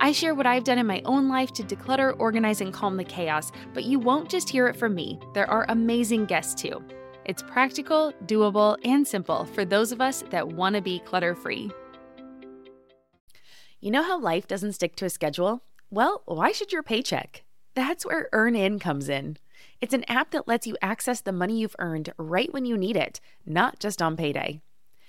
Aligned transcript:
I 0.00 0.12
share 0.12 0.34
what 0.34 0.46
I've 0.46 0.62
done 0.62 0.78
in 0.78 0.86
my 0.86 1.02
own 1.04 1.28
life 1.28 1.52
to 1.54 1.64
declutter, 1.64 2.14
organize, 2.20 2.60
and 2.60 2.72
calm 2.72 2.96
the 2.96 3.04
chaos, 3.04 3.50
but 3.74 3.84
you 3.84 3.98
won't 3.98 4.30
just 4.30 4.48
hear 4.48 4.68
it 4.68 4.76
from 4.76 4.94
me. 4.94 5.18
There 5.34 5.50
are 5.50 5.66
amazing 5.68 6.26
guests 6.26 6.54
too. 6.54 6.84
It's 7.24 7.42
practical, 7.42 8.12
doable, 8.26 8.76
and 8.84 9.06
simple 9.06 9.44
for 9.44 9.64
those 9.64 9.90
of 9.90 10.00
us 10.00 10.22
that 10.30 10.46
want 10.46 10.76
to 10.76 10.82
be 10.82 11.00
clutter 11.00 11.34
free. 11.34 11.70
You 13.80 13.90
know 13.90 14.04
how 14.04 14.20
life 14.20 14.46
doesn't 14.46 14.74
stick 14.74 14.94
to 14.96 15.04
a 15.04 15.10
schedule? 15.10 15.62
Well, 15.90 16.22
why 16.26 16.52
should 16.52 16.72
your 16.72 16.84
paycheck? 16.84 17.42
That's 17.74 18.06
where 18.06 18.28
EarnIn 18.32 18.80
comes 18.80 19.08
in. 19.08 19.36
It's 19.80 19.94
an 19.94 20.04
app 20.04 20.30
that 20.30 20.46
lets 20.46 20.66
you 20.66 20.76
access 20.80 21.20
the 21.20 21.32
money 21.32 21.58
you've 21.58 21.76
earned 21.78 22.12
right 22.18 22.52
when 22.52 22.64
you 22.64 22.76
need 22.76 22.96
it, 22.96 23.20
not 23.44 23.80
just 23.80 24.00
on 24.00 24.16
payday. 24.16 24.60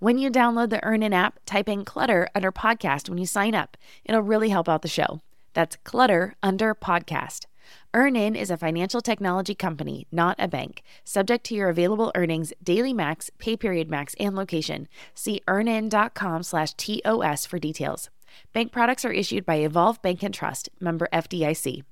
When 0.00 0.16
you 0.16 0.30
download 0.30 0.70
the 0.70 0.78
EarnIn 0.78 1.12
app, 1.12 1.40
type 1.44 1.68
in 1.68 1.84
Clutter 1.84 2.26
under 2.34 2.50
podcast 2.50 3.10
when 3.10 3.18
you 3.18 3.26
sign 3.26 3.54
up. 3.54 3.76
It'll 4.02 4.22
really 4.22 4.48
help 4.48 4.66
out 4.66 4.80
the 4.80 4.88
show. 4.88 5.20
That's 5.52 5.76
Clutter 5.84 6.36
under 6.42 6.74
podcast. 6.74 7.44
EarnIn 7.92 8.34
is 8.34 8.50
a 8.50 8.56
financial 8.56 9.02
technology 9.02 9.54
company, 9.54 10.06
not 10.10 10.36
a 10.38 10.48
bank. 10.48 10.82
Subject 11.04 11.44
to 11.44 11.54
your 11.54 11.68
available 11.68 12.12
earnings, 12.14 12.54
daily 12.62 12.94
max, 12.94 13.30
pay 13.38 13.58
period 13.58 13.90
max, 13.90 14.14
and 14.18 14.34
location. 14.34 14.88
See 15.14 15.42
earnin.com 15.46 16.44
slash 16.44 16.72
TOS 16.72 17.44
for 17.44 17.58
details. 17.58 18.08
Bank 18.54 18.72
products 18.72 19.04
are 19.04 19.12
issued 19.12 19.44
by 19.44 19.56
Evolve 19.56 20.00
Bank 20.00 20.22
and 20.22 20.32
Trust, 20.32 20.70
member 20.80 21.08
FDIC. 21.12 21.84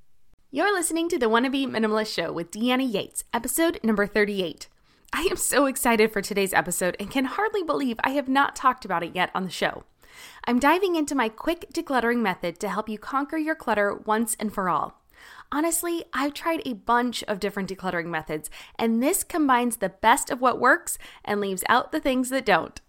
You're 0.49 0.73
listening 0.73 1.09
to 1.09 1.19
the 1.19 1.29
Wanna 1.29 1.51
Minimalist 1.51 2.11
Show 2.11 2.31
with 2.31 2.49
Deanna 2.49 2.91
Yates, 2.91 3.23
episode 3.35 3.79
number 3.83 4.07
38. 4.07 4.67
I 5.11 5.23
am 5.23 5.37
so 5.37 5.65
excited 5.65 6.11
for 6.11 6.21
today's 6.21 6.53
episode 6.53 6.95
and 6.99 7.09
can 7.09 7.25
hardly 7.25 7.63
believe 7.63 7.97
I 8.03 8.11
have 8.11 8.29
not 8.29 8.55
talked 8.55 8.85
about 8.85 9.03
it 9.03 9.15
yet 9.15 9.31
on 9.33 9.43
the 9.43 9.49
show. 9.49 9.83
I'm 10.45 10.59
diving 10.59 10.95
into 10.95 11.15
my 11.15 11.29
quick 11.29 11.65
decluttering 11.73 12.19
method 12.19 12.59
to 12.59 12.69
help 12.69 12.87
you 12.87 12.99
conquer 12.99 13.37
your 13.37 13.55
clutter 13.55 13.95
once 14.05 14.35
and 14.39 14.53
for 14.53 14.69
all. 14.69 15.01
Honestly, 15.51 16.03
I've 16.13 16.35
tried 16.35 16.61
a 16.63 16.73
bunch 16.73 17.23
of 17.23 17.39
different 17.39 17.69
decluttering 17.69 18.05
methods, 18.05 18.51
and 18.77 19.01
this 19.01 19.23
combines 19.23 19.77
the 19.77 19.89
best 19.89 20.29
of 20.29 20.41
what 20.41 20.59
works 20.59 20.99
and 21.25 21.41
leaves 21.41 21.63
out 21.67 21.91
the 21.91 21.99
things 21.99 22.29
that 22.29 22.45
don't. 22.45 22.79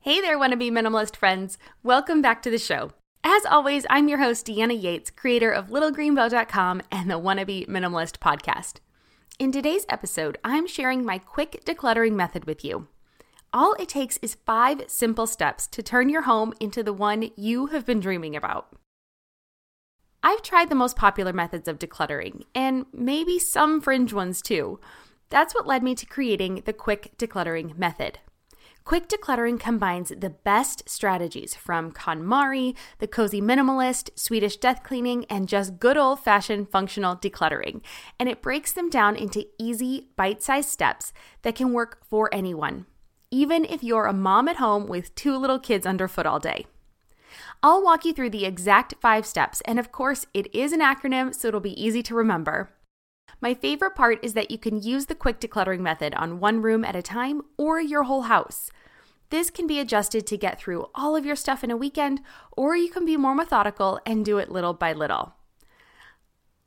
Hey 0.00 0.20
there, 0.20 0.38
wannabe 0.38 0.70
minimalist 0.70 1.14
friends. 1.14 1.58
Welcome 1.82 2.22
back 2.22 2.42
to 2.42 2.50
the 2.50 2.58
show. 2.58 2.92
As 3.22 3.44
always, 3.44 3.84
I'm 3.90 4.08
your 4.08 4.18
host, 4.18 4.46
Deanna 4.46 4.80
Yates, 4.80 5.10
creator 5.10 5.50
of 5.50 5.68
LittleGreenBow.com 5.68 6.82
and 6.90 7.10
the 7.10 7.20
Wannabe 7.20 7.68
Minimalist 7.68 8.18
podcast. 8.18 8.80
In 9.36 9.50
today's 9.50 9.84
episode, 9.88 10.38
I'm 10.44 10.68
sharing 10.68 11.04
my 11.04 11.18
quick 11.18 11.64
decluttering 11.64 12.12
method 12.12 12.44
with 12.44 12.64
you. 12.64 12.86
All 13.52 13.74
it 13.80 13.88
takes 13.88 14.16
is 14.18 14.36
five 14.46 14.82
simple 14.86 15.26
steps 15.26 15.66
to 15.68 15.82
turn 15.82 16.08
your 16.08 16.22
home 16.22 16.52
into 16.60 16.84
the 16.84 16.92
one 16.92 17.30
you 17.34 17.66
have 17.66 17.84
been 17.84 17.98
dreaming 17.98 18.36
about. 18.36 18.76
I've 20.22 20.42
tried 20.42 20.68
the 20.68 20.76
most 20.76 20.94
popular 20.94 21.32
methods 21.32 21.66
of 21.66 21.80
decluttering, 21.80 22.44
and 22.54 22.86
maybe 22.92 23.40
some 23.40 23.80
fringe 23.80 24.12
ones 24.12 24.40
too. 24.40 24.78
That's 25.30 25.52
what 25.52 25.66
led 25.66 25.82
me 25.82 25.96
to 25.96 26.06
creating 26.06 26.62
the 26.64 26.72
quick 26.72 27.14
decluttering 27.18 27.76
method. 27.76 28.20
Quick 28.84 29.08
decluttering 29.08 29.58
combines 29.58 30.10
the 30.10 30.28
best 30.28 30.86
strategies 30.86 31.54
from 31.54 31.90
KonMari, 31.90 32.76
the 32.98 33.06
cozy 33.06 33.40
minimalist, 33.40 34.10
Swedish 34.14 34.58
death 34.58 34.82
cleaning, 34.82 35.24
and 35.30 35.48
just 35.48 35.78
good 35.78 35.96
old 35.96 36.20
fashioned 36.20 36.68
functional 36.68 37.16
decluttering. 37.16 37.80
And 38.20 38.28
it 38.28 38.42
breaks 38.42 38.72
them 38.72 38.90
down 38.90 39.16
into 39.16 39.46
easy, 39.58 40.10
bite 40.16 40.42
sized 40.42 40.68
steps 40.68 41.14
that 41.40 41.54
can 41.54 41.72
work 41.72 42.04
for 42.04 42.28
anyone, 42.30 42.84
even 43.30 43.64
if 43.64 43.82
you're 43.82 44.04
a 44.04 44.12
mom 44.12 44.48
at 44.48 44.56
home 44.56 44.86
with 44.86 45.14
two 45.14 45.34
little 45.38 45.58
kids 45.58 45.86
underfoot 45.86 46.26
all 46.26 46.38
day. 46.38 46.66
I'll 47.62 47.82
walk 47.82 48.04
you 48.04 48.12
through 48.12 48.30
the 48.30 48.44
exact 48.44 48.96
five 49.00 49.24
steps, 49.24 49.62
and 49.62 49.78
of 49.78 49.92
course, 49.92 50.26
it 50.34 50.54
is 50.54 50.72
an 50.74 50.80
acronym, 50.80 51.34
so 51.34 51.48
it'll 51.48 51.60
be 51.60 51.82
easy 51.82 52.02
to 52.02 52.14
remember. 52.14 52.70
My 53.40 53.54
favorite 53.54 53.94
part 53.94 54.24
is 54.24 54.34
that 54.34 54.50
you 54.50 54.58
can 54.58 54.82
use 54.82 55.06
the 55.06 55.14
quick 55.14 55.40
decluttering 55.40 55.80
method 55.80 56.14
on 56.14 56.40
one 56.40 56.62
room 56.62 56.84
at 56.84 56.96
a 56.96 57.02
time 57.02 57.42
or 57.56 57.80
your 57.80 58.04
whole 58.04 58.22
house. 58.22 58.70
This 59.30 59.50
can 59.50 59.66
be 59.66 59.80
adjusted 59.80 60.26
to 60.26 60.36
get 60.36 60.58
through 60.58 60.86
all 60.94 61.16
of 61.16 61.26
your 61.26 61.36
stuff 61.36 61.64
in 61.64 61.70
a 61.70 61.76
weekend, 61.76 62.20
or 62.52 62.76
you 62.76 62.90
can 62.90 63.04
be 63.04 63.16
more 63.16 63.34
methodical 63.34 64.00
and 64.06 64.24
do 64.24 64.38
it 64.38 64.50
little 64.50 64.74
by 64.74 64.92
little. 64.92 65.34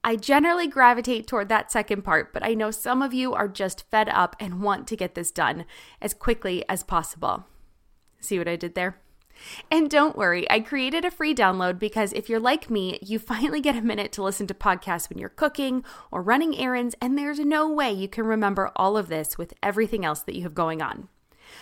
I 0.04 0.16
generally 0.16 0.68
gravitate 0.68 1.28
toward 1.28 1.50
that 1.50 1.72
second 1.72 2.04
part, 2.04 2.34
but 2.34 2.46
I 2.46 2.54
know 2.54 2.72
some 2.72 3.02
of 3.02 3.14
you 3.14 3.34
are 3.34 3.48
just 3.48 3.90
fed 3.90 4.10
up 4.10 4.36
and 4.40 4.62
want 4.62 4.88
to 4.88 4.96
get 4.96 5.16
this 5.16 5.32
done 5.32 5.66
as 6.02 6.14
quickly 6.14 6.64
as 6.70 6.84
possible. 6.84 7.46
See 8.20 8.38
what 8.38 8.48
I 8.48 8.56
did 8.56 8.76
there? 8.76 9.02
And 9.70 9.90
don't 9.90 10.18
worry, 10.18 10.50
I 10.50 10.60
created 10.60 11.06
a 11.06 11.12
free 11.12 11.36
download 11.36 11.80
because 11.80 12.14
if 12.14 12.30
you're 12.30 12.40
like 12.40 12.70
me, 12.70 13.00
you 13.02 13.20
finally 13.20 13.62
get 13.62 13.76
a 13.76 13.82
minute 13.82 14.12
to 14.14 14.24
listen 14.24 14.48
to 14.48 14.54
podcasts 14.54 15.10
when 15.10 15.18
you're 15.18 15.30
cooking 15.30 15.84
or 16.12 16.22
running 16.22 16.58
errands, 16.58 16.96
and 17.02 17.18
there's 17.18 17.40
no 17.40 17.70
way 17.70 17.92
you 17.92 18.08
can 18.08 18.26
remember 18.26 18.72
all 18.76 18.98
of 18.98 19.10
this 19.10 19.38
with 19.38 19.54
everything 19.62 20.04
else 20.06 20.22
that 20.22 20.36
you 20.36 20.44
have 20.44 20.56
going 20.56 20.82
on. 20.82 21.10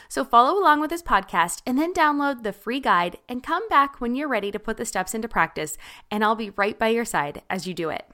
So 0.09 0.23
follow 0.23 0.59
along 0.59 0.81
with 0.81 0.89
this 0.89 1.03
podcast 1.03 1.61
and 1.65 1.77
then 1.77 1.93
download 1.93 2.43
the 2.43 2.53
free 2.53 2.79
guide 2.79 3.17
and 3.29 3.43
come 3.43 3.67
back 3.69 4.01
when 4.01 4.15
you're 4.15 4.27
ready 4.27 4.51
to 4.51 4.59
put 4.59 4.77
the 4.77 4.85
steps 4.85 5.13
into 5.13 5.27
practice, 5.27 5.77
and 6.09 6.23
I'll 6.23 6.35
be 6.35 6.51
right 6.51 6.77
by 6.77 6.87
your 6.89 7.05
side 7.05 7.43
as 7.49 7.67
you 7.67 7.73
do 7.73 7.89
it. 7.89 8.05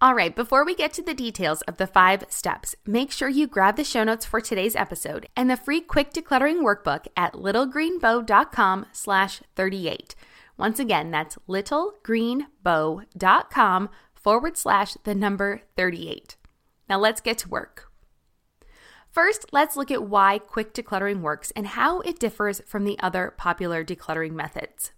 All 0.00 0.14
right, 0.14 0.34
before 0.34 0.64
we 0.66 0.74
get 0.74 0.92
to 0.94 1.02
the 1.02 1.14
details 1.14 1.60
of 1.62 1.76
the 1.76 1.86
five 1.86 2.24
steps, 2.28 2.74
make 2.84 3.12
sure 3.12 3.28
you 3.28 3.46
grab 3.46 3.76
the 3.76 3.84
show 3.84 4.02
notes 4.04 4.26
for 4.26 4.40
today's 4.40 4.76
episode 4.76 5.28
and 5.36 5.48
the 5.48 5.56
free 5.56 5.80
quick 5.80 6.12
decluttering 6.12 6.62
workbook 6.62 7.06
at 7.16 7.34
littlegreenbow.com 7.34 8.86
slash 8.92 9.40
38. 9.54 10.14
Once 10.58 10.78
again, 10.78 11.10
that's 11.10 11.38
littlegreenbow.com 11.48 13.88
forward 14.12 14.56
slash 14.56 14.94
the 15.04 15.14
number 15.14 15.62
38. 15.76 16.36
Now 16.88 16.98
let's 16.98 17.20
get 17.20 17.38
to 17.38 17.48
work. 17.48 17.90
First, 19.10 19.46
let's 19.52 19.76
look 19.76 19.92
at 19.92 20.02
why 20.02 20.38
quick 20.38 20.74
decluttering 20.74 21.20
works 21.20 21.52
and 21.54 21.68
how 21.68 22.00
it 22.00 22.18
differs 22.18 22.60
from 22.66 22.84
the 22.84 22.98
other 22.98 23.32
popular 23.36 23.84
decluttering 23.84 24.32
methods. 24.32 24.90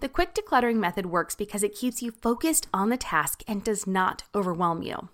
The 0.00 0.08
quick 0.08 0.34
decluttering 0.34 0.76
method 0.76 1.06
works 1.06 1.34
because 1.34 1.62
it 1.62 1.74
keeps 1.74 2.02
you 2.02 2.10
focused 2.10 2.66
on 2.72 2.88
the 2.88 2.96
task 2.96 3.42
and 3.46 3.62
does 3.62 3.86
not 3.86 4.24
overwhelm 4.34 4.82
you. 4.82 5.10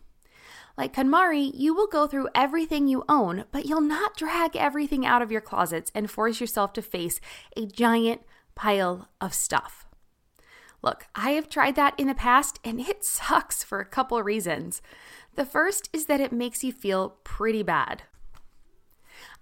Like 0.78 0.94
KonMari, 0.94 1.50
you 1.54 1.74
will 1.74 1.88
go 1.88 2.06
through 2.06 2.28
everything 2.34 2.86
you 2.86 3.04
own, 3.08 3.44
but 3.50 3.66
you'll 3.66 3.80
not 3.80 4.16
drag 4.16 4.54
everything 4.54 5.04
out 5.04 5.22
of 5.22 5.32
your 5.32 5.40
closets 5.40 5.90
and 5.94 6.10
force 6.10 6.40
yourself 6.40 6.72
to 6.74 6.82
face 6.82 7.20
a 7.56 7.66
giant 7.66 8.22
pile 8.54 9.08
of 9.20 9.34
stuff. 9.34 9.86
Look, 10.82 11.06
I 11.16 11.30
have 11.30 11.48
tried 11.48 11.74
that 11.76 11.98
in 11.98 12.06
the 12.06 12.14
past 12.14 12.60
and 12.62 12.78
it 12.80 13.04
sucks 13.04 13.64
for 13.64 13.80
a 13.80 13.86
couple 13.86 14.22
reasons. 14.22 14.82
The 15.34 15.44
first 15.44 15.88
is 15.92 16.06
that 16.06 16.20
it 16.20 16.32
makes 16.32 16.62
you 16.62 16.72
feel 16.72 17.16
pretty 17.24 17.64
bad. 17.64 18.02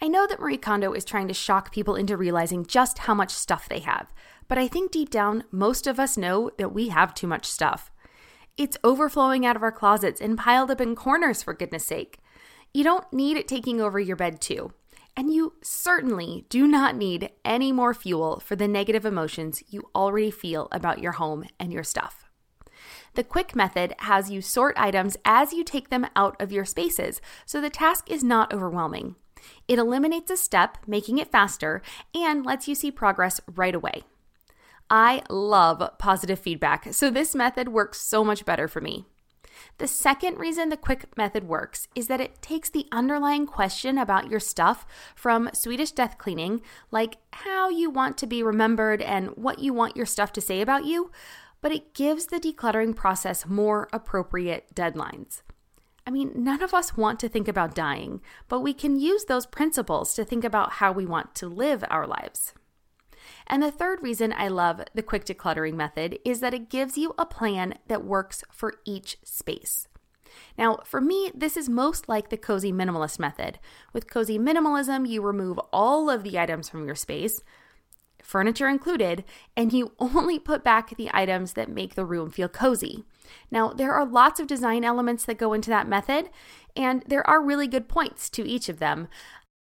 I 0.01 0.09
know 0.09 0.27
that 0.27 0.41
Marie 0.41 0.57
Kondo 0.57 0.93
is 0.93 1.05
trying 1.05 1.29
to 1.29 1.35
shock 1.35 1.73
people 1.73 1.97
into 1.97 2.17
realizing 2.17 2.65
just 2.65 2.99
how 2.99 3.15
much 3.15 3.31
stuff 3.31 3.69
they 3.69 3.81
have, 3.81 4.13
but 4.49 4.59
I 4.59 4.69
think 4.69 4.91
deep 4.91 5.11
down, 5.11 5.45
most 5.51 5.87
of 5.87 5.99
us 5.99 6.17
know 6.17 6.51
that 6.59 6.73
we 6.73 6.89
have 6.89 7.15
too 7.15 7.27
much 7.27 7.47
stuff. 7.47 7.91
It's 8.57 8.79
overflowing 8.85 9.45
out 9.45 9.57
of 9.57 9.63
our 9.63 9.73
closets 9.73 10.21
and 10.21 10.39
piled 10.39 10.71
up 10.71 10.81
in 10.81 10.95
corners, 10.95 11.43
for 11.43 11.55
goodness 11.55 11.85
sake. 11.85 12.19
You 12.73 12.85
don't 12.85 13.13
need 13.13 13.37
it 13.37 13.49
taking 13.49 13.81
over 13.81 13.99
your 13.99 14.17
bed, 14.17 14.41
too. 14.41 14.73
And 15.17 15.33
you 15.33 15.55
certainly 15.63 16.45
do 16.49 16.67
not 16.67 16.97
need 16.97 17.31
any 17.45 17.73
more 17.73 17.95
fuel 17.95 18.41
for 18.41 18.57
the 18.57 18.69
negative 18.69 19.05
emotions 19.05 19.63
you 19.69 19.89
already 19.95 20.31
feel 20.31 20.69
about 20.73 20.99
your 20.99 21.13
home 21.13 21.45
and 21.59 21.73
your 21.73 21.85
stuff. 21.85 22.25
The 23.15 23.25
quick 23.25 23.55
method 23.55 23.95
has 24.01 24.31
you 24.31 24.43
sort 24.43 24.77
items 24.77 25.17
as 25.25 25.53
you 25.53 25.63
take 25.63 25.89
them 25.89 26.07
out 26.17 26.41
of 26.41 26.51
your 26.51 26.65
spaces, 26.65 27.21
so 27.47 27.61
the 27.61 27.71
task 27.71 28.11
is 28.11 28.25
not 28.25 28.53
overwhelming. 28.53 29.15
It 29.69 29.79
eliminates 29.79 30.31
a 30.33 30.37
step, 30.37 30.79
making 30.87 31.19
it 31.19 31.31
faster, 31.31 31.81
and 32.15 32.45
lets 32.45 32.67
you 32.67 32.75
see 32.75 32.91
progress 32.91 33.41
right 33.55 33.75
away. 33.75 34.03
I 34.91 35.23
love 35.31 35.83
positive 35.99 36.39
feedback, 36.39 36.93
so 36.93 37.11
this 37.11 37.35
method 37.35 37.69
works 37.69 38.01
so 38.01 38.23
much 38.25 38.45
better 38.45 38.69
for 38.69 38.81
me. 38.81 39.07
The 39.79 39.87
second 39.87 40.39
reason 40.39 40.69
the 40.69 40.77
quick 40.77 41.17
method 41.17 41.45
works 41.45 41.89
is 41.95 42.09
that 42.09 42.21
it 42.21 42.43
takes 42.43 42.71
the 42.71 42.87
underlying 42.93 43.47
question 43.47 43.99
about 43.99 44.31
your 44.31 44.41
stuff 44.41 44.87
from 45.15 45.51
Swedish 45.53 45.93
death 45.93 46.19
cleaning, 46.19 46.61
like 46.91 47.17
how 47.33 47.69
you 47.69 47.91
want 47.91 48.19
to 48.19 48.27
be 48.27 48.43
remembered 48.43 49.01
and 49.01 49.29
what 49.37 49.59
you 49.61 49.73
want 49.73 49.97
your 49.97 50.07
stuff 50.07 50.33
to 50.33 50.41
say 50.41 50.61
about 50.61 50.85
you, 50.85 51.11
but 51.61 51.73
it 51.73 51.95
gives 51.95 52.27
the 52.27 52.41
decluttering 52.41 52.95
process 52.95 53.47
more 53.47 53.89
appropriate 53.93 54.75
deadlines. 54.75 55.43
I 56.07 56.11
mean, 56.11 56.33
none 56.37 56.63
of 56.63 56.75
us 56.75 56.97
want 56.97 57.19
to 57.21 57.29
think 57.29 57.49
about 57.49 57.75
dying, 57.75 58.21
but 58.49 58.61
we 58.61 58.75
can 58.75 59.01
use 59.01 59.25
those 59.25 59.47
principles 59.47 60.15
to 60.15 60.25
think 60.25 60.45
about 60.45 60.75
how 60.75 60.93
we 60.93 61.07
want 61.07 61.35
to 61.37 61.49
live 61.49 61.83
our 61.89 62.07
lives. 62.07 62.53
And 63.47 63.63
the 63.63 63.71
third 63.71 64.03
reason 64.03 64.33
I 64.37 64.49
love 64.49 64.83
the 64.95 65.03
quick 65.03 65.25
decluttering 65.25 65.75
method 65.75 66.19
is 66.25 66.41
that 66.41 66.55
it 66.55 66.71
gives 66.71 66.97
you 66.97 67.15
a 67.19 67.27
plan 67.27 67.79
that 67.89 68.05
works 68.05 68.43
for 68.51 68.75
each 68.85 69.19
space. 69.23 69.89
Now, 70.59 70.79
for 70.85 71.01
me, 71.01 71.31
this 71.35 71.57
is 71.57 71.69
most 71.69 72.09
like 72.09 72.31
the 72.31 72.37
cozy 72.37 72.73
minimalist 72.73 73.19
method. 73.19 73.59
With 73.93 74.11
cozy 74.11 74.39
minimalism, 74.39 75.09
you 75.09 75.23
remove 75.23 75.59
all 75.73 76.11
of 76.11 76.23
the 76.23 76.39
items 76.39 76.69
from 76.69 76.87
your 76.87 76.95
space, 76.95 77.43
furniture 78.23 78.69
included, 78.69 79.25
and 79.57 79.73
you 79.73 79.93
only 79.99 80.39
put 80.39 80.65
back 80.65 80.97
the 80.97 81.11
items 81.13 81.53
that 81.53 81.69
make 81.69 81.95
the 81.95 82.07
room 82.07 82.31
feel 82.31 82.49
cozy. 82.49 83.05
Now, 83.51 83.73
there 83.73 83.93
are 83.93 84.07
lots 84.07 84.41
of 84.41 84.47
design 84.47 84.85
elements 84.85 85.25
that 85.25 85.39
go 85.39 85.53
into 85.53 85.71
that 85.71 85.89
method, 85.89 86.31
and 86.75 87.03
there 87.07 87.27
are 87.29 87.43
really 87.43 87.67
good 87.67 87.89
points 87.89 88.29
to 88.31 88.49
each 88.49 88.69
of 88.69 88.79
them. 88.79 89.09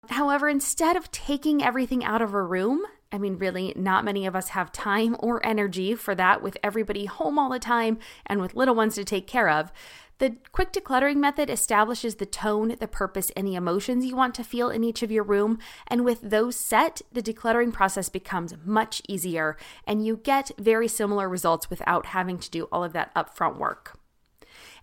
However, 0.09 0.49
instead 0.49 0.95
of 0.95 1.11
taking 1.11 1.63
everything 1.63 2.03
out 2.03 2.21
of 2.21 2.33
a 2.33 2.43
room, 2.43 2.83
I 3.11 3.17
mean, 3.17 3.37
really, 3.37 3.73
not 3.75 4.05
many 4.05 4.25
of 4.25 4.35
us 4.35 4.49
have 4.49 4.71
time 4.71 5.17
or 5.19 5.45
energy 5.45 5.95
for 5.95 6.15
that 6.15 6.41
with 6.41 6.57
everybody 6.63 7.05
home 7.05 7.37
all 7.37 7.49
the 7.49 7.59
time 7.59 7.99
and 8.25 8.39
with 8.39 8.55
little 8.55 8.75
ones 8.75 8.95
to 8.95 9.03
take 9.03 9.27
care 9.27 9.49
of. 9.49 9.71
The 10.19 10.35
quick 10.51 10.71
decluttering 10.71 11.15
method 11.15 11.49
establishes 11.49 12.15
the 12.15 12.27
tone, 12.27 12.75
the 12.79 12.87
purpose, 12.87 13.31
and 13.31 13.47
the 13.47 13.55
emotions 13.55 14.05
you 14.05 14.15
want 14.15 14.35
to 14.35 14.43
feel 14.43 14.69
in 14.69 14.83
each 14.83 15.01
of 15.01 15.11
your 15.11 15.23
room. 15.23 15.57
And 15.87 16.05
with 16.05 16.21
those 16.21 16.55
set, 16.55 17.01
the 17.11 17.23
decluttering 17.23 17.73
process 17.73 18.07
becomes 18.07 18.53
much 18.63 19.01
easier 19.09 19.57
and 19.87 20.05
you 20.05 20.17
get 20.17 20.51
very 20.59 20.87
similar 20.87 21.27
results 21.27 21.71
without 21.71 22.05
having 22.07 22.37
to 22.37 22.51
do 22.51 22.65
all 22.71 22.83
of 22.83 22.93
that 22.93 23.13
upfront 23.15 23.57
work. 23.57 23.97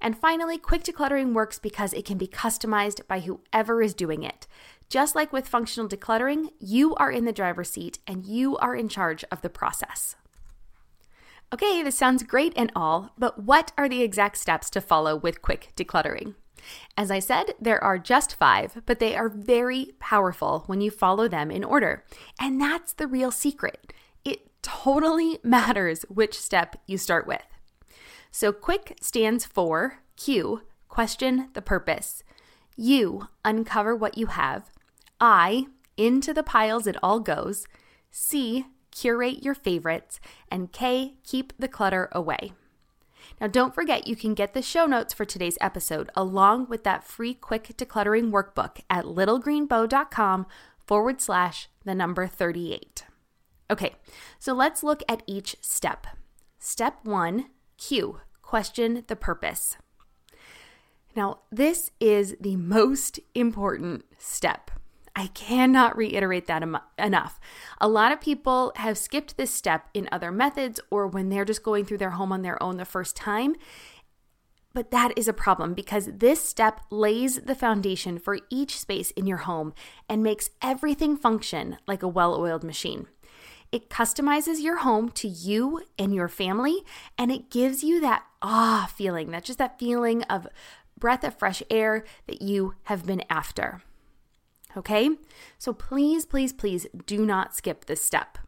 And 0.01 0.19
finally, 0.19 0.59
quick 0.59 0.83
decluttering 0.83 1.35
works 1.35 1.61
because 1.61 1.93
it 1.93 2.05
can 2.05 2.19
be 2.19 2.27
customized 2.27 3.07
by 3.07 3.21
whoever 3.21 3.81
is 3.81 3.95
doing 3.95 4.25
it. 4.25 4.49
Just 4.89 5.15
like 5.15 5.33
with 5.33 5.47
functional 5.47 5.89
decluttering, 5.89 6.49
you 6.59 6.95
are 6.95 7.11
in 7.11 7.27
the 7.27 7.33
driver's 7.33 7.71
seat 7.71 7.99
and 8.07 8.25
you 8.25 8.57
are 8.57 8.75
in 8.75 8.89
charge 8.89 9.25
of 9.31 9.43
the 9.43 9.51
process. 9.51 10.17
Okay, 11.53 11.83
this 11.83 11.97
sounds 11.97 12.23
great 12.23 12.53
and 12.57 12.73
all, 12.75 13.13
but 13.19 13.43
what 13.43 13.73
are 13.77 13.89
the 13.89 14.03
exact 14.03 14.39
steps 14.39 14.71
to 14.71 14.81
follow 14.81 15.17
with 15.17 15.43
quick 15.43 15.73
decluttering? 15.77 16.35
As 16.97 17.11
I 17.11 17.19
said, 17.19 17.55
there 17.61 17.83
are 17.83 17.99
just 17.99 18.35
five, 18.35 18.83
but 18.87 18.99
they 18.99 19.15
are 19.15 19.29
very 19.29 19.93
powerful 19.99 20.65
when 20.67 20.81
you 20.81 20.91
follow 20.91 21.29
them 21.29 21.51
in 21.51 21.65
order. 21.65 22.05
And 22.41 22.61
that's 22.61 22.93
the 22.93 23.07
real 23.07 23.31
secret. 23.31 23.93
It 24.25 24.51
totally 24.63 25.39
matters 25.45 26.05
which 26.09 26.39
step 26.39 26.77
you 26.87 26.99
start 26.99 27.27
with. 27.27 27.45
So, 28.31 28.53
quick 28.53 28.97
stands 29.01 29.47
for 29.47 30.01
Q, 30.17 30.63
question 30.89 31.49
the 31.55 31.63
purpose. 31.63 32.23
U, 32.77 33.29
uncover 33.45 33.97
what 33.97 34.19
you 34.19 34.27
have. 34.27 34.71
I, 35.21 35.67
into 35.97 36.33
the 36.33 36.43
piles 36.43 36.87
it 36.87 36.97
all 37.03 37.21
goes. 37.21 37.67
C, 38.11 38.67
curate 38.91 39.43
your 39.43 39.55
favorites. 39.55 40.21
And 40.51 40.73
K, 40.73 41.15
keep 41.25 41.53
the 41.59 41.69
clutter 41.69 42.09
away. 42.13 42.53
Now, 43.41 43.47
don't 43.47 43.75
forget 43.75 44.07
you 44.07 44.17
can 44.17 44.35
get 44.35 44.55
the 44.55 44.63
show 44.63 44.87
notes 44.87 45.13
for 45.13 45.25
today's 45.25 45.59
episode 45.61 46.11
along 46.15 46.69
with 46.69 46.85
that 46.85 47.05
free 47.05 47.35
quick 47.35 47.77
decluttering 47.77 48.31
workbook 48.31 48.81
at 48.89 49.05
littlegreenbow.com 49.05 50.47
forward 50.79 51.21
slash 51.21 51.69
the 51.85 51.95
number 51.95 52.27
38. 52.27 53.05
Okay, 53.71 53.95
so 54.39 54.55
let's 54.55 54.83
look 54.83 55.03
at 55.09 55.23
each 55.27 55.57
step. 55.61 56.07
Step 56.59 56.99
one 57.05 57.47
Q, 57.77 58.21
question 58.43 59.05
the 59.07 59.17
purpose. 59.17 59.77
Now, 61.15 61.41
this 61.51 61.91
is 62.01 62.37
the 62.41 62.57
most 62.57 63.21
important 63.35 64.05
step. 64.19 64.71
I 65.19 65.27
cannot 65.35 65.97
reiterate 65.97 66.47
that 66.47 66.63
em- 66.63 66.79
enough. 66.97 67.41
A 67.81 67.89
lot 67.89 68.13
of 68.13 68.21
people 68.21 68.73
have 68.77 68.97
skipped 68.97 69.37
this 69.37 69.53
step 69.53 69.89
in 69.93 70.09
other 70.13 70.31
methods 70.31 70.79
or 70.93 71.09
when 71.09 71.29
they're 71.29 71.45
just 71.45 71.65
going 71.65 71.85
through 71.85 71.99
their 71.99 72.11
home 72.11 72.31
on 72.31 72.43
their 72.43 72.63
own 72.63 72.77
the 72.77 72.85
first 72.85 73.17
time. 73.17 73.57
But 74.75 74.93
that 74.93 75.13
is 75.19 75.27
a 75.27 75.33
problem 75.33 75.75
because 75.75 76.09
this 76.15 76.41
step 76.45 76.83
lays 76.93 77.41
the 77.41 77.57
foundation 77.57 78.21
for 78.21 78.39
each 78.49 78.79
space 78.79 79.11
in 79.11 79.27
your 79.27 79.39
home 79.39 79.75
and 80.09 80.23
makes 80.23 80.51
everything 80.63 81.17
function 81.17 81.79
like 81.89 82.05
a 82.05 82.09
well 82.09 82.41
oiled 82.41 82.63
machine. 82.63 83.09
It 83.73 83.91
customizes 83.91 84.63
your 84.63 84.79
home 84.79 85.09
to 85.11 85.27
you 85.27 85.83
and 85.99 86.15
your 86.15 86.29
family, 86.29 86.85
and 87.19 87.33
it 87.33 87.51
gives 87.51 87.83
you 87.83 88.01
that 88.03 88.23
ah 88.41 88.89
feeling, 88.95 89.33
that 89.33 89.43
just 89.43 89.59
that 89.59 89.81
feeling 89.81 90.23
of 90.25 90.47
breath 90.97 91.25
of 91.25 91.37
fresh 91.37 91.61
air 91.71 92.05
that 92.29 92.41
you 92.41 92.75
have 92.85 93.05
been 93.05 93.25
after. 93.29 93.83
Okay? 94.79 95.11
So 95.59 95.73
please, 95.73 96.25
please, 96.25 96.53
please 96.53 96.87
do 97.05 97.27
not 97.27 97.55
skip 97.55 97.85
this 97.85 98.01
step. 98.01 98.39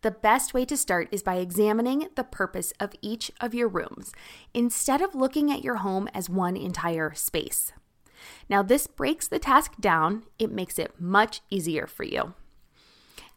The 0.00 0.10
best 0.10 0.54
way 0.54 0.64
to 0.64 0.76
start 0.76 1.08
is 1.10 1.22
by 1.22 1.36
examining 1.36 2.08
the 2.14 2.24
purpose 2.24 2.72
of 2.80 2.94
each 3.02 3.30
of 3.40 3.52
your 3.52 3.68
rooms 3.68 4.12
instead 4.54 5.02
of 5.02 5.14
looking 5.14 5.50
at 5.50 5.64
your 5.64 5.76
home 5.76 6.08
as 6.14 6.30
one 6.30 6.56
entire 6.56 7.12
space. 7.14 7.72
Now, 8.48 8.62
this 8.62 8.86
breaks 8.86 9.28
the 9.28 9.38
task 9.38 9.74
down, 9.80 10.24
it 10.38 10.50
makes 10.50 10.78
it 10.78 11.00
much 11.00 11.40
easier 11.50 11.86
for 11.86 12.04
you. 12.04 12.34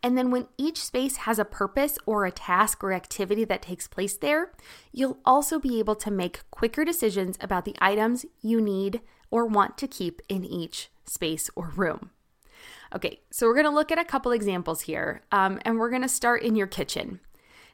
And 0.04 0.18
then, 0.18 0.32
when 0.32 0.48
each 0.58 0.84
space 0.84 1.18
has 1.18 1.38
a 1.38 1.46
purpose 1.46 1.98
or 2.06 2.26
a 2.26 2.32
task 2.32 2.84
or 2.84 2.92
activity 2.92 3.44
that 3.46 3.62
takes 3.62 3.88
place 3.88 4.18
there, 4.18 4.52
you'll 4.92 5.20
also 5.26 5.60
be 5.60 5.78
able 5.80 5.96
to 5.96 6.10
make 6.10 6.50
quicker 6.50 6.84
decisions 6.84 7.38
about 7.40 7.66
the 7.66 7.76
items 7.80 8.26
you 8.42 8.62
need 8.62 9.02
or 9.32 9.46
want 9.46 9.78
to 9.80 9.88
keep 9.88 10.22
in 10.30 10.46
each 10.46 10.90
space, 11.06 11.50
or 11.56 11.70
room. 11.76 12.12
Okay, 12.94 13.22
so 13.32 13.48
we're 13.48 13.56
to 13.66 13.72
look 13.72 13.92
at 13.92 14.00
a 14.00 14.06
couple 14.06 14.32
examples 14.32 14.82
here, 14.82 15.22
um, 15.32 15.60
and 15.64 15.80
we're 15.80 15.90
to 16.02 16.10
start 16.10 16.44
in 16.44 16.56
your 16.56 16.68
kitchen. 16.68 17.20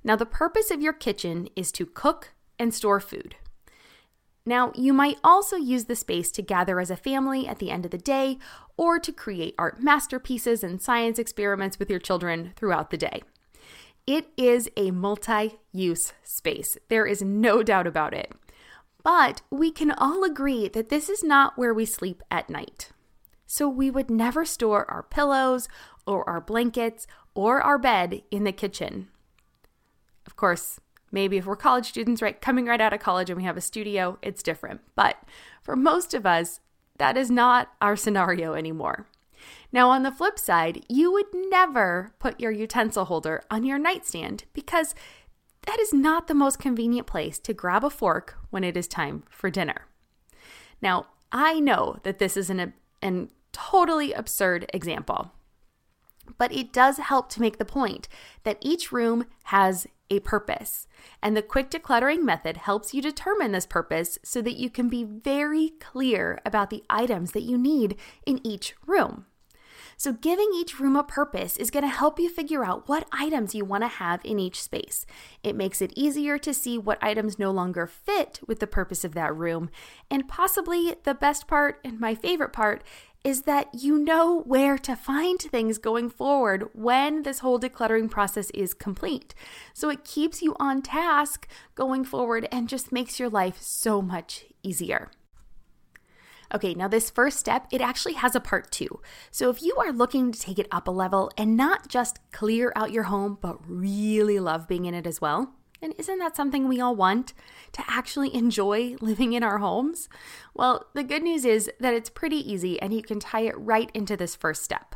Now, 0.03 0.15
the 0.15 0.25
purpose 0.25 0.71
of 0.71 0.81
your 0.81 0.93
kitchen 0.93 1.49
is 1.55 1.71
to 1.73 1.85
cook 1.85 2.33
and 2.59 2.73
store 2.73 2.99
food. 2.99 3.35
Now, 4.45 4.71
you 4.75 4.93
might 4.93 5.17
also 5.23 5.57
use 5.57 5.85
the 5.85 5.95
space 5.95 6.31
to 6.31 6.41
gather 6.41 6.79
as 6.79 6.89
a 6.89 6.95
family 6.95 7.47
at 7.47 7.59
the 7.59 7.69
end 7.69 7.83
of 7.83 7.91
the 7.91 7.97
day 7.97 8.37
or 8.77 8.97
to 8.99 9.11
create 9.11 9.55
art 9.57 9.83
masterpieces 9.83 10.63
and 10.63 10.81
science 10.81 11.19
experiments 11.19 11.79
with 11.79 11.89
your 11.89 11.99
children 11.99 12.53
throughout 12.55 12.89
the 12.89 12.97
day. 12.97 13.23
It 14.05 14.29
is 14.37 14.69
a 14.77 14.91
multi 14.91 15.59
use 15.73 16.13
space, 16.23 16.77
there 16.87 17.05
is 17.05 17.21
no 17.21 17.61
doubt 17.61 17.87
about 17.87 18.13
it. 18.13 18.31
But 19.07 19.41
we 19.49 19.71
can 19.71 19.91
all 19.91 20.25
agree 20.25 20.67
that 20.67 20.89
this 20.89 21.07
is 21.07 21.23
not 21.23 21.57
where 21.57 21.73
we 21.73 21.85
sleep 21.85 22.21
at 22.29 22.49
night. 22.49 22.89
So 23.45 23.69
we 23.69 23.89
would 23.89 24.09
never 24.09 24.43
store 24.43 24.85
our 24.91 25.01
pillows 25.01 25.69
or 26.05 26.29
our 26.29 26.41
blankets 26.41 27.07
or 27.33 27.61
our 27.61 27.77
bed 27.77 28.23
in 28.31 28.43
the 28.43 28.51
kitchen. 28.51 29.07
Of 30.25 30.35
course, 30.35 30.81
maybe 31.09 31.37
if 31.37 31.45
we're 31.45 31.55
college 31.55 31.85
students, 31.85 32.21
right, 32.21 32.41
coming 32.41 32.65
right 32.65 32.81
out 32.81 32.91
of 32.91 32.99
college 32.99 33.29
and 33.29 33.37
we 33.37 33.45
have 33.45 33.55
a 33.55 33.61
studio, 33.61 34.17
it's 34.21 34.43
different. 34.43 34.81
But 34.93 35.15
for 35.63 35.77
most 35.77 36.13
of 36.13 36.25
us, 36.25 36.59
that 36.97 37.15
is 37.15 37.31
not 37.31 37.69
our 37.79 37.95
scenario 37.95 38.55
anymore. 38.55 39.07
Now, 39.71 39.89
on 39.89 40.03
the 40.03 40.11
flip 40.11 40.37
side, 40.37 40.85
you 40.89 41.13
would 41.13 41.27
never 41.33 42.11
put 42.19 42.41
your 42.41 42.51
utensil 42.51 43.05
holder 43.05 43.41
on 43.49 43.63
your 43.63 43.79
nightstand 43.79 44.43
because 44.51 44.93
that 45.67 45.79
is 45.79 45.93
not 45.93 46.27
the 46.27 46.33
most 46.33 46.59
convenient 46.59 47.05
place 47.05 47.38
to 47.39 47.53
grab 47.53 47.83
a 47.83 47.89
fork 47.89 48.38
when 48.50 48.63
it 48.63 48.75
is 48.75 48.88
time 48.88 49.24
for 49.29 49.51
dinner. 49.51 49.86
Now, 50.81 51.07
I 51.31 51.59
know 51.59 51.97
that 52.03 52.19
this 52.19 52.38
is 52.38 52.50
an, 52.50 52.74
an 53.01 53.29
totally 53.51 54.13
absurd 54.13 54.69
example. 54.74 55.31
But 56.38 56.53
it 56.53 56.74
does 56.74 56.97
help 56.97 57.29
to 57.29 57.41
make 57.41 57.57
the 57.57 57.65
point 57.65 58.07
that 58.43 58.57
each 58.62 58.91
room 58.91 59.25
has 59.45 59.88
a 60.09 60.19
purpose. 60.21 60.88
And 61.21 61.36
the 61.36 61.41
quick 61.41 61.69
decluttering 61.69 62.24
method 62.24 62.57
helps 62.57 62.93
you 62.93 63.01
determine 63.01 63.51
this 63.51 63.65
purpose 63.65 64.17
so 64.24 64.41
that 64.41 64.57
you 64.57 64.69
can 64.69 64.89
be 64.89 65.03
very 65.03 65.71
clear 65.79 66.39
about 66.45 66.69
the 66.69 66.83
items 66.89 67.31
that 67.33 67.43
you 67.43 67.57
need 67.57 67.97
in 68.25 68.45
each 68.45 68.75
room. 68.86 69.25
So, 70.00 70.13
giving 70.13 70.51
each 70.54 70.80
room 70.80 70.96
a 70.96 71.04
purpose 71.04 71.58
is 71.58 71.72
going 71.72 71.84
to 71.84 71.89
help 71.89 72.20
you 72.20 72.30
figure 72.30 72.63
out 72.63 72.88
what 72.88 73.08
items 73.12 73.56
you 73.56 73.66
want 73.66 73.84
to 73.84 73.88
have 73.88 74.24
in 74.24 74.38
each 74.38 74.62
space. 74.62 75.08
It 75.42 75.56
makes 75.56 75.82
it 75.82 75.92
easier 75.96 76.38
to 76.38 76.54
see 76.54 76.77
what 76.77 77.04
items 77.04 77.39
no 77.39 77.50
longer 77.50 77.88
fit 77.88 78.39
with 78.46 78.60
the 78.60 78.68
purpose 78.68 79.04
of 79.04 79.16
that 79.16 79.36
room. 79.36 79.72
And 80.12 80.27
possibly 80.27 80.96
the 81.04 81.16
best 81.16 81.48
part 81.48 81.80
and 81.84 82.00
my 82.00 82.13
favorite 82.13 82.54
part 82.54 82.84
is 83.24 83.42
that 83.42 83.70
you 83.74 83.98
know 83.98 84.42
where 84.42 84.77
to 84.77 84.96
find 84.96 85.39
things 85.39 85.80
going 85.80 86.12
forward 86.12 86.70
when 86.74 87.24
this 87.24 87.39
whole 87.39 87.60
decluttering 87.60 88.10
process 88.10 88.51
is 88.51 88.75
complete. 88.75 89.34
So 89.74 89.89
it 89.89 90.06
keeps 90.06 90.44
you 90.44 90.56
on 90.60 90.84
task 90.84 91.48
going 91.74 92.06
forward 92.06 92.48
and 92.51 92.70
just 92.70 92.92
makes 92.92 93.20
your 93.20 93.30
life 93.30 93.58
so 93.60 94.01
much 94.01 94.46
easier. 94.62 95.10
Okay, 96.54 96.74
now 96.74 96.88
this 96.88 97.10
first 97.10 97.39
step, 97.39 97.68
it 97.72 97.82
actually 97.82 98.13
has 98.13 98.36
a 98.36 98.39
part 98.39 98.72
two. 98.72 99.01
So 99.32 99.50
if 99.50 99.62
you 99.62 99.75
are 99.77 99.92
looking 99.92 100.32
to 100.32 100.39
take 100.39 100.60
it 100.60 100.68
up 100.72 100.88
a 100.88 100.92
level 100.92 101.30
and 101.38 101.58
not 101.58 101.88
just 101.89 102.20
clear 102.32 102.72
out 102.75 102.92
your 102.92 103.04
home, 103.04 103.38
but 103.42 103.60
really 103.68 104.39
love 104.39 104.68
being 104.68 104.86
in 104.86 104.94
it 104.94 105.06
as 105.06 105.20
well, 105.20 105.54
and 105.82 105.94
isn't 105.98 106.20
that 106.20 106.36
something 106.36 106.68
we 106.68 106.82
all 106.82 106.96
want? 106.96 107.34
To 107.74 107.84
actually 107.88 108.34
enjoy 108.34 108.96
living 109.01 109.34
in 109.34 109.44
our 109.44 109.60
homes? 109.60 110.10
Well, 110.54 110.88
the 110.94 111.04
good 111.04 111.24
news 111.24 111.46
is 111.46 111.70
that 111.80 111.94
it's 111.94 112.10
pretty 112.10 112.38
easy 112.38 112.82
and 112.82 112.94
you 112.94 113.01
can 113.01 113.20
tie 113.20 113.42
it 113.42 113.58
right 113.58 113.92
into 113.94 114.18
this 114.18 114.36
first 114.36 114.63
step. 114.63 114.96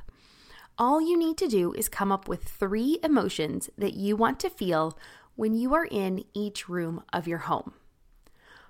All 0.78 1.02
you 1.02 1.18
need 1.18 1.38
to 1.38 1.48
do 1.48 1.74
is 1.74 1.90
come 1.90 2.12
up 2.12 2.28
with 2.28 2.44
three 2.44 2.98
emotions 3.04 3.70
that 3.78 3.94
you 3.94 4.16
want 4.16 4.40
to 4.40 4.50
feel 4.50 4.98
when 5.36 5.54
you 5.54 5.74
are 5.74 5.86
in 5.86 6.24
each 6.34 6.68
room 6.68 7.04
of 7.14 7.28
your 7.28 7.40
home. 7.40 7.74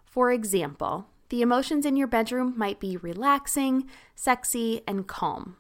For 0.04 0.32
example, 0.32 1.08
the 1.32 1.42
emotions 1.42 1.86
in 1.86 1.96
your 1.96 2.08
bedroom 2.08 2.54
might 2.58 2.78
be 2.82 2.98
relaxing, 2.98 3.90
sexy, 4.16 4.82
and 4.86 5.08
calm. 5.08 5.56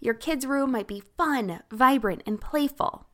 Your 0.00 0.12
kids' 0.12 0.44
room 0.44 0.72
might 0.72 0.88
be 0.88 1.04
fun, 1.16 1.60
vibrant, 1.70 2.24
and 2.26 2.40
playful. 2.40 3.06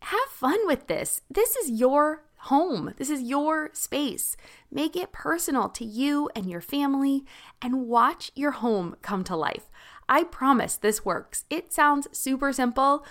Have 0.00 0.28
fun 0.28 0.66
with 0.66 0.86
this. 0.86 1.22
This 1.30 1.56
is 1.56 1.70
your 1.70 2.24
home. 2.44 2.92
This 2.98 3.08
is 3.08 3.22
your 3.22 3.70
space. 3.72 4.36
Make 4.70 4.96
it 4.96 5.12
personal 5.12 5.70
to 5.70 5.84
you 5.84 6.28
and 6.36 6.50
your 6.50 6.60
family 6.60 7.24
and 7.62 7.88
watch 7.88 8.30
your 8.34 8.50
home 8.50 8.96
come 9.00 9.24
to 9.24 9.34
life. 9.34 9.70
I 10.10 10.24
promise 10.24 10.76
this 10.76 11.06
works. 11.06 11.46
It 11.48 11.72
sounds 11.72 12.06
super 12.12 12.52
simple, 12.52 13.02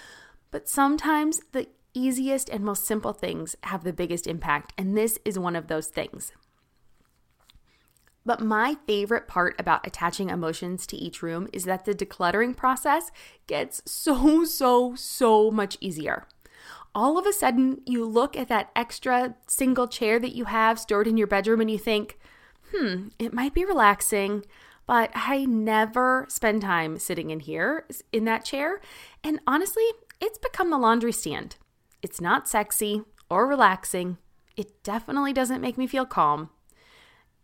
but 0.51 0.69
sometimes 0.69 1.41
the 1.51 1.67
easiest 1.95 2.47
and 2.49 2.63
most 2.63 2.85
simple 2.85 3.13
things 3.13 3.55
have 3.63 3.83
the 3.83 3.91
biggest 3.91 4.27
impact, 4.27 4.73
and 4.77 4.95
this 4.95 5.17
is 5.25 5.39
one 5.39 5.55
of 5.55 5.67
those 5.67 5.87
things. 5.87 6.31
But 8.29 8.41
my 8.41 8.77
favorite 8.85 9.27
part 9.27 9.55
about 9.57 9.87
attaching 9.87 10.29
emotions 10.29 10.85
to 10.85 10.95
each 10.95 11.23
room 11.23 11.47
is 11.51 11.63
that 11.63 11.85
the 11.85 11.95
decluttering 11.95 12.55
process 12.55 13.09
gets 13.47 13.81
so, 13.87 14.45
so, 14.45 14.93
so 14.93 15.49
much 15.49 15.79
easier. 15.81 16.27
All 16.93 17.17
of 17.17 17.25
a 17.25 17.33
sudden, 17.33 17.81
you 17.87 18.05
look 18.05 18.37
at 18.37 18.47
that 18.49 18.69
extra 18.75 19.33
single 19.47 19.87
chair 19.87 20.19
that 20.19 20.35
you 20.35 20.45
have 20.45 20.77
stored 20.77 21.07
in 21.07 21.17
your 21.17 21.25
bedroom 21.25 21.59
and 21.59 21.71
you 21.71 21.79
think, 21.79 22.19
hmm, 22.71 23.07
it 23.17 23.33
might 23.33 23.55
be 23.55 23.65
relaxing, 23.65 24.45
but 24.85 25.09
I 25.15 25.45
never 25.45 26.27
spend 26.29 26.61
time 26.61 26.99
sitting 26.99 27.31
in 27.31 27.39
here 27.39 27.87
in 28.13 28.25
that 28.25 28.45
chair. 28.45 28.79
And 29.23 29.39
honestly, 29.47 29.85
it's 30.21 30.37
become 30.37 30.69
the 30.69 30.77
laundry 30.77 31.13
stand. 31.13 31.55
It's 32.03 32.21
not 32.21 32.47
sexy 32.47 33.01
or 33.27 33.47
relaxing. 33.47 34.19
It 34.55 34.83
definitely 34.83 35.33
doesn't 35.33 35.61
make 35.61 35.79
me 35.79 35.87
feel 35.87 36.05
calm. 36.05 36.51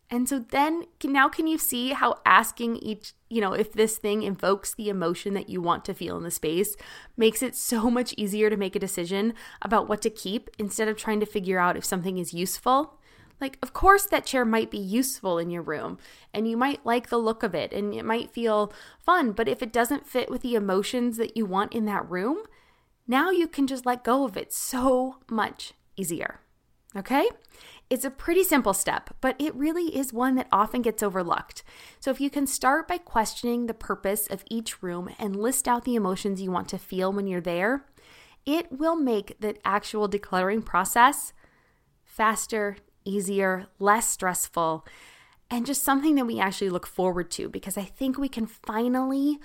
And 0.09 0.29
so 0.29 0.39
then 0.39 0.83
now 1.03 1.29
can 1.29 1.47
you 1.47 1.57
see 1.57 1.89
how 1.89 2.19
asking 2.25 2.77
each, 2.77 3.13
you 3.29 3.41
know, 3.41 3.53
if 3.53 3.73
this 3.73 3.97
thing 3.97 4.21
invokes 4.21 4.73
the 4.73 4.89
emotion 4.89 5.33
that 5.33 5.49
you 5.49 5.61
want 5.61 5.83
to 5.85 5.95
feel 5.95 6.15
in 6.17 6.23
the 6.23 6.31
space 6.31 6.75
makes 7.17 7.41
it 7.41 7.55
so 7.55 7.89
much 7.89 8.13
easier 8.15 8.49
to 8.49 8.57
make 8.57 8.75
a 8.75 8.79
decision 8.79 9.33
about 9.63 9.89
what 9.89 10.01
to 10.03 10.11
keep 10.11 10.49
instead 10.59 10.87
of 10.87 10.95
trying 10.95 11.19
to 11.21 11.25
figure 11.25 11.57
out 11.57 11.75
if 11.75 11.83
something 11.83 12.19
is 12.19 12.33
useful? 12.33 12.99
Like, 13.41 13.57
of 13.61 13.73
course, 13.73 14.05
that 14.05 14.25
chair 14.25 14.45
might 14.45 14.71
be 14.71 14.77
useful 14.77 15.39
in 15.39 15.49
your 15.49 15.63
room 15.63 15.97
and 16.33 16.47
you 16.47 16.55
might 16.55 16.85
like 16.85 17.09
the 17.09 17.17
look 17.17 17.43
of 17.43 17.53
it 17.53 17.73
and 17.73 17.93
it 17.93 18.05
might 18.05 18.31
feel 18.31 18.71
fun, 18.99 19.31
but 19.31 19.49
if 19.49 19.61
it 19.61 19.73
doesn't 19.73 20.07
fit 20.07 20.29
with 20.29 20.41
the 20.41 20.55
emotions 20.55 21.17
that 21.17 21.35
you 21.35 21.45
want 21.45 21.73
in 21.73 21.85
that 21.85 22.09
room, 22.09 22.43
now 23.07 23.31
you 23.31 23.47
can 23.47 23.67
just 23.67 23.85
let 23.85 24.03
go 24.03 24.23
of 24.23 24.37
it 24.37 24.53
so 24.53 25.17
much 25.29 25.73
easier. 25.97 26.39
Okay? 26.95 27.27
It's 27.89 28.05
a 28.05 28.09
pretty 28.09 28.43
simple 28.43 28.73
step, 28.73 29.15
but 29.21 29.35
it 29.39 29.53
really 29.53 29.95
is 29.95 30.11
one 30.11 30.35
that 30.35 30.47
often 30.51 30.81
gets 30.81 31.03
overlooked. 31.03 31.63
So, 31.99 32.09
if 32.09 32.19
you 32.19 32.31
can 32.31 32.47
start 32.47 32.87
by 32.87 32.97
questioning 32.97 33.67
the 33.67 33.75
purpose 33.75 34.25
of 34.27 34.43
each 34.49 34.81
room 34.81 35.13
and 35.19 35.35
list 35.35 35.67
out 35.67 35.85
the 35.85 35.95
emotions 35.95 36.41
you 36.41 36.51
want 36.51 36.67
to 36.69 36.79
feel 36.79 37.13
when 37.13 37.27
you're 37.27 37.41
there, 37.41 37.85
it 38.45 38.71
will 38.71 38.95
make 38.95 39.39
the 39.39 39.55
actual 39.63 40.09
decluttering 40.09 40.65
process 40.65 41.31
faster, 42.03 42.77
easier, 43.03 43.67
less 43.77 44.09
stressful, 44.09 44.85
and 45.51 45.65
just 45.65 45.83
something 45.83 46.15
that 46.15 46.25
we 46.25 46.39
actually 46.39 46.69
look 46.69 46.87
forward 46.87 47.29
to 47.31 47.49
because 47.49 47.77
I 47.77 47.83
think 47.83 48.17
we 48.17 48.29
can 48.29 48.47
finally 48.47 49.39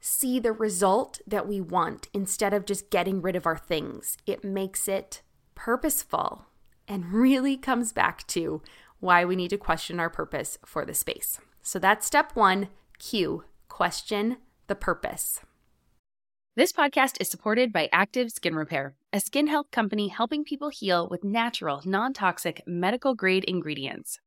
see 0.00 0.38
the 0.38 0.52
result 0.52 1.20
that 1.26 1.48
we 1.48 1.60
want 1.60 2.08
instead 2.14 2.54
of 2.54 2.64
just 2.64 2.90
getting 2.90 3.20
rid 3.20 3.36
of 3.36 3.46
our 3.46 3.56
things. 3.56 4.16
It 4.26 4.44
makes 4.44 4.88
it 4.88 5.22
purposeful 5.54 6.46
and 6.88 7.12
really 7.12 7.56
comes 7.56 7.92
back 7.92 8.26
to 8.28 8.62
why 9.00 9.24
we 9.24 9.36
need 9.36 9.50
to 9.50 9.58
question 9.58 10.00
our 10.00 10.10
purpose 10.10 10.58
for 10.64 10.84
the 10.84 10.94
space. 10.94 11.40
So 11.62 11.78
that's 11.78 12.06
step 12.06 12.34
one 12.34 12.68
Q, 12.98 13.44
question 13.68 14.38
the 14.68 14.74
purpose. 14.74 15.40
This 16.56 16.72
podcast 16.72 17.20
is 17.20 17.28
supported 17.28 17.72
by 17.72 17.90
Active 17.92 18.30
Skin 18.30 18.54
Repair, 18.54 18.94
a 19.12 19.20
skin 19.20 19.46
health 19.46 19.70
company 19.70 20.08
helping 20.08 20.42
people 20.42 20.70
heal 20.70 21.06
with 21.08 21.22
natural, 21.22 21.82
non 21.84 22.14
toxic, 22.14 22.62
medical 22.66 23.14
grade 23.14 23.44
ingredients. 23.44 24.18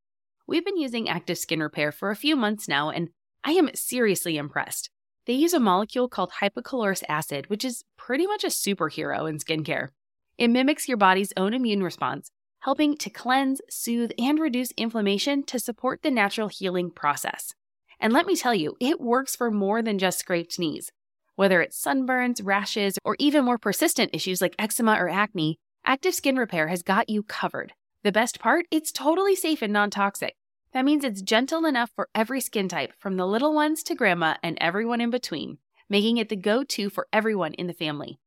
We've 0.46 0.66
been 0.66 0.78
using 0.78 1.10
Active 1.10 1.38
Skin 1.38 1.62
Repair 1.62 1.92
for 1.92 2.12
a 2.12 2.16
few 2.16 2.36
months 2.36 2.68
now, 2.68 2.92
and 2.92 3.10
I 3.44 3.54
am 3.54 3.74
seriously 3.74 4.38
impressed. 4.38 4.92
They 5.26 5.34
use 5.34 5.54
a 5.54 5.60
molecule 5.60 6.08
called 6.08 6.34
hypochlorous 6.40 7.04
acid, 7.10 7.50
which 7.50 7.66
is 7.66 7.84
pretty 7.98 8.28
much 8.28 8.44
a 8.44 8.48
superhero 8.48 9.28
in 9.28 9.38
skincare. 9.40 9.90
It 10.38 10.50
mimics 10.50 10.88
your 10.88 10.98
body's 10.98 11.34
own 11.36 11.54
immune 11.54 11.84
response 11.84 12.32
helping 12.62 12.98
to 12.98 13.10
cleanse, 13.10 13.62
soothe, 13.70 14.12
and 14.18 14.40
reduce 14.40 14.72
inflammation 14.72 15.44
to 15.44 15.60
support 15.60 16.02
the 16.02 16.12
natural 16.12 16.48
healing 16.48 16.92
process. 16.92 17.54
And 18.00 18.14
let 18.14 18.26
me 18.26 18.36
tell 18.36 18.56
you, 18.56 18.76
it 18.80 19.02
works 19.02 19.36
for 19.36 19.52
more 19.52 19.82
than 19.82 20.00
just 20.00 20.20
scraped 20.20 20.60
knees. 20.60 20.92
Whether 21.36 21.62
it's 21.62 21.82
sunburns, 21.82 22.42
rashes, 22.44 22.98
or 23.04 23.16
even 23.20 23.46
more 23.46 23.58
persistent 23.58 24.12
issues 24.14 24.42
like 24.42 24.56
eczema 24.60 24.94
or 24.94 25.10
acne, 25.10 25.58
Active 25.86 26.14
Skin 26.14 26.36
Repair 26.36 26.68
has 26.68 26.84
got 26.84 27.10
you 27.10 27.24
covered. 27.24 27.74
The 28.04 28.12
best 28.12 28.40
part? 28.40 28.66
It's 28.72 28.92
totally 28.92 29.36
safe 29.36 29.62
and 29.62 29.74
non 29.74 29.90
toxic. 29.90 30.36
That 30.74 30.86
means 30.86 31.04
it's 31.04 31.22
gentle 31.22 31.66
enough 31.66 31.92
for 31.96 32.10
every 32.14 32.42
skin 32.42 32.70
type, 32.70 32.94
from 33.00 33.18
the 33.18 33.26
little 33.26 33.54
ones 33.54 33.82
to 33.84 33.96
grandma 33.96 34.36
and 34.44 34.58
everyone 34.62 35.02
in 35.02 35.10
between, 35.10 35.58
making 35.90 36.18
it 36.18 36.30
the 36.30 36.36
go 36.36 36.64
to 36.64 36.90
for 36.90 37.08
everyone 37.12 37.54
in 37.54 37.68
the 37.68 37.74
family. 37.74 38.20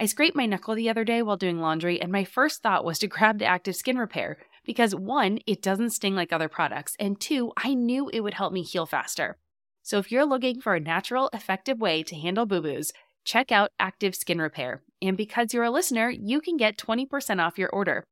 I 0.00 0.06
scraped 0.06 0.34
my 0.34 0.46
knuckle 0.46 0.74
the 0.74 0.88
other 0.88 1.04
day 1.04 1.20
while 1.20 1.36
doing 1.36 1.60
laundry, 1.60 2.00
and 2.00 2.10
my 2.10 2.24
first 2.24 2.62
thought 2.62 2.86
was 2.86 2.98
to 3.00 3.06
grab 3.06 3.38
the 3.38 3.44
active 3.44 3.76
skin 3.76 3.98
repair 3.98 4.38
because 4.64 4.94
one, 4.94 5.40
it 5.46 5.60
doesn't 5.60 5.90
sting 5.90 6.14
like 6.14 6.32
other 6.32 6.48
products, 6.48 6.96
and 6.98 7.20
two, 7.20 7.52
I 7.58 7.74
knew 7.74 8.08
it 8.08 8.20
would 8.20 8.32
help 8.32 8.54
me 8.54 8.62
heal 8.62 8.86
faster. 8.86 9.36
So 9.82 9.98
if 9.98 10.10
you're 10.10 10.24
looking 10.24 10.62
for 10.62 10.74
a 10.74 10.80
natural, 10.80 11.28
effective 11.34 11.80
way 11.80 12.02
to 12.04 12.16
handle 12.16 12.46
boo 12.46 12.62
boos, 12.62 12.92
check 13.24 13.52
out 13.52 13.72
Active 13.78 14.14
Skin 14.14 14.40
Repair. 14.40 14.82
And 15.02 15.18
because 15.18 15.52
you're 15.52 15.64
a 15.64 15.70
listener, 15.70 16.08
you 16.08 16.40
can 16.40 16.56
get 16.56 16.78
20% 16.78 17.38
off 17.38 17.58
your 17.58 17.68
order. 17.68 18.02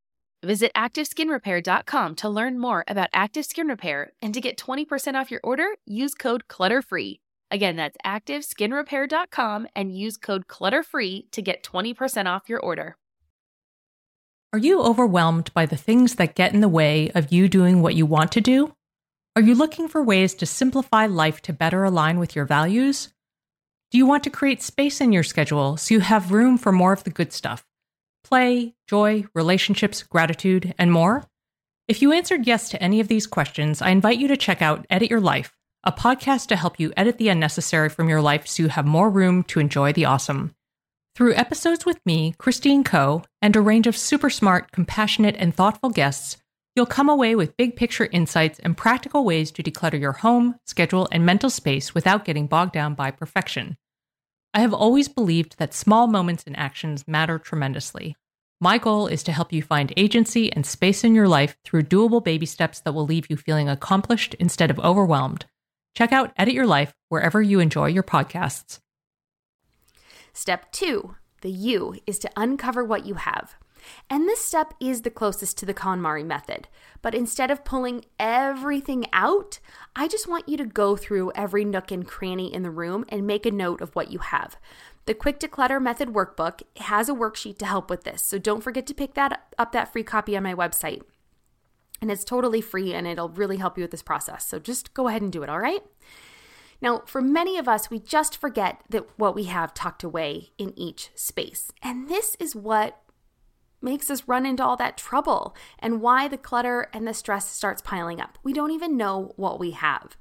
Visit 0.45 0.73
ActiveSkinRepair.com 0.76 2.16
to 2.16 2.28
learn 2.28 2.59
more 2.59 2.85
about 2.87 3.09
Active 3.14 3.47
Skin 3.47 3.66
Repair 3.66 4.12
and 4.21 4.35
to 4.35 4.42
get 4.42 4.59
20% 4.59 5.14
off 5.14 5.30
your 5.30 5.40
order, 5.42 5.68
use 5.87 6.12
code 6.12 6.49
CLUTTERFREE. 6.49 7.21
Again, 7.50 7.76
that's 7.76 7.97
activeskinrepair.com 8.05 9.69
and 9.75 9.97
use 9.97 10.17
code 10.17 10.49
CLUTTERFREE 10.49 11.31
to 11.31 11.43
get 11.43 11.62
20% 11.62 12.26
off 12.26 12.49
your 12.49 12.61
order. 12.61 12.97
Are 14.52 14.59
you 14.59 14.83
overwhelmed 14.83 15.52
by 15.55 15.67
the 15.67 15.76
things 15.76 16.14
that 16.14 16.35
get 16.35 16.55
in 16.55 16.61
the 16.61 16.69
way 16.69 17.11
of 17.14 17.33
you 17.33 17.49
doing 17.49 17.83
what 17.83 17.95
you 17.95 18.07
want 18.07 18.33
to 18.33 18.40
do? 18.40 18.75
Are 19.37 19.43
you 19.43 19.55
looking 19.55 19.88
for 19.88 20.02
ways 20.02 20.35
to 20.37 20.47
simplify 20.47 21.07
life 21.07 21.40
to 21.43 21.52
better 21.52 21.85
align 21.85 22.19
with 22.19 22.35
your 22.35 22.45
values? 22.45 23.12
Do 23.90 23.99
you 23.99 24.07
want 24.07 24.25
to 24.25 24.31
create 24.31 24.62
space 24.62 25.00
in 25.00 25.12
your 25.12 25.23
schedule 25.23 25.76
so 25.76 25.95
you 25.95 26.00
have 26.00 26.33
room 26.33 26.59
for 26.59 26.73
more 26.73 26.93
of 26.93 27.05
the 27.05 27.11
good 27.11 27.33
stuff? 27.33 27.64
Play, 28.25 28.75
joy, 28.87 29.25
relationships, 29.35 30.02
gratitude, 30.02 30.75
and 30.78 30.93
more? 30.93 31.25
If 31.87 32.02
you 32.02 32.12
answered 32.12 32.47
yes 32.47 32.69
to 32.71 32.83
any 32.83 33.00
of 33.00 33.09
these 33.09 33.26
questions, 33.26 33.81
I 33.81 33.90
invite 33.90 34.19
you 34.19 34.28
to 34.28 34.37
check 34.37 34.61
out 34.61 34.87
Edit 34.90 35.11
Your 35.11 35.21
Life 35.21 35.58
a 35.88 35.92
podcast 35.92 36.49
to 36.49 36.57
help 36.57 36.78
you 36.78 36.92
edit 36.99 37.16
the 37.16 37.30
unnecessary 37.30 37.88
from 37.88 38.11
your 38.11 38.21
life 38.21 38.47
so 38.47 38.62
you 38.62 38.68
have 38.68 38.85
more 38.85 39.09
room 39.09 39.42
to 39.42 39.59
enjoy 39.59 39.90
the 39.90 40.04
awesome. 40.04 40.54
Through 41.16 41.35
episodes 41.35 41.87
with 41.87 41.99
me, 42.04 42.35
Christine 42.37 42.85
Koh, 42.85 43.23
and 43.40 43.57
a 43.57 43.62
range 43.62 43.87
of 43.87 43.97
super 43.97 44.28
smart, 44.28 44.71
compassionate, 44.71 45.35
and 45.38 45.54
thoughtful 45.54 45.88
guests, 45.88 46.37
you'll 46.76 46.85
come 46.85 47.09
away 47.09 47.35
with 47.35 47.57
big 47.57 47.75
picture 47.75 48.07
insights 48.12 48.59
and 48.59 48.76
practical 48.76 49.25
ways 49.25 49.50
to 49.52 49.62
declutter 49.62 49.99
your 49.99 50.12
home, 50.12 50.57
schedule, 50.66 51.09
and 51.11 51.25
mental 51.25 51.49
space 51.49 51.95
without 51.95 52.26
getting 52.26 52.47
bogged 52.47 52.73
down 52.73 52.92
by 52.92 53.11
perfection. 53.11 53.78
I 54.52 54.61
have 54.61 54.75
always 54.75 55.09
believed 55.09 55.57
that 55.57 55.73
small 55.73 56.07
moments 56.07 56.45
and 56.47 56.54
actions 56.59 57.09
matter 57.09 57.38
tremendously. 57.38 58.14
My 58.61 58.76
goal 58.76 59.07
is 59.07 59.23
to 59.23 59.33
help 59.33 59.54
you 59.54 59.62
find 59.62 59.95
agency 59.97 60.52
and 60.52 60.66
space 60.66 61.02
in 61.02 61.14
your 61.14 61.28
life 61.28 61.57
through 61.64 61.85
doable 61.85 62.23
baby 62.23 62.45
steps 62.45 62.80
that 62.80 62.92
will 62.92 63.07
leave 63.07 63.30
you 63.30 63.38
feeling 63.38 63.71
accomplished 63.71 64.35
instead 64.35 64.71
of 64.71 64.78
overwhelmed. 64.80 65.47
Check 65.99 66.12
out 66.12 66.31
Edit 66.37 66.55
Your 66.55 66.64
Life 66.64 66.93
wherever 67.09 67.43
you 67.43 67.59
enjoy 67.59 67.87
your 67.87 68.05
podcasts. 68.05 68.78
Step 70.33 70.71
two, 70.71 71.17
the 71.40 71.50
U, 71.50 71.97
is 72.07 72.21
to 72.21 72.31
uncover 72.37 72.85
what 72.85 73.05
you 73.05 73.14
have. 73.14 73.57
And 74.09 74.28
this 74.28 74.40
step 74.40 74.75
is 74.78 75.02
the 75.02 75.11
closest 75.11 75.59
to 75.59 75.67
the 75.67 75.75
KonMari 75.75 76.25
method. 76.25 76.69
But 77.02 77.17
instead 77.17 77.50
of 77.50 77.64
pulling 77.64 78.05
everything 78.17 79.07
out, 79.12 79.59
I 79.97 80.07
just 80.07 80.28
want 80.28 80.49
you 80.49 80.57
to 80.59 80.67
go 80.67 80.97
through 80.97 81.33
every 81.35 81.64
nook 81.64 81.90
and 81.90 82.07
cranny 82.07 82.55
in 82.55 82.62
the 82.62 82.71
room 82.71 83.05
and 83.09 83.26
make 83.26 83.45
a 83.45 83.50
note 83.50 83.81
of 83.81 83.97
what 83.97 84.12
you 84.12 84.21
have. 84.21 84.57
The 85.07 85.14
Quick 85.14 85.40
Declutter 85.40 85.83
Method 85.83 86.11
Workbook 86.11 86.62
has 86.76 87.09
a 87.09 87.12
worksheet 87.12 87.59
to 87.59 87.67
help 87.67 87.90
with 87.90 88.05
this, 88.05 88.23
so 88.23 88.38
don't 88.38 88.62
forget 88.62 88.87
to 88.87 88.95
pick 88.95 89.14
that 89.14 89.49
up 89.59 89.73
that 89.73 89.93
free 89.93 90.05
copy 90.05 90.37
on 90.37 90.45
my 90.45 90.55
website. 90.55 91.02
And 92.00 92.11
it's 92.11 92.25
totally 92.25 92.61
free 92.61 92.95
and 92.95 93.07
it'll 93.07 93.28
really 93.28 93.57
help 93.57 93.76
you 93.76 93.83
with 93.83 93.90
this 93.90 94.02
process. 94.02 94.47
So 94.47 94.59
just 94.59 94.95
go 94.95 95.09
ahead 95.09 95.23
and 95.23 95.33
do 95.33 95.43
it, 95.43 95.49
all 95.49 95.61
right? 95.61 95.83
Now, 96.81 97.02
for 97.07 97.21
many 97.21 97.59
of 97.59 97.69
us, 97.69 97.90
we 97.90 97.99
just 97.99 98.37
forget 98.37 98.83
that 98.88 99.07
what 99.17 99.35
we 99.35 99.45
have 99.45 99.75
tucked 99.75 100.05
away 100.05 100.50
in 100.59 100.78
each 100.78 101.11
space. 101.14 101.73
And 101.83 102.09
this 102.09 102.37
is 102.38 102.55
what 102.55 103.02
makes 103.81 104.11
us 104.11 104.26
run 104.26 104.47
into 104.47 104.64
all 104.64 104.76
that 104.76 104.97
trouble 104.97 105.57
and 105.78 106.00
why 106.00 106.28
the 106.28 106.38
clutter 106.38 106.88
and 106.93 107.07
the 107.07 107.14
stress 107.14 107.49
starts 107.49 107.83
piling 107.83 108.21
up. 108.21 108.38
We 108.43 108.52
don't 108.52 108.71
even 108.71 108.97
know 108.97 109.33
what 109.37 109.59
we 109.59 109.73
have. 109.73 110.17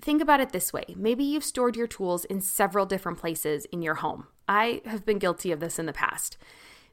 Think 0.00 0.22
about 0.22 0.40
it 0.40 0.50
this 0.50 0.72
way 0.72 0.84
maybe 0.96 1.24
you've 1.24 1.44
stored 1.44 1.76
your 1.76 1.88
tools 1.88 2.24
in 2.24 2.40
several 2.40 2.86
different 2.86 3.18
places 3.18 3.64
in 3.66 3.82
your 3.82 3.96
home. 3.96 4.26
I 4.46 4.82
have 4.84 5.04
been 5.04 5.18
guilty 5.18 5.52
of 5.52 5.60
this 5.60 5.78
in 5.78 5.86
the 5.86 5.92
past. 5.92 6.36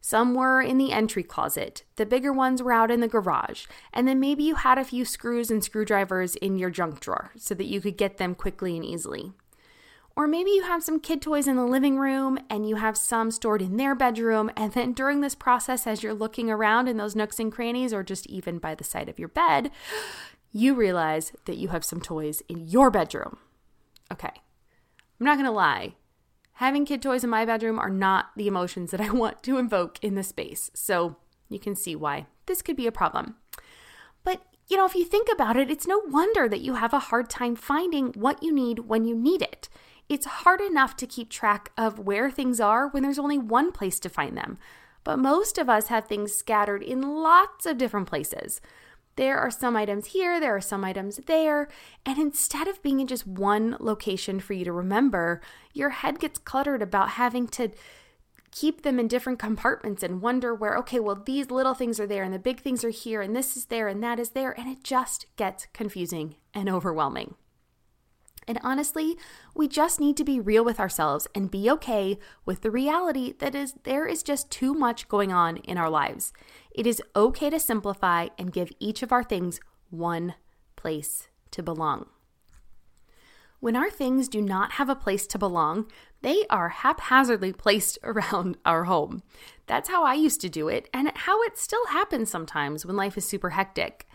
Some 0.05 0.35
were 0.35 0.61
in 0.61 0.77
the 0.77 0.91
entry 0.91 1.23
closet, 1.23 1.83
the 1.95 2.05
bigger 2.05 2.31
ones 2.31 2.61
were 2.61 2.71
out 2.71 2.91
in 2.91 2.99
the 2.99 3.07
garage, 3.07 3.65
and 3.91 4.07
then 4.07 4.19
maybe 4.19 4.43
you 4.43 4.53
had 4.53 4.77
a 4.77 4.83
few 4.83 5.03
screws 5.03 5.49
and 5.49 5.63
screwdrivers 5.63 6.35
in 6.35 6.59
your 6.59 6.69
junk 6.69 6.99
drawer 6.99 7.31
so 7.37 7.55
that 7.55 7.65
you 7.65 7.81
could 7.81 7.97
get 7.97 8.17
them 8.17 8.35
quickly 8.35 8.75
and 8.75 8.85
easily. 8.85 9.33
Or 10.15 10.27
maybe 10.27 10.51
you 10.51 10.61
have 10.61 10.83
some 10.83 10.99
kid 10.99 11.23
toys 11.23 11.47
in 11.47 11.55
the 11.55 11.65
living 11.65 11.97
room 11.97 12.37
and 12.51 12.69
you 12.69 12.75
have 12.75 12.97
some 12.97 13.31
stored 13.31 13.63
in 13.63 13.77
their 13.77 13.95
bedroom. 13.95 14.51
And 14.55 14.73
then 14.73 14.93
during 14.93 15.21
this 15.21 15.33
process, 15.33 15.87
as 15.87 16.03
you're 16.03 16.13
looking 16.13 16.51
around 16.51 16.87
in 16.87 16.97
those 16.97 17.15
nooks 17.15 17.39
and 17.39 17.51
crannies, 17.51 17.91
or 17.91 18.03
just 18.03 18.27
even 18.27 18.59
by 18.59 18.75
the 18.75 18.83
side 18.83 19.09
of 19.09 19.17
your 19.17 19.29
bed, 19.29 19.71
you 20.51 20.75
realize 20.75 21.31
that 21.45 21.57
you 21.57 21.69
have 21.69 21.83
some 21.83 21.99
toys 21.99 22.43
in 22.47 22.67
your 22.67 22.91
bedroom. 22.91 23.39
Okay, 24.13 24.29
I'm 25.19 25.25
not 25.25 25.37
gonna 25.37 25.51
lie. 25.51 25.95
Having 26.55 26.85
kid 26.85 27.01
toys 27.01 27.23
in 27.23 27.29
my 27.29 27.45
bedroom 27.45 27.77
are 27.79 27.89
not 27.89 28.27
the 28.35 28.47
emotions 28.47 28.91
that 28.91 29.01
I 29.01 29.09
want 29.11 29.43
to 29.43 29.57
invoke 29.57 29.99
in 30.01 30.15
the 30.15 30.23
space. 30.23 30.71
So 30.73 31.17
you 31.49 31.59
can 31.59 31.75
see 31.75 31.95
why 31.95 32.27
this 32.45 32.61
could 32.61 32.75
be 32.75 32.87
a 32.87 32.91
problem. 32.91 33.35
But 34.23 34.41
you 34.67 34.77
know, 34.77 34.85
if 34.85 34.95
you 34.95 35.05
think 35.05 35.27
about 35.31 35.57
it, 35.57 35.69
it's 35.69 35.87
no 35.87 36.01
wonder 36.07 36.49
that 36.49 36.61
you 36.61 36.75
have 36.75 36.93
a 36.93 36.99
hard 36.99 37.29
time 37.29 37.55
finding 37.55 38.07
what 38.13 38.41
you 38.41 38.53
need 38.53 38.79
when 38.79 39.05
you 39.05 39.15
need 39.15 39.41
it. 39.41 39.69
It's 40.07 40.25
hard 40.25 40.61
enough 40.61 40.95
to 40.97 41.07
keep 41.07 41.29
track 41.29 41.71
of 41.77 41.99
where 41.99 42.31
things 42.31 42.59
are 42.59 42.87
when 42.87 43.03
there's 43.03 43.19
only 43.19 43.37
one 43.37 43.71
place 43.71 43.99
to 43.99 44.09
find 44.09 44.37
them. 44.37 44.57
But 45.03 45.19
most 45.19 45.57
of 45.57 45.69
us 45.69 45.87
have 45.87 46.07
things 46.07 46.33
scattered 46.33 46.81
in 46.81 47.01
lots 47.01 47.65
of 47.65 47.77
different 47.77 48.07
places. 48.07 48.61
There 49.17 49.37
are 49.37 49.51
some 49.51 49.77
items 49.77 50.07
here, 50.07 50.39
there 50.39 50.55
are 50.55 50.61
some 50.61 50.83
items 50.83 51.21
there, 51.25 51.69
and 52.05 52.17
instead 52.17 52.67
of 52.67 52.81
being 52.83 52.99
in 52.99 53.07
just 53.07 53.25
one 53.25 53.77
location 53.79 54.41
for 54.41 54.53
you 54.53 54.65
to 54.65 54.73
remember, 54.73 55.41
your 55.73 55.89
head 55.89 56.19
gets 56.19 56.37
cluttered 56.37 56.81
about 56.81 57.11
having 57.11 57.47
to 57.49 57.71
keep 58.51 58.83
them 58.83 58.99
in 58.99 59.07
different 59.07 59.39
compartments 59.39 60.03
and 60.03 60.21
wonder 60.21 60.53
where, 60.53 60.77
okay, 60.77 60.99
well, 60.99 61.15
these 61.15 61.49
little 61.49 61.73
things 61.73 61.99
are 61.99 62.07
there 62.07 62.23
and 62.23 62.33
the 62.33 62.39
big 62.39 62.59
things 62.59 62.83
are 62.83 62.89
here 62.89 63.21
and 63.21 63.35
this 63.35 63.55
is 63.55 63.65
there 63.65 63.87
and 63.87 64.03
that 64.03 64.19
is 64.19 64.31
there, 64.31 64.51
and 64.51 64.69
it 64.69 64.83
just 64.83 65.27
gets 65.37 65.67
confusing 65.73 66.35
and 66.53 66.69
overwhelming. 66.69 67.35
And 68.47 68.59
honestly, 68.63 69.17
we 69.55 69.67
just 69.67 69.99
need 69.99 70.17
to 70.17 70.23
be 70.23 70.39
real 70.39 70.63
with 70.63 70.79
ourselves 70.79 71.27
and 71.33 71.49
be 71.49 71.69
okay 71.71 72.19
with 72.45 72.61
the 72.61 72.71
reality 72.71 73.33
that 73.39 73.55
is 73.55 73.73
there 73.83 74.05
is 74.05 74.21
just 74.21 74.51
too 74.51 74.73
much 74.73 75.07
going 75.07 75.31
on 75.31 75.57
in 75.57 75.77
our 75.77 75.89
lives. 75.89 76.31
It 76.71 76.85
is 76.85 77.01
okay 77.15 77.49
to 77.49 77.59
simplify 77.59 78.27
and 78.37 78.53
give 78.53 78.71
each 78.79 79.01
of 79.01 79.11
our 79.11 79.23
things 79.23 79.59
one 79.89 80.35
place 80.75 81.27
to 81.51 81.63
belong. 81.63 82.07
When 83.59 83.75
our 83.75 83.89
things 83.89 84.27
do 84.27 84.41
not 84.41 84.73
have 84.73 84.89
a 84.89 84.95
place 84.95 85.25
to 85.27 85.39
belong, 85.39 85.89
they 86.21 86.45
are 86.51 86.69
haphazardly 86.69 87.51
placed 87.51 87.97
around 88.03 88.57
our 88.63 88.83
home. 88.83 89.23
That's 89.65 89.89
how 89.89 90.03
I 90.03 90.13
used 90.13 90.41
to 90.41 90.49
do 90.49 90.67
it, 90.67 90.87
and 90.93 91.11
how 91.15 91.41
it 91.43 91.57
still 91.57 91.87
happens 91.87 92.29
sometimes 92.29 92.85
when 92.85 92.95
life 92.95 93.17
is 93.17 93.27
super 93.27 93.51
hectic. 93.51 94.07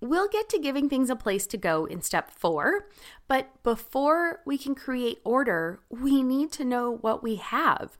We'll 0.00 0.28
get 0.28 0.48
to 0.50 0.58
giving 0.58 0.88
things 0.88 1.08
a 1.10 1.16
place 1.16 1.46
to 1.48 1.56
go 1.56 1.84
in 1.86 2.02
step 2.02 2.30
four, 2.30 2.88
but 3.28 3.50
before 3.62 4.40
we 4.44 4.58
can 4.58 4.74
create 4.74 5.20
order, 5.24 5.80
we 5.88 6.22
need 6.22 6.52
to 6.52 6.64
know 6.64 6.98
what 7.00 7.22
we 7.22 7.36
have. 7.36 7.96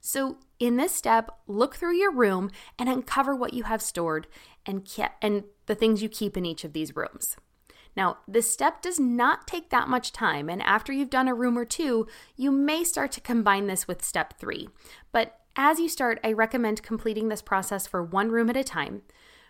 So, 0.00 0.38
in 0.58 0.76
this 0.76 0.92
step, 0.92 1.30
look 1.46 1.76
through 1.76 1.96
your 1.96 2.12
room 2.12 2.50
and 2.78 2.88
uncover 2.88 3.34
what 3.34 3.54
you 3.54 3.62
have 3.64 3.80
stored 3.80 4.26
and, 4.66 4.84
ke- 4.84 5.12
and 5.22 5.44
the 5.66 5.74
things 5.74 6.02
you 6.02 6.08
keep 6.08 6.36
in 6.36 6.44
each 6.44 6.64
of 6.64 6.72
these 6.72 6.94
rooms. 6.94 7.36
Now, 7.96 8.18
this 8.26 8.52
step 8.52 8.82
does 8.82 8.98
not 8.98 9.46
take 9.46 9.70
that 9.70 9.88
much 9.88 10.12
time, 10.12 10.48
and 10.48 10.60
after 10.62 10.92
you've 10.92 11.10
done 11.10 11.28
a 11.28 11.34
room 11.34 11.56
or 11.56 11.64
two, 11.64 12.06
you 12.36 12.50
may 12.50 12.84
start 12.84 13.12
to 13.12 13.20
combine 13.20 13.66
this 13.66 13.86
with 13.86 14.04
step 14.04 14.38
three. 14.38 14.68
But 15.12 15.38
as 15.56 15.78
you 15.78 15.88
start, 15.88 16.18
I 16.24 16.32
recommend 16.32 16.82
completing 16.82 17.28
this 17.28 17.42
process 17.42 17.86
for 17.86 18.02
one 18.02 18.30
room 18.30 18.50
at 18.50 18.56
a 18.56 18.64
time. 18.64 19.02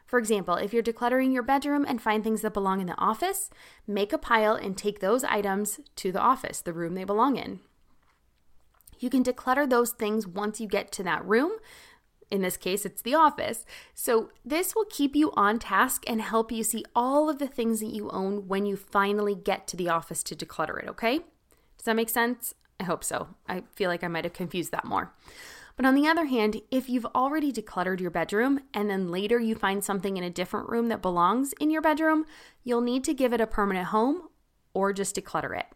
For 0.07 0.19
example, 0.19 0.55
if 0.57 0.73
you're 0.73 0.83
decluttering 0.83 1.33
your 1.33 1.43
bedroom 1.43 1.85
and 1.89 2.01
find 2.01 2.23
things 2.23 2.43
that 2.43 2.55
belong 2.55 2.81
in 2.81 2.87
the 2.87 2.99
office, 2.99 3.51
make 3.87 4.13
a 4.13 4.19
pile 4.19 4.55
and 4.55 4.77
take 4.77 5.01
those 5.01 5.25
items 5.25 5.81
to 5.97 6.13
the 6.13 6.21
office, 6.21 6.61
the 6.61 6.73
room 6.73 6.95
they 6.95 7.05
belong 7.05 7.37
in. 7.37 7.61
You 8.99 9.11
can 9.11 9.25
declutter 9.25 9.69
those 9.69 9.91
things 9.91 10.27
once 10.27 10.61
you 10.61 10.69
get 10.69 10.93
to 10.93 11.03
that 11.03 11.25
room. 11.25 11.53
In 12.31 12.43
this 12.43 12.57
case, 12.57 12.85
it's 12.85 13.03
the 13.03 13.15
office. 13.15 13.67
So, 13.95 14.31
this 14.45 14.75
will 14.75 14.87
keep 14.87 15.15
you 15.15 15.31
on 15.37 15.59
task 15.59 16.05
and 16.07 16.23
help 16.23 16.51
you 16.51 16.65
see 16.65 16.85
all 16.95 17.29
of 17.29 17.39
the 17.39 17.47
things 17.47 17.81
that 17.81 17.95
you 17.95 18.11
own 18.11 18.49
when 18.49 18.67
you 18.67 18.77
finally 18.77 19.35
get 19.35 19.67
to 19.69 19.77
the 19.77 19.89
office 19.89 20.23
to 20.25 20.35
declutter 20.37 20.83
it, 20.83 20.89
okay? 20.89 21.19
Does 21.77 21.85
that 21.85 21.97
make 21.97 22.09
sense? 22.09 22.55
I 22.81 22.85
hope 22.85 23.05
so. 23.05 23.29
I 23.49 23.63
feel 23.75 23.91
like 23.91 24.03
I 24.03 24.09
might 24.09 24.25
have 24.25 24.33
confused 24.33 24.73
that 24.73 24.85
more. 24.85 25.13
But 25.77 25.87
on 25.87 25.95
the 25.95 26.07
other 26.07 26.27
hand, 26.27 26.61
if 26.71 26.89
you've 26.89 27.07
already 27.07 27.53
decluttered 27.53 28.01
your 28.01 28.11
bedroom 28.11 28.61
and 28.73 28.89
then 28.89 29.11
later 29.11 29.41
you 29.41 29.55
find 29.55 29.83
something 29.83 30.17
in 30.17 30.23
a 30.23 30.31
different 30.31 30.69
room 30.69 30.89
that 30.89 31.03
belongs 31.03 31.53
in 31.55 31.71
your 31.71 31.83
bedroom, 31.83 32.27
you'll 32.63 32.81
need 32.81 33.03
to 33.05 33.15
give 33.15 33.33
it 33.33 33.41
a 33.41 33.47
permanent 33.47 33.89
home 33.89 34.29
or 34.73 34.93
just 34.93 35.17
declutter 35.17 35.59
it. 35.59 35.67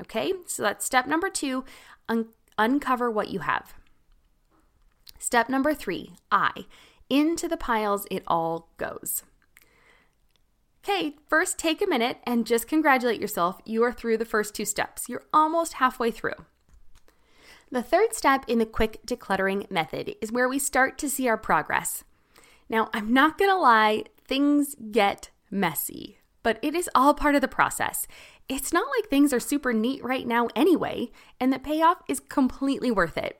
Okay, 0.00 0.32
so 0.46 0.62
that's 0.62 0.84
step 0.84 1.06
number 1.06 1.30
two 1.30 1.64
un- 2.08 2.28
uncover 2.56 3.10
what 3.10 3.28
you 3.28 3.40
have. 3.40 3.74
Step 5.18 5.48
number 5.48 5.74
three 5.74 6.16
I. 6.30 6.66
Into 7.10 7.48
the 7.48 7.56
piles 7.56 8.06
it 8.10 8.22
all 8.26 8.70
goes. 8.76 9.22
Okay, 10.84 11.16
first 11.28 11.58
take 11.58 11.82
a 11.82 11.86
minute 11.86 12.18
and 12.24 12.46
just 12.46 12.68
congratulate 12.68 13.20
yourself. 13.20 13.60
You 13.64 13.82
are 13.84 13.92
through 13.92 14.18
the 14.18 14.24
first 14.24 14.54
two 14.54 14.64
steps. 14.64 15.08
You're 15.08 15.24
almost 15.32 15.74
halfway 15.74 16.10
through. 16.10 16.46
The 17.70 17.82
third 17.82 18.14
step 18.14 18.44
in 18.48 18.58
the 18.58 18.66
quick 18.66 19.00
decluttering 19.06 19.70
method 19.70 20.14
is 20.22 20.32
where 20.32 20.48
we 20.48 20.58
start 20.58 20.96
to 20.98 21.10
see 21.10 21.28
our 21.28 21.36
progress. 21.36 22.02
Now, 22.68 22.88
I'm 22.94 23.12
not 23.12 23.36
gonna 23.36 23.58
lie, 23.58 24.04
things 24.26 24.74
get 24.90 25.30
messy, 25.50 26.18
but 26.42 26.58
it 26.62 26.74
is 26.74 26.88
all 26.94 27.12
part 27.12 27.34
of 27.34 27.42
the 27.42 27.48
process. 27.48 28.06
It's 28.48 28.72
not 28.72 28.86
like 28.96 29.10
things 29.10 29.34
are 29.34 29.40
super 29.40 29.74
neat 29.74 30.02
right 30.02 30.26
now 30.26 30.48
anyway, 30.56 31.10
and 31.38 31.52
the 31.52 31.58
payoff 31.58 31.98
is 32.08 32.20
completely 32.20 32.90
worth 32.90 33.18
it. 33.18 33.38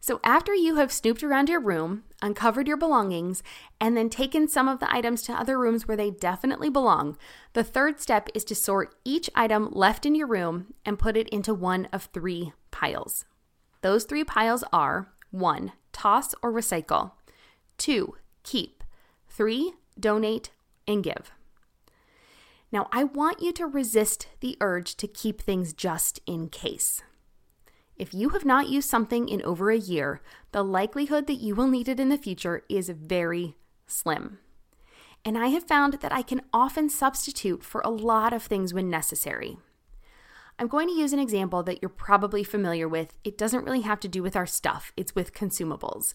So, 0.00 0.18
after 0.24 0.54
you 0.54 0.76
have 0.76 0.90
snooped 0.90 1.22
around 1.22 1.50
your 1.50 1.60
room, 1.60 2.04
uncovered 2.22 2.66
your 2.66 2.78
belongings, 2.78 3.42
and 3.78 3.96
then 3.96 4.08
taken 4.08 4.48
some 4.48 4.66
of 4.66 4.80
the 4.80 4.92
items 4.92 5.22
to 5.24 5.32
other 5.32 5.58
rooms 5.58 5.86
where 5.86 5.96
they 5.96 6.10
definitely 6.10 6.70
belong, 6.70 7.18
the 7.52 7.62
third 7.62 8.00
step 8.00 8.28
is 8.34 8.44
to 8.46 8.54
sort 8.54 8.94
each 9.04 9.28
item 9.34 9.68
left 9.70 10.06
in 10.06 10.14
your 10.14 10.26
room 10.26 10.72
and 10.86 10.98
put 10.98 11.16
it 11.18 11.28
into 11.28 11.52
one 11.54 11.86
of 11.92 12.08
three 12.12 12.52
piles. 12.70 13.26
Those 13.82 14.04
three 14.04 14.24
piles 14.24 14.64
are 14.72 15.12
1. 15.30 15.72
Toss 15.92 16.34
or 16.42 16.52
recycle, 16.52 17.12
2. 17.78 18.14
Keep, 18.44 18.82
3. 19.28 19.74
Donate 19.98 20.50
and 20.88 21.04
give. 21.04 21.32
Now, 22.70 22.88
I 22.90 23.04
want 23.04 23.42
you 23.42 23.52
to 23.52 23.66
resist 23.66 24.28
the 24.40 24.56
urge 24.60 24.96
to 24.96 25.06
keep 25.06 25.42
things 25.42 25.74
just 25.74 26.20
in 26.26 26.48
case. 26.48 27.02
If 27.96 28.14
you 28.14 28.30
have 28.30 28.44
not 28.44 28.70
used 28.70 28.88
something 28.88 29.28
in 29.28 29.42
over 29.42 29.70
a 29.70 29.76
year, 29.76 30.22
the 30.52 30.64
likelihood 30.64 31.26
that 31.26 31.42
you 31.42 31.54
will 31.54 31.66
need 31.66 31.88
it 31.88 32.00
in 32.00 32.08
the 32.08 32.16
future 32.16 32.62
is 32.68 32.88
very 32.88 33.56
slim. 33.86 34.38
And 35.24 35.36
I 35.36 35.48
have 35.48 35.64
found 35.64 35.94
that 35.94 36.12
I 36.12 36.22
can 36.22 36.40
often 36.52 36.88
substitute 36.88 37.62
for 37.62 37.80
a 37.82 37.90
lot 37.90 38.32
of 38.32 38.42
things 38.42 38.72
when 38.72 38.88
necessary. 38.88 39.58
I'm 40.62 40.68
going 40.68 40.86
to 40.86 40.94
use 40.94 41.12
an 41.12 41.18
example 41.18 41.64
that 41.64 41.82
you're 41.82 41.88
probably 41.88 42.44
familiar 42.44 42.88
with. 42.88 43.16
It 43.24 43.36
doesn't 43.36 43.64
really 43.64 43.80
have 43.80 43.98
to 43.98 44.06
do 44.06 44.22
with 44.22 44.36
our 44.36 44.46
stuff, 44.46 44.92
it's 44.96 45.12
with 45.12 45.34
consumables. 45.34 46.14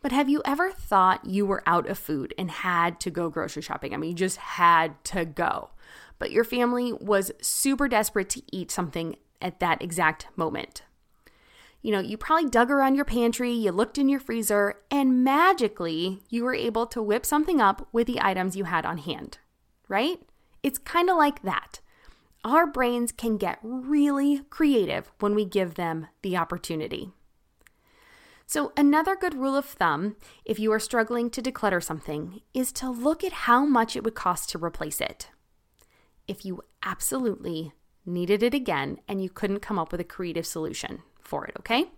But 0.00 0.12
have 0.12 0.30
you 0.30 0.40
ever 0.46 0.70
thought 0.72 1.26
you 1.26 1.44
were 1.44 1.62
out 1.66 1.86
of 1.86 1.98
food 1.98 2.32
and 2.38 2.50
had 2.50 2.98
to 3.00 3.10
go 3.10 3.28
grocery 3.28 3.60
shopping? 3.60 3.92
I 3.92 3.98
mean, 3.98 4.12
you 4.12 4.16
just 4.16 4.38
had 4.38 5.04
to 5.04 5.26
go. 5.26 5.72
But 6.18 6.30
your 6.30 6.42
family 6.42 6.94
was 6.94 7.32
super 7.42 7.86
desperate 7.86 8.30
to 8.30 8.42
eat 8.50 8.70
something 8.70 9.16
at 9.42 9.60
that 9.60 9.82
exact 9.82 10.26
moment. 10.36 10.84
You 11.82 11.92
know, 11.92 12.00
you 12.00 12.16
probably 12.16 12.48
dug 12.48 12.70
around 12.70 12.94
your 12.94 13.04
pantry, 13.04 13.52
you 13.52 13.72
looked 13.72 13.98
in 13.98 14.08
your 14.08 14.20
freezer, 14.20 14.76
and 14.90 15.22
magically 15.22 16.22
you 16.30 16.44
were 16.44 16.54
able 16.54 16.86
to 16.86 17.02
whip 17.02 17.26
something 17.26 17.60
up 17.60 17.86
with 17.92 18.06
the 18.06 18.22
items 18.22 18.56
you 18.56 18.64
had 18.64 18.86
on 18.86 18.96
hand, 18.96 19.36
right? 19.86 20.18
It's 20.62 20.78
kind 20.78 21.10
of 21.10 21.18
like 21.18 21.42
that. 21.42 21.80
Our 22.44 22.66
brains 22.66 23.12
can 23.12 23.36
get 23.36 23.60
really 23.62 24.40
creative 24.50 25.12
when 25.20 25.34
we 25.34 25.44
give 25.44 25.74
them 25.74 26.08
the 26.22 26.36
opportunity. 26.36 27.12
So, 28.46 28.72
another 28.76 29.16
good 29.16 29.34
rule 29.34 29.56
of 29.56 29.64
thumb, 29.64 30.16
if 30.44 30.58
you 30.58 30.72
are 30.72 30.80
struggling 30.80 31.30
to 31.30 31.40
declutter 31.40 31.82
something, 31.82 32.40
is 32.52 32.72
to 32.72 32.90
look 32.90 33.22
at 33.22 33.32
how 33.32 33.64
much 33.64 33.94
it 33.96 34.02
would 34.02 34.16
cost 34.16 34.50
to 34.50 34.58
replace 34.58 35.00
it. 35.00 35.30
If 36.26 36.44
you 36.44 36.62
absolutely 36.82 37.72
needed 38.04 38.42
it 38.42 38.54
again 38.54 38.98
and 39.06 39.22
you 39.22 39.30
couldn't 39.30 39.60
come 39.60 39.78
up 39.78 39.92
with 39.92 40.00
a 40.00 40.04
creative 40.04 40.44
solution 40.44 41.02
for 41.20 41.46
it, 41.46 41.54
okay? 41.60 41.92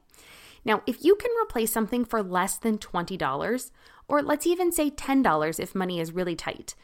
Now, 0.65 0.83
if 0.87 1.03
you 1.03 1.17
can 1.17 1.31
replace 1.43 1.73
something 1.73 2.05
for 2.05 2.23
less 2.23 2.57
than 2.57 2.79
$20, 2.79 3.71
or 4.09 4.23
let's 4.23 4.47
even 4.47 4.73
say 4.73 4.91
$10 4.91 5.61
if 5.61 5.75
money 5.75 6.01
is 6.01 6.13
really 6.13 6.37
tight, 6.37 6.75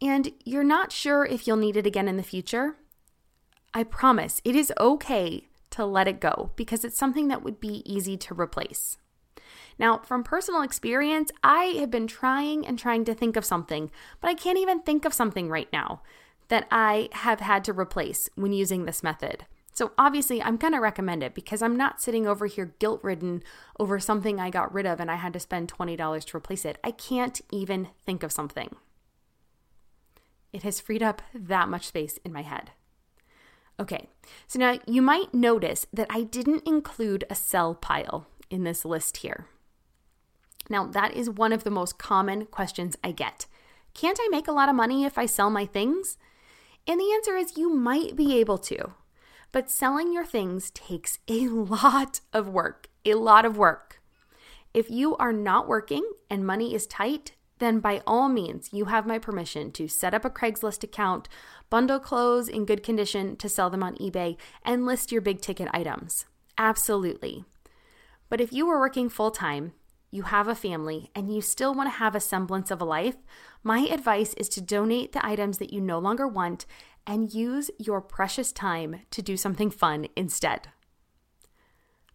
and 0.00 0.32
you're 0.44 0.64
not 0.64 0.92
sure 0.92 1.24
if 1.24 1.46
you'll 1.46 1.56
need 1.56 1.76
it 1.76 1.86
again 1.86 2.08
in 2.08 2.16
the 2.16 2.22
future, 2.22 2.76
I 3.74 3.84
promise 3.84 4.40
it 4.44 4.54
is 4.54 4.72
okay 4.78 5.48
to 5.70 5.84
let 5.84 6.08
it 6.08 6.20
go 6.20 6.52
because 6.56 6.84
it's 6.84 6.98
something 6.98 7.28
that 7.28 7.42
would 7.42 7.60
be 7.60 7.82
easy 7.84 8.16
to 8.16 8.34
replace. 8.34 8.96
Now, 9.78 9.98
from 9.98 10.24
personal 10.24 10.62
experience, 10.62 11.30
I 11.42 11.64
have 11.78 11.90
been 11.90 12.06
trying 12.06 12.66
and 12.66 12.78
trying 12.78 13.04
to 13.04 13.14
think 13.14 13.36
of 13.36 13.44
something, 13.44 13.90
but 14.20 14.28
I 14.28 14.34
can't 14.34 14.58
even 14.58 14.80
think 14.80 15.04
of 15.04 15.14
something 15.14 15.48
right 15.48 15.68
now 15.72 16.02
that 16.48 16.66
I 16.70 17.08
have 17.12 17.40
had 17.40 17.64
to 17.64 17.72
replace 17.72 18.28
when 18.34 18.52
using 18.52 18.84
this 18.84 19.02
method. 19.02 19.46
So, 19.72 19.92
obviously, 19.96 20.42
I'm 20.42 20.56
going 20.56 20.72
to 20.72 20.80
recommend 20.80 21.22
it 21.22 21.34
because 21.34 21.62
I'm 21.62 21.76
not 21.76 22.00
sitting 22.00 22.26
over 22.26 22.46
here 22.46 22.74
guilt 22.80 23.04
ridden 23.04 23.44
over 23.78 24.00
something 24.00 24.40
I 24.40 24.50
got 24.50 24.74
rid 24.74 24.86
of 24.86 24.98
and 24.98 25.08
I 25.10 25.14
had 25.14 25.32
to 25.34 25.40
spend 25.40 25.72
$20 25.72 26.24
to 26.24 26.36
replace 26.36 26.64
it. 26.64 26.78
I 26.82 26.90
can't 26.90 27.40
even 27.52 27.88
think 28.04 28.24
of 28.24 28.32
something. 28.32 28.74
It 30.52 30.62
has 30.62 30.80
freed 30.80 31.02
up 31.02 31.22
that 31.34 31.68
much 31.68 31.86
space 31.86 32.18
in 32.24 32.32
my 32.32 32.42
head. 32.42 32.70
Okay, 33.80 34.08
so 34.46 34.58
now 34.58 34.78
you 34.86 35.00
might 35.00 35.32
notice 35.32 35.86
that 35.92 36.08
I 36.10 36.22
didn't 36.22 36.66
include 36.66 37.24
a 37.30 37.34
sell 37.34 37.74
pile 37.74 38.26
in 38.50 38.64
this 38.64 38.84
list 38.84 39.18
here. 39.18 39.46
Now, 40.68 40.86
that 40.86 41.14
is 41.14 41.30
one 41.30 41.52
of 41.52 41.64
the 41.64 41.70
most 41.70 41.98
common 41.98 42.46
questions 42.46 42.96
I 43.02 43.12
get. 43.12 43.46
Can't 43.94 44.18
I 44.20 44.28
make 44.30 44.48
a 44.48 44.52
lot 44.52 44.68
of 44.68 44.74
money 44.74 45.04
if 45.04 45.16
I 45.16 45.26
sell 45.26 45.50
my 45.50 45.64
things? 45.64 46.18
And 46.86 47.00
the 47.00 47.12
answer 47.12 47.36
is 47.36 47.56
you 47.56 47.74
might 47.74 48.16
be 48.16 48.38
able 48.38 48.58
to, 48.58 48.94
but 49.52 49.70
selling 49.70 50.12
your 50.12 50.26
things 50.26 50.70
takes 50.70 51.18
a 51.28 51.46
lot 51.48 52.20
of 52.32 52.48
work, 52.48 52.88
a 53.04 53.14
lot 53.14 53.44
of 53.44 53.56
work. 53.56 54.00
If 54.74 54.90
you 54.90 55.16
are 55.16 55.32
not 55.32 55.68
working 55.68 56.08
and 56.28 56.46
money 56.46 56.74
is 56.74 56.86
tight, 56.86 57.32
then 57.58 57.80
by 57.80 58.02
all 58.06 58.28
means, 58.28 58.72
you 58.72 58.86
have 58.86 59.06
my 59.06 59.18
permission 59.18 59.70
to 59.72 59.88
set 59.88 60.14
up 60.14 60.24
a 60.24 60.30
Craigslist 60.30 60.82
account, 60.84 61.28
bundle 61.70 62.00
clothes 62.00 62.48
in 62.48 62.64
good 62.64 62.82
condition 62.82 63.36
to 63.36 63.48
sell 63.48 63.70
them 63.70 63.82
on 63.82 63.96
eBay, 63.96 64.36
and 64.64 64.86
list 64.86 65.12
your 65.12 65.20
big 65.20 65.40
ticket 65.40 65.68
items. 65.72 66.26
Absolutely. 66.56 67.44
But 68.28 68.40
if 68.40 68.52
you 68.52 68.68
are 68.68 68.78
working 68.78 69.08
full 69.08 69.30
time, 69.30 69.72
you 70.10 70.22
have 70.22 70.48
a 70.48 70.54
family, 70.54 71.10
and 71.14 71.34
you 71.34 71.40
still 71.40 71.74
want 71.74 71.92
to 71.92 71.98
have 71.98 72.14
a 72.14 72.20
semblance 72.20 72.70
of 72.70 72.80
a 72.80 72.84
life, 72.84 73.16
my 73.62 73.80
advice 73.80 74.34
is 74.34 74.48
to 74.50 74.60
donate 74.60 75.12
the 75.12 75.24
items 75.24 75.58
that 75.58 75.72
you 75.72 75.80
no 75.80 75.98
longer 75.98 76.26
want 76.26 76.64
and 77.06 77.32
use 77.32 77.70
your 77.78 78.00
precious 78.00 78.52
time 78.52 79.00
to 79.10 79.22
do 79.22 79.36
something 79.36 79.70
fun 79.70 80.06
instead. 80.16 80.68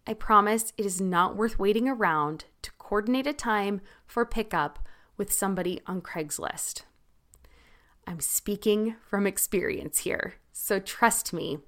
I 0.05 0.13
promise 0.13 0.73
it 0.77 0.85
is 0.85 0.99
not 0.99 1.35
worth 1.35 1.57
waiting 1.57 1.87
around 1.87 2.45
to 2.61 2.71
coordinate 2.77 3.25
a 3.25 3.33
time 3.33 3.81
for 4.05 4.25
pickup 4.25 4.79
with 5.17 5.31
somebody 5.31 5.81
on 5.85 6.01
Craigslist. 6.01 6.83
I'm 8.05 8.19
speaking 8.19 8.95
from 9.09 9.25
experience 9.25 9.99
here, 9.99 10.35
so 10.51 10.79
trust 10.79 11.33
me, 11.33 11.59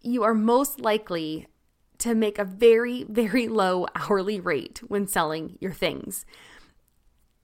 you 0.00 0.22
are 0.22 0.34
most 0.34 0.80
likely 0.80 1.48
to 1.98 2.14
make 2.14 2.38
a 2.38 2.44
very, 2.44 3.04
very 3.04 3.48
low 3.48 3.86
hourly 3.94 4.40
rate 4.40 4.80
when 4.86 5.06
selling 5.06 5.58
your 5.60 5.72
things. 5.72 6.24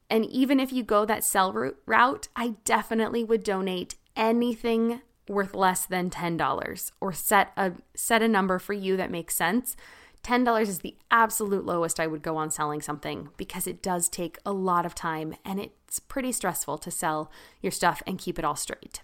And 0.09 0.27
even 0.27 0.61
if 0.61 0.73
you 0.73 0.83
go 0.83 1.05
that 1.07 1.25
sell 1.25 1.53
route, 1.87 2.29
I 2.37 2.57
definitely 2.65 3.25
would 3.25 3.43
donate 3.43 3.95
anything 4.15 5.01
worth 5.29 5.55
less 5.55 5.87
than 5.87 6.11
$10 6.11 6.93
or 7.01 7.13
set 7.13 7.53
a 7.57 7.73
set 7.95 8.23
a 8.23 8.29
number 8.29 8.59
for 8.59 8.73
you 8.73 8.97
that 8.97 9.11
makes 9.11 9.35
sense 9.35 9.77
$10 10.25 10.61
is 10.63 10.79
the 10.79 10.97
absolute 11.11 11.67
lowest 11.67 11.99
I 11.99 12.07
would 12.07 12.23
go 12.23 12.37
on 12.37 12.51
selling 12.51 12.81
something 12.81 13.31
because 13.37 13.67
it 13.67 13.83
does 13.83 14.09
take 14.09 14.39
a 14.47 14.53
lot 14.53 14.87
of 14.87 14.95
time 14.95 15.35
and 15.45 15.59
it's 15.59 15.99
pretty 15.99 16.33
stressful 16.33 16.79
to 16.79 16.91
sell 16.91 17.31
your 17.61 17.73
stuff 17.73 18.03
and 18.07 18.19
keep 18.19 18.39
it 18.39 18.45
all 18.45 18.57
straight. 18.57 19.01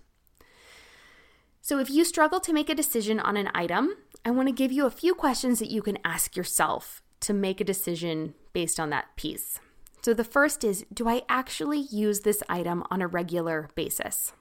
So, 1.60 1.78
if 1.78 1.90
you 1.90 2.04
struggle 2.04 2.40
to 2.40 2.52
make 2.52 2.70
a 2.70 2.74
decision 2.74 3.20
on 3.20 3.36
an 3.36 3.50
item, 3.54 3.90
I 4.24 4.30
want 4.30 4.48
to 4.48 4.54
give 4.54 4.72
you 4.72 4.86
a 4.86 4.90
few 4.90 5.14
questions 5.14 5.58
that 5.58 5.70
you 5.70 5.82
can 5.82 5.98
ask 6.04 6.36
yourself 6.36 7.02
to 7.20 7.34
make 7.34 7.60
a 7.60 7.64
decision 7.64 8.34
based 8.52 8.80
on 8.80 8.90
that 8.90 9.16
piece. 9.16 9.60
So, 10.02 10.14
the 10.14 10.24
first 10.24 10.64
is 10.64 10.86
Do 10.92 11.08
I 11.08 11.22
actually 11.28 11.80
use 11.80 12.20
this 12.20 12.42
item 12.48 12.84
on 12.90 13.02
a 13.02 13.06
regular 13.06 13.68
basis? 13.74 14.32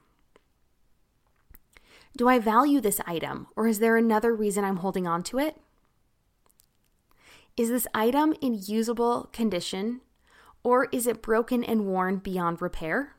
Do 2.15 2.29
I 2.29 2.39
value 2.39 2.79
this 2.79 3.01
item, 3.05 3.47
or 3.55 3.67
is 3.67 3.79
there 3.79 3.97
another 3.97 4.33
reason 4.33 4.63
I'm 4.63 4.77
holding 4.77 5.05
on 5.05 5.21
to 5.23 5.39
it? 5.39 5.57
Is 7.57 7.69
this 7.69 7.87
item 7.91 8.35
in 8.39 8.61
usable 8.67 9.29
condition 9.33 10.01
or 10.63 10.87
is 10.91 11.07
it 11.07 11.23
broken 11.23 11.63
and 11.63 11.87
worn 11.87 12.17
beyond 12.17 12.61
repair? 12.61 13.15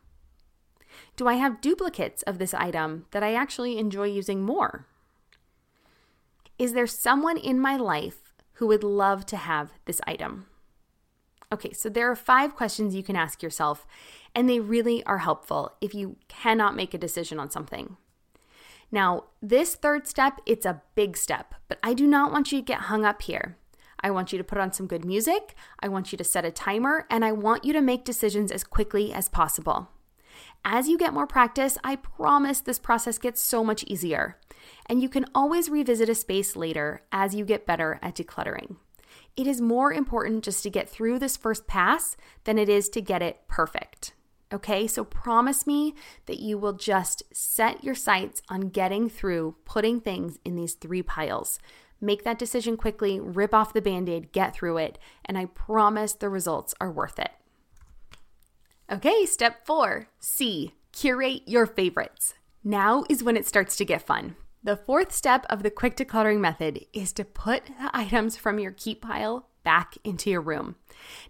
Do 1.16 1.26
I 1.26 1.34
have 1.34 1.60
duplicates 1.60 2.22
of 2.22 2.38
this 2.38 2.54
item 2.54 3.06
that 3.10 3.24
I 3.24 3.34
actually 3.34 3.78
enjoy 3.78 4.06
using 4.06 4.42
more? 4.42 4.86
Is 6.56 6.72
there 6.72 6.86
someone 6.86 7.36
in 7.36 7.58
my 7.58 7.76
life 7.76 8.32
who 8.54 8.68
would 8.68 8.84
love 8.84 9.26
to 9.26 9.36
have 9.36 9.72
this 9.86 10.00
item? 10.06 10.46
Okay, 11.52 11.72
so 11.72 11.88
there 11.88 12.10
are 12.10 12.16
five 12.16 12.54
questions 12.54 12.94
you 12.94 13.02
can 13.02 13.16
ask 13.16 13.42
yourself, 13.42 13.86
and 14.34 14.48
they 14.48 14.60
really 14.60 15.02
are 15.04 15.18
helpful 15.18 15.72
if 15.80 15.94
you 15.94 16.16
cannot 16.28 16.76
make 16.76 16.94
a 16.94 16.98
decision 16.98 17.40
on 17.40 17.50
something. 17.50 17.96
Now, 18.92 19.24
this 19.42 19.74
third 19.74 20.06
step, 20.06 20.40
it's 20.46 20.66
a 20.66 20.82
big 20.94 21.16
step, 21.16 21.54
but 21.68 21.78
I 21.82 21.94
do 21.94 22.06
not 22.06 22.30
want 22.32 22.52
you 22.52 22.58
to 22.58 22.64
get 22.64 22.82
hung 22.82 23.04
up 23.04 23.22
here. 23.22 23.56
I 24.00 24.10
want 24.10 24.32
you 24.32 24.38
to 24.38 24.44
put 24.44 24.58
on 24.58 24.72
some 24.72 24.86
good 24.86 25.04
music. 25.04 25.54
I 25.80 25.88
want 25.88 26.12
you 26.12 26.18
to 26.18 26.24
set 26.24 26.44
a 26.44 26.50
timer, 26.50 27.06
and 27.10 27.24
I 27.24 27.32
want 27.32 27.64
you 27.64 27.72
to 27.72 27.80
make 27.80 28.04
decisions 28.04 28.50
as 28.52 28.64
quickly 28.64 29.12
as 29.12 29.28
possible. 29.28 29.88
As 30.64 30.88
you 30.88 30.98
get 30.98 31.14
more 31.14 31.26
practice, 31.26 31.78
I 31.82 31.96
promise 31.96 32.60
this 32.60 32.78
process 32.78 33.18
gets 33.18 33.42
so 33.42 33.64
much 33.64 33.84
easier. 33.84 34.38
And 34.86 35.02
you 35.02 35.08
can 35.08 35.26
always 35.34 35.68
revisit 35.68 36.08
a 36.08 36.14
space 36.14 36.56
later 36.56 37.02
as 37.12 37.34
you 37.34 37.44
get 37.44 37.66
better 37.66 37.98
at 38.02 38.16
decluttering. 38.16 38.76
It 39.36 39.46
is 39.46 39.60
more 39.60 39.92
important 39.92 40.44
just 40.44 40.62
to 40.64 40.70
get 40.70 40.88
through 40.88 41.20
this 41.20 41.36
first 41.36 41.66
pass 41.66 42.16
than 42.44 42.58
it 42.58 42.68
is 42.68 42.88
to 42.90 43.00
get 43.00 43.22
it 43.22 43.46
perfect. 43.48 44.12
Okay, 44.52 44.86
so 44.86 45.04
promise 45.04 45.66
me 45.66 45.94
that 46.26 46.40
you 46.40 46.56
will 46.56 46.72
just 46.72 47.22
set 47.32 47.84
your 47.84 47.94
sights 47.94 48.40
on 48.48 48.70
getting 48.70 49.08
through 49.08 49.56
putting 49.64 50.00
things 50.00 50.38
in 50.44 50.56
these 50.56 50.74
three 50.74 51.02
piles 51.02 51.58
Make 52.00 52.24
that 52.24 52.38
decision 52.38 52.76
quickly, 52.76 53.18
rip 53.18 53.52
off 53.52 53.72
the 53.72 53.82
band 53.82 54.08
aid, 54.08 54.32
get 54.32 54.54
through 54.54 54.78
it, 54.78 54.98
and 55.24 55.36
I 55.36 55.46
promise 55.46 56.12
the 56.12 56.28
results 56.28 56.74
are 56.80 56.92
worth 56.92 57.18
it. 57.18 57.32
Okay, 58.90 59.26
step 59.26 59.66
four 59.66 60.08
C, 60.18 60.74
curate 60.92 61.42
your 61.46 61.66
favorites. 61.66 62.34
Now 62.62 63.04
is 63.08 63.22
when 63.22 63.36
it 63.36 63.46
starts 63.46 63.76
to 63.76 63.84
get 63.84 64.06
fun. 64.06 64.36
The 64.62 64.76
fourth 64.76 65.12
step 65.12 65.46
of 65.48 65.62
the 65.62 65.70
quick 65.70 65.96
decluttering 65.96 66.40
method 66.40 66.84
is 66.92 67.12
to 67.14 67.24
put 67.24 67.66
the 67.66 67.90
items 67.92 68.36
from 68.36 68.58
your 68.58 68.72
keep 68.72 69.02
pile 69.02 69.48
back 69.68 69.98
into 70.02 70.30
your 70.30 70.40
room. 70.40 70.76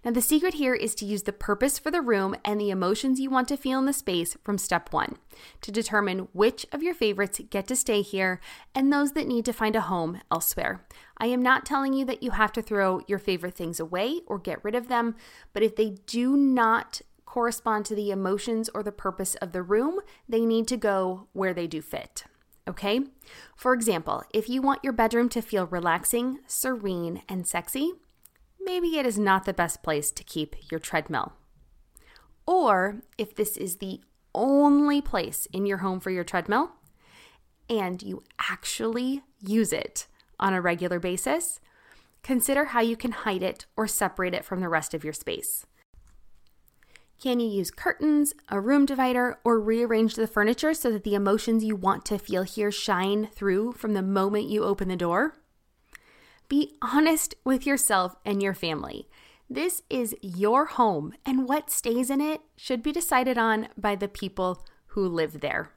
Now, 0.05 0.12
the 0.12 0.22
secret 0.22 0.55
here 0.55 0.77
is 0.77 0.94
to 0.94 1.05
use 1.05 1.24
the 1.24 1.33
purpose 1.33 1.77
for 1.77 1.90
the 1.90 2.01
room 2.01 2.37
and 2.44 2.61
the 2.61 2.70
emotions 2.70 3.18
you 3.18 3.31
want 3.31 3.48
to 3.48 3.57
feel 3.57 3.81
in 3.81 3.87
the 3.87 3.92
space 3.92 4.37
from 4.44 4.59
step 4.59 4.92
one 4.92 5.16
to 5.61 5.72
determine 5.72 6.29
which 6.33 6.64
of 6.70 6.81
your 6.81 6.94
favorites 6.94 7.40
get 7.51 7.66
to 7.66 7.74
stay 7.74 8.01
here 8.01 8.40
and 8.77 8.92
those 8.92 9.11
that 9.14 9.27
need 9.27 9.44
to 9.44 9.53
find 9.53 9.74
a 9.74 9.81
home 9.81 10.20
elsewhere. 10.31 10.87
I 11.18 11.27
am 11.27 11.42
not 11.42 11.66
telling 11.66 11.94
you 11.94 12.05
that 12.05 12.22
you 12.22 12.31
have 12.31 12.53
to 12.53 12.62
throw 12.62 13.01
your 13.09 13.18
favorite 13.18 13.57
things 13.57 13.81
away 13.81 14.20
or 14.29 14.38
get 14.38 14.62
rid 14.62 14.77
of 14.77 14.87
them, 14.87 15.16
but 15.53 15.64
if 15.64 15.74
they 15.74 15.96
do 16.07 16.37
not 16.37 17.01
correspond 17.27 17.87
to 17.87 17.96
the 17.96 18.12
emotions 18.12 18.70
or 18.72 18.85
the 18.85 18.92
purpose 18.92 19.35
of 19.35 19.51
the 19.51 19.64
room, 19.64 19.98
they 20.29 20.44
need 20.44 20.68
to 20.68 20.77
go 20.77 21.27
where 21.33 21.53
they 21.53 21.66
do 21.66 21.83
fit. 21.83 22.22
Okay? 22.68 23.01
For 23.57 23.74
example, 23.74 24.22
if 24.33 24.48
you 24.48 24.62
want 24.62 24.85
your 24.85 24.92
bedroom 24.92 25.29
to 25.31 25.42
feel 25.42 25.66
relaxing, 25.66 26.38
serene, 26.46 27.22
and 27.29 27.44
sexy, 27.44 27.94
maybe 28.68 28.98
it 28.98 29.07
is 29.07 29.18
not 29.18 29.46
the 29.46 29.54
best 29.54 29.83
place 29.83 30.11
to 30.11 30.22
keep 30.22 30.54
your 30.70 30.78
treadmill. 30.78 31.33
Or 32.46 33.00
if 33.16 33.35
this 33.35 33.57
is 33.57 33.76
the 33.76 34.02
only 34.35 35.00
place 35.00 35.48
in 35.54 35.64
your 35.64 35.78
home 35.78 36.00
for 36.00 36.11
your 36.11 36.22
treadmill 36.22 36.72
and 37.70 38.02
you 38.02 38.22
actually 38.50 39.22
use 39.40 39.72
it 39.72 40.07
on 40.38 40.52
a 40.52 40.61
regular 40.61 41.00
basis, 41.00 41.61
consider 42.22 42.66
how 42.66 42.81
you 42.81 42.94
can 42.94 43.12
hide 43.12 43.42
it 43.42 43.64
or 43.74 43.87
separate 43.87 44.35
it 44.35 44.44
from 44.44 44.61
the 44.61 44.68
rest 44.68 44.92
of 44.92 45.02
your 45.02 45.14
space. 45.14 45.64
Can 47.20 47.40
you 47.40 47.48
use 47.48 47.70
curtains, 47.70 48.35
a 48.50 48.61
room 48.61 48.85
divider, 48.85 49.38
or 49.44 49.59
rearrange 49.59 50.14
the 50.14 50.26
furniture 50.26 50.74
so 50.74 50.90
that 50.92 51.04
the 51.04 51.14
emotions 51.14 51.64
you 51.64 51.74
want 51.74 52.04
to 52.04 52.18
feel 52.18 52.42
here 52.42 52.70
shine 52.70 53.28
through 53.33 53.72
from 53.72 53.94
the 53.94 54.02
moment 54.02 54.50
you 54.50 54.62
open 54.62 54.88
the 54.88 54.94
door? 54.94 55.38
Be 56.49 56.77
honest 56.81 57.35
with 57.45 57.67
yourself 57.67 58.17
and 58.25 58.43
your 58.43 58.55
family. 58.55 59.07
This 59.51 59.83
is 59.91 60.17
your 60.23 60.65
home, 60.65 61.13
and 61.27 61.47
what 61.47 61.71
stays 61.71 62.09
in 62.09 62.23
it 62.23 62.41
should 62.57 62.83
be 62.83 62.91
decided 62.91 63.37
on 63.37 63.69
by 63.77 63.97
the 63.97 64.09
people 64.09 64.65
who 64.89 65.07
live 65.07 65.41
there. 65.41 65.73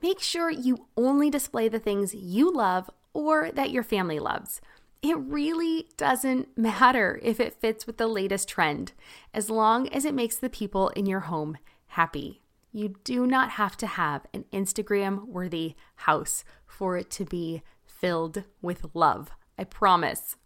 Make 0.00 0.20
sure 0.20 0.48
you 0.48 0.86
only 0.96 1.28
display 1.28 1.68
the 1.68 1.80
things 1.80 2.14
you 2.14 2.52
love 2.52 2.88
or 3.12 3.50
that 3.50 3.70
your 3.70 3.82
family 3.82 4.20
loves. 4.20 4.60
It 5.02 5.18
really 5.18 5.88
doesn't 5.96 6.56
matter 6.56 7.18
if 7.22 7.40
it 7.40 7.60
fits 7.60 7.86
with 7.86 7.96
the 7.96 8.06
latest 8.06 8.48
trend, 8.48 8.92
as 9.32 9.50
long 9.50 9.88
as 9.88 10.04
it 10.04 10.14
makes 10.14 10.36
the 10.36 10.48
people 10.48 10.90
in 10.90 11.06
your 11.06 11.20
home 11.20 11.58
happy. 11.88 12.42
You 12.72 12.94
do 13.02 13.26
not 13.26 13.50
have 13.50 13.76
to 13.78 13.86
have 13.86 14.26
an 14.32 14.44
Instagram 14.52 15.26
worthy 15.26 15.74
house 15.96 16.44
for 16.66 16.96
it 16.96 17.10
to 17.10 17.24
be 17.24 17.62
filled 17.84 18.44
with 18.62 18.86
love. 18.94 19.30
I 19.58 19.64
promise. 19.64 20.36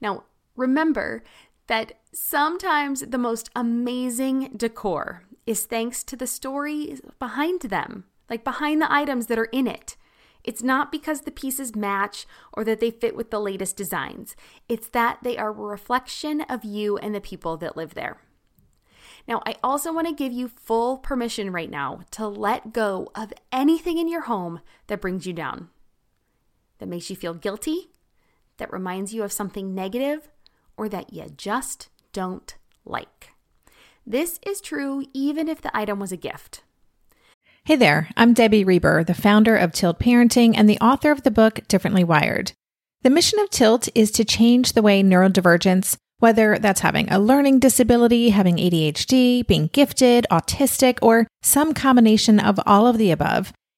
Now, 0.00 0.24
remember 0.56 1.22
that 1.66 1.92
sometimes 2.12 3.00
the 3.02 3.18
most 3.18 3.50
amazing 3.54 4.54
decor 4.56 5.24
is 5.46 5.64
thanks 5.64 6.02
to 6.04 6.16
the 6.16 6.26
story 6.26 6.98
behind 7.18 7.62
them, 7.62 8.04
like 8.28 8.44
behind 8.44 8.80
the 8.80 8.92
items 8.92 9.26
that 9.26 9.38
are 9.38 9.44
in 9.46 9.66
it. 9.66 9.96
It's 10.42 10.62
not 10.62 10.90
because 10.90 11.22
the 11.22 11.30
pieces 11.30 11.76
match 11.76 12.26
or 12.52 12.64
that 12.64 12.80
they 12.80 12.90
fit 12.90 13.14
with 13.14 13.30
the 13.30 13.40
latest 13.40 13.76
designs. 13.76 14.34
It's 14.68 14.88
that 14.88 15.18
they 15.22 15.36
are 15.36 15.50
a 15.50 15.52
reflection 15.52 16.40
of 16.42 16.64
you 16.64 16.96
and 16.98 17.14
the 17.14 17.20
people 17.20 17.56
that 17.58 17.76
live 17.76 17.94
there. 17.94 18.22
Now, 19.28 19.42
I 19.46 19.56
also 19.62 19.92
want 19.92 20.08
to 20.08 20.14
give 20.14 20.32
you 20.32 20.48
full 20.48 20.96
permission 20.96 21.52
right 21.52 21.70
now 21.70 22.00
to 22.12 22.26
let 22.26 22.72
go 22.72 23.10
of 23.14 23.32
anything 23.52 23.98
in 23.98 24.08
your 24.08 24.22
home 24.22 24.60
that 24.86 25.00
brings 25.00 25.26
you 25.26 25.32
down, 25.32 25.68
that 26.78 26.88
makes 26.88 27.10
you 27.10 27.16
feel 27.16 27.34
guilty, 27.34 27.90
that 28.60 28.72
reminds 28.72 29.12
you 29.12 29.24
of 29.24 29.32
something 29.32 29.74
negative, 29.74 30.28
or 30.76 30.88
that 30.88 31.12
you 31.12 31.26
just 31.36 31.88
don't 32.12 32.54
like. 32.84 33.30
This 34.06 34.38
is 34.46 34.60
true 34.60 35.04
even 35.12 35.48
if 35.48 35.60
the 35.60 35.76
item 35.76 35.98
was 35.98 36.12
a 36.12 36.16
gift. 36.16 36.62
Hey 37.64 37.76
there, 37.76 38.08
I'm 38.16 38.32
Debbie 38.32 38.64
Reber, 38.64 39.02
the 39.02 39.14
founder 39.14 39.56
of 39.56 39.72
Tilt 39.72 39.98
Parenting 39.98 40.54
and 40.56 40.68
the 40.68 40.78
author 40.78 41.10
of 41.10 41.22
the 41.22 41.30
book 41.30 41.60
Differently 41.68 42.04
Wired. 42.04 42.52
The 43.02 43.10
mission 43.10 43.38
of 43.40 43.50
Tilt 43.50 43.88
is 43.94 44.10
to 44.12 44.24
change 44.24 44.72
the 44.72 44.82
way 44.82 45.02
neurodivergence, 45.02 45.96
whether 46.18 46.58
that's 46.58 46.80
having 46.80 47.10
a 47.10 47.18
learning 47.18 47.60
disability, 47.60 48.30
having 48.30 48.56
ADHD, 48.56 49.46
being 49.46 49.68
gifted, 49.68 50.26
autistic, 50.30 50.98
or 51.00 51.26
some 51.42 51.72
combination 51.72 52.38
of 52.38 52.60
all 52.66 52.86
of 52.86 52.98
the 52.98 53.10
above, 53.10 53.52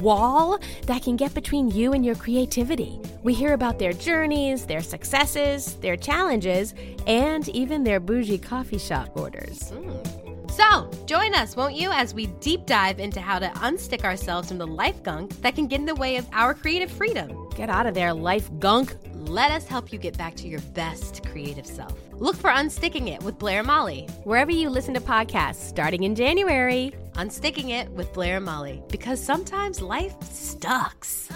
wall 0.00 0.58
that 0.86 1.02
can 1.02 1.16
get 1.16 1.34
between 1.34 1.70
you 1.70 1.92
and 1.92 2.04
your 2.04 2.14
creativity. 2.14 2.98
We 3.22 3.34
hear 3.34 3.54
about 3.54 3.78
their 3.78 3.92
journeys, 3.92 4.66
their 4.66 4.82
successes, 4.82 5.74
their 5.76 5.96
challenges, 5.96 6.74
and 7.06 7.48
even 7.48 7.84
their 7.84 8.00
bougie 8.00 8.38
coffee 8.38 8.78
shop 8.78 9.16
orders. 9.16 9.72
Mm. 9.72 10.15
So, 10.56 10.90
join 11.04 11.34
us, 11.34 11.54
won't 11.54 11.74
you, 11.74 11.90
as 11.92 12.14
we 12.14 12.28
deep 12.40 12.64
dive 12.64 12.98
into 12.98 13.20
how 13.20 13.38
to 13.38 13.48
unstick 13.56 14.04
ourselves 14.04 14.48
from 14.48 14.56
the 14.56 14.66
life 14.66 15.02
gunk 15.02 15.38
that 15.42 15.54
can 15.54 15.66
get 15.66 15.80
in 15.80 15.84
the 15.84 15.94
way 15.94 16.16
of 16.16 16.26
our 16.32 16.54
creative 16.54 16.90
freedom. 16.90 17.50
Get 17.54 17.68
out 17.68 17.84
of 17.84 17.92
there, 17.92 18.14
life 18.14 18.48
gunk. 18.58 18.96
Let 19.12 19.50
us 19.50 19.66
help 19.66 19.92
you 19.92 19.98
get 19.98 20.16
back 20.16 20.34
to 20.36 20.48
your 20.48 20.60
best 20.72 21.26
creative 21.26 21.66
self. 21.66 21.92
Look 22.14 22.36
for 22.36 22.48
Unsticking 22.48 23.08
It 23.14 23.22
with 23.22 23.38
Blair 23.38 23.62
Molly. 23.62 24.08
Wherever 24.24 24.50
you 24.50 24.70
listen 24.70 24.94
to 24.94 25.00
podcasts, 25.00 25.56
starting 25.56 26.04
in 26.04 26.14
January. 26.14 26.90
Unsticking 27.16 27.68
It 27.68 27.90
with 27.90 28.10
Blair 28.14 28.38
and 28.38 28.46
Molly. 28.46 28.82
Because 28.88 29.22
sometimes 29.22 29.82
life 29.82 30.14
sucks. 30.22 31.28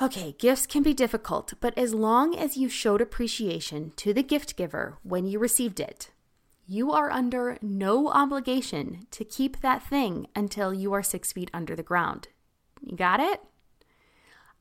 Okay, 0.00 0.36
gifts 0.38 0.66
can 0.66 0.82
be 0.82 0.92
difficult, 0.92 1.54
but 1.58 1.76
as 1.78 1.94
long 1.94 2.36
as 2.36 2.58
you 2.58 2.68
showed 2.68 3.00
appreciation 3.00 3.92
to 3.96 4.12
the 4.12 4.22
gift 4.22 4.54
giver 4.54 4.98
when 5.02 5.26
you 5.26 5.38
received 5.38 5.80
it, 5.80 6.10
you 6.66 6.92
are 6.92 7.10
under 7.10 7.56
no 7.62 8.08
obligation 8.10 9.06
to 9.12 9.24
keep 9.24 9.60
that 9.60 9.82
thing 9.82 10.26
until 10.36 10.74
you 10.74 10.92
are 10.92 11.02
six 11.02 11.32
feet 11.32 11.50
under 11.54 11.74
the 11.74 11.82
ground. 11.82 12.28
You 12.82 12.94
got 12.94 13.20
it? 13.20 13.40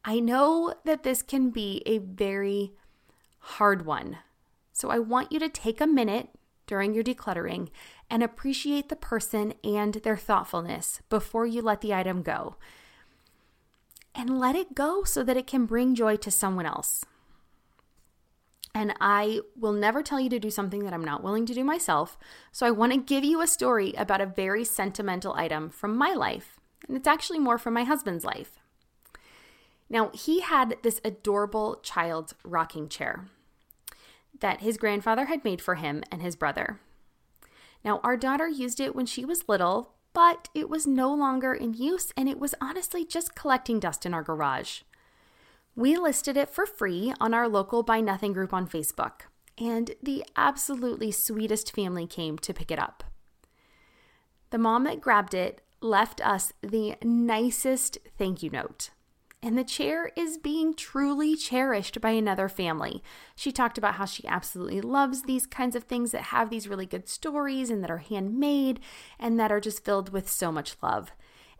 I 0.06 0.22
know 0.22 0.74
that 0.86 1.04
this 1.04 1.22
can 1.22 1.50
be 1.50 1.84
a 1.86 1.98
very 1.98 2.72
hard 3.40 3.86
one. 3.86 4.20
So 4.72 4.90
I 4.90 5.00
want 5.00 5.34
you 5.34 5.40
to 5.40 5.50
take 5.50 5.82
a 5.82 5.88
minute 5.88 6.30
during 6.66 6.94
your 6.94 7.04
decluttering 7.04 7.72
and 8.10 8.24
appreciate 8.24 8.88
the 8.88 8.96
person 8.96 9.54
and 9.66 9.96
their 9.96 10.16
thoughtfulness 10.16 11.02
before 11.10 11.46
you 11.46 11.62
let 11.62 11.82
the 11.82 11.94
item 11.94 12.22
go 12.22 12.56
and 14.16 14.40
let 14.40 14.56
it 14.56 14.76
go 14.76 15.04
so 15.04 15.24
that 15.24 15.38
it 15.38 15.48
can 15.48 15.66
bring 15.66 15.94
joy 15.94 16.16
to 16.18 16.32
someone 16.32 16.66
else. 16.66 17.06
And 18.74 18.94
I 19.00 19.40
will 19.56 19.72
never 19.72 20.04
tell 20.04 20.20
you 20.20 20.30
to 20.30 20.40
do 20.40 20.50
something 20.50 20.84
that 20.84 20.94
I'm 20.94 21.04
not 21.04 21.24
willing 21.24 21.46
to 21.46 21.54
do 21.54 21.64
myself. 21.64 22.18
So 22.52 22.66
I 22.66 22.72
want 22.72 22.92
to 22.92 23.00
give 23.00 23.24
you 23.24 23.42
a 23.42 23.48
story 23.48 23.94
about 23.98 24.20
a 24.20 24.26
very 24.26 24.66
sentimental 24.66 25.34
item 25.34 25.70
from 25.70 25.98
my 25.98 26.14
life. 26.14 26.60
And 26.88 26.98
it's 26.98 27.08
actually 27.08 27.40
more 27.40 27.58
from 27.58 27.74
my 27.74 27.84
husband's 27.84 28.26
life. 28.26 28.60
Now, 29.90 30.10
he 30.14 30.42
had 30.42 30.78
this 30.84 31.00
adorable 31.06 31.80
child's 31.84 32.36
rocking 32.44 32.90
chair 32.90 33.28
that 34.40 34.62
his 34.62 34.78
grandfather 34.78 35.26
had 35.26 35.46
made 35.46 35.62
for 35.62 35.76
him 35.76 36.04
and 36.12 36.22
his 36.22 36.36
brother. 36.36 36.80
Now, 37.84 38.02
our 38.04 38.18
daughter 38.18 38.48
used 38.48 38.80
it 38.80 38.96
when 38.96 39.06
she 39.06 39.24
was 39.24 39.48
little, 39.48 39.95
but 40.16 40.48
it 40.54 40.70
was 40.70 40.88
no 40.88 41.14
longer 41.14 41.54
in 41.54 41.74
use 41.74 42.14
and 42.16 42.30
it 42.30 42.40
was 42.40 42.56
honestly 42.62 43.06
just 43.06 43.36
collecting 43.36 43.82
dust 43.82 44.06
in 44.06 44.14
our 44.14 44.24
garage. 44.24 44.82
We 45.76 45.98
listed 45.98 46.38
it 46.38 46.50
for 46.50 46.66
free 46.66 47.14
on 47.20 47.34
our 47.34 47.50
local 47.50 47.84
Buy 47.84 48.00
Nothing 48.00 48.32
group 48.32 48.54
on 48.54 48.66
Facebook, 48.66 49.24
and 49.58 49.92
the 50.02 50.24
absolutely 50.38 51.12
sweetest 51.12 51.76
family 51.76 52.08
came 52.08 52.38
to 52.40 52.54
pick 52.54 52.72
it 52.72 52.80
up. 52.80 53.04
The 54.52 54.58
mom 54.58 54.86
that 54.86 55.02
grabbed 55.02 55.34
it 55.34 55.62
left 55.82 56.26
us 56.26 56.54
the 56.62 56.96
nicest 57.04 57.98
thank 58.18 58.42
you 58.42 58.50
note. 58.50 58.92
And 59.46 59.60
the 59.60 59.64
chair 59.64 60.12
is 60.16 60.40
being 60.40 60.74
truly 60.74 61.36
cherished 61.36 62.02
by 62.02 62.10
another 62.10 62.50
family. 62.50 63.04
She 63.36 63.52
talked 63.52 63.78
about 63.78 63.94
how 63.94 64.06
she 64.06 64.28
absolutely 64.28 64.82
loves 64.82 65.22
these 65.22 65.46
kinds 65.46 65.76
of 65.76 65.84
things 65.84 66.10
that 66.14 66.24
have 66.24 66.50
these 66.50 66.68
really 66.68 66.88
good 66.88 67.08
stories 67.08 67.70
and 67.70 67.84
that 67.84 67.92
are 67.92 68.00
handmade 68.00 68.80
and 69.20 69.40
that 69.40 69.52
are 69.52 69.60
just 69.60 69.86
filled 69.86 70.10
with 70.10 70.28
so 70.28 70.52
much 70.52 70.76
love. 70.82 71.12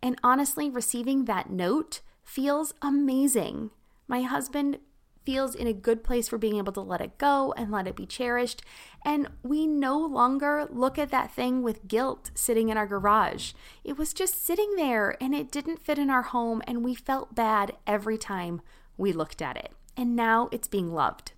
And 0.02 0.18
honestly, 0.24 0.68
receiving 0.68 1.26
that 1.26 1.52
note 1.52 2.02
feels 2.24 2.74
amazing. 2.82 3.70
My 4.08 4.24
husband 4.24 4.80
feels 5.24 5.54
in 5.54 5.68
a 5.68 5.74
good 5.74 6.04
place 6.04 6.28
for 6.28 6.40
being 6.40 6.58
able 6.58 6.74
to 6.74 6.82
let 6.82 7.02
it 7.02 7.20
go 7.20 7.54
and 7.56 7.72
let 7.72 7.86
it 7.86 7.96
be 7.96 8.08
cherished. 8.08 8.64
And 9.06 9.30
we 9.44 9.68
no 9.68 10.00
longer 10.00 10.68
look 10.72 10.98
at 10.98 11.12
that 11.12 11.32
thing 11.32 11.62
with 11.62 11.88
guilt 11.88 12.32
sitting 12.34 12.70
in 12.70 12.78
our 12.78 12.88
garage. 12.88 13.54
It 13.84 14.00
was 14.00 14.14
just 14.14 14.44
sitting 14.44 14.76
there 14.76 15.16
and 15.22 15.36
it 15.36 15.52
didn't 15.52 15.86
fit 15.86 16.00
in 16.00 16.10
our 16.10 16.24
home, 16.24 16.64
and 16.68 16.84
we 16.84 16.96
felt 16.96 17.36
bad 17.36 17.74
every 17.86 18.18
time 18.18 18.62
we 18.98 19.14
looked 19.14 19.44
at 19.44 19.58
it. 19.58 19.74
And 19.96 20.16
now 20.16 20.50
it's 20.52 20.68
being 20.68 20.92
loved. 20.92 21.34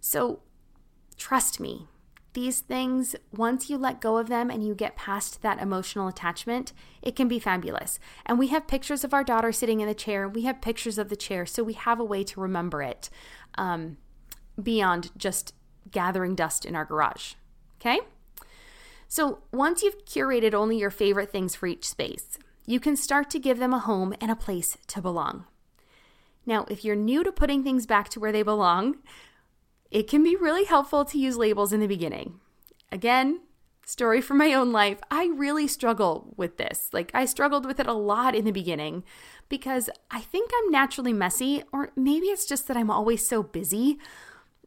So 0.00 0.42
trust 1.16 1.58
me, 1.58 1.88
these 2.34 2.60
things, 2.60 3.16
once 3.32 3.68
you 3.68 3.76
let 3.76 4.00
go 4.00 4.18
of 4.18 4.28
them 4.28 4.48
and 4.48 4.64
you 4.64 4.74
get 4.74 4.96
past 4.96 5.42
that 5.42 5.60
emotional 5.60 6.08
attachment, 6.08 6.72
it 7.02 7.16
can 7.16 7.26
be 7.26 7.38
fabulous. 7.38 7.98
And 8.26 8.38
we 8.38 8.48
have 8.48 8.68
pictures 8.68 9.02
of 9.02 9.12
our 9.12 9.24
daughter 9.24 9.50
sitting 9.50 9.80
in 9.80 9.88
the 9.88 9.94
chair. 9.94 10.28
We 10.28 10.42
have 10.42 10.60
pictures 10.60 10.98
of 10.98 11.08
the 11.08 11.16
chair, 11.16 11.46
so 11.46 11.64
we 11.64 11.74
have 11.74 11.98
a 11.98 12.04
way 12.04 12.22
to 12.24 12.40
remember 12.40 12.82
it 12.82 13.10
um, 13.56 13.96
beyond 14.60 15.10
just 15.16 15.52
gathering 15.94 16.34
dust 16.34 16.66
in 16.66 16.76
our 16.76 16.84
garage. 16.84 17.34
Okay? 17.80 18.00
So 19.08 19.38
once 19.52 19.82
you've 19.82 20.04
curated 20.04 20.52
only 20.52 20.76
your 20.76 20.90
favorite 20.90 21.30
things 21.30 21.54
for 21.54 21.66
each 21.66 21.88
space, 21.88 22.38
you 22.66 22.80
can 22.80 22.96
start 22.96 23.30
to 23.30 23.38
give 23.38 23.58
them 23.58 23.72
a 23.72 23.78
home 23.78 24.14
and 24.20 24.30
a 24.30 24.36
place 24.36 24.76
to 24.88 25.00
belong. 25.00 25.46
Now, 26.44 26.66
if 26.68 26.84
you're 26.84 26.96
new 26.96 27.24
to 27.24 27.32
putting 27.32 27.62
things 27.62 27.86
back 27.86 28.08
to 28.10 28.20
where 28.20 28.32
they 28.32 28.42
belong, 28.42 28.96
it 29.90 30.08
can 30.08 30.22
be 30.22 30.36
really 30.36 30.64
helpful 30.64 31.04
to 31.06 31.18
use 31.18 31.36
labels 31.36 31.72
in 31.72 31.80
the 31.80 31.86
beginning. 31.86 32.40
Again, 32.90 33.40
story 33.86 34.20
from 34.20 34.38
my 34.38 34.52
own 34.52 34.72
life, 34.72 34.98
I 35.10 35.26
really 35.26 35.68
struggle 35.68 36.34
with 36.36 36.56
this. 36.56 36.88
Like, 36.92 37.10
I 37.14 37.24
struggled 37.24 37.66
with 37.66 37.80
it 37.80 37.86
a 37.86 37.92
lot 37.92 38.34
in 38.34 38.44
the 38.44 38.50
beginning 38.50 39.04
because 39.48 39.88
I 40.10 40.20
think 40.20 40.50
I'm 40.58 40.70
naturally 40.70 41.12
messy, 41.12 41.62
or 41.72 41.92
maybe 41.96 42.26
it's 42.26 42.46
just 42.46 42.66
that 42.68 42.76
I'm 42.76 42.90
always 42.90 43.26
so 43.26 43.42
busy. 43.42 43.98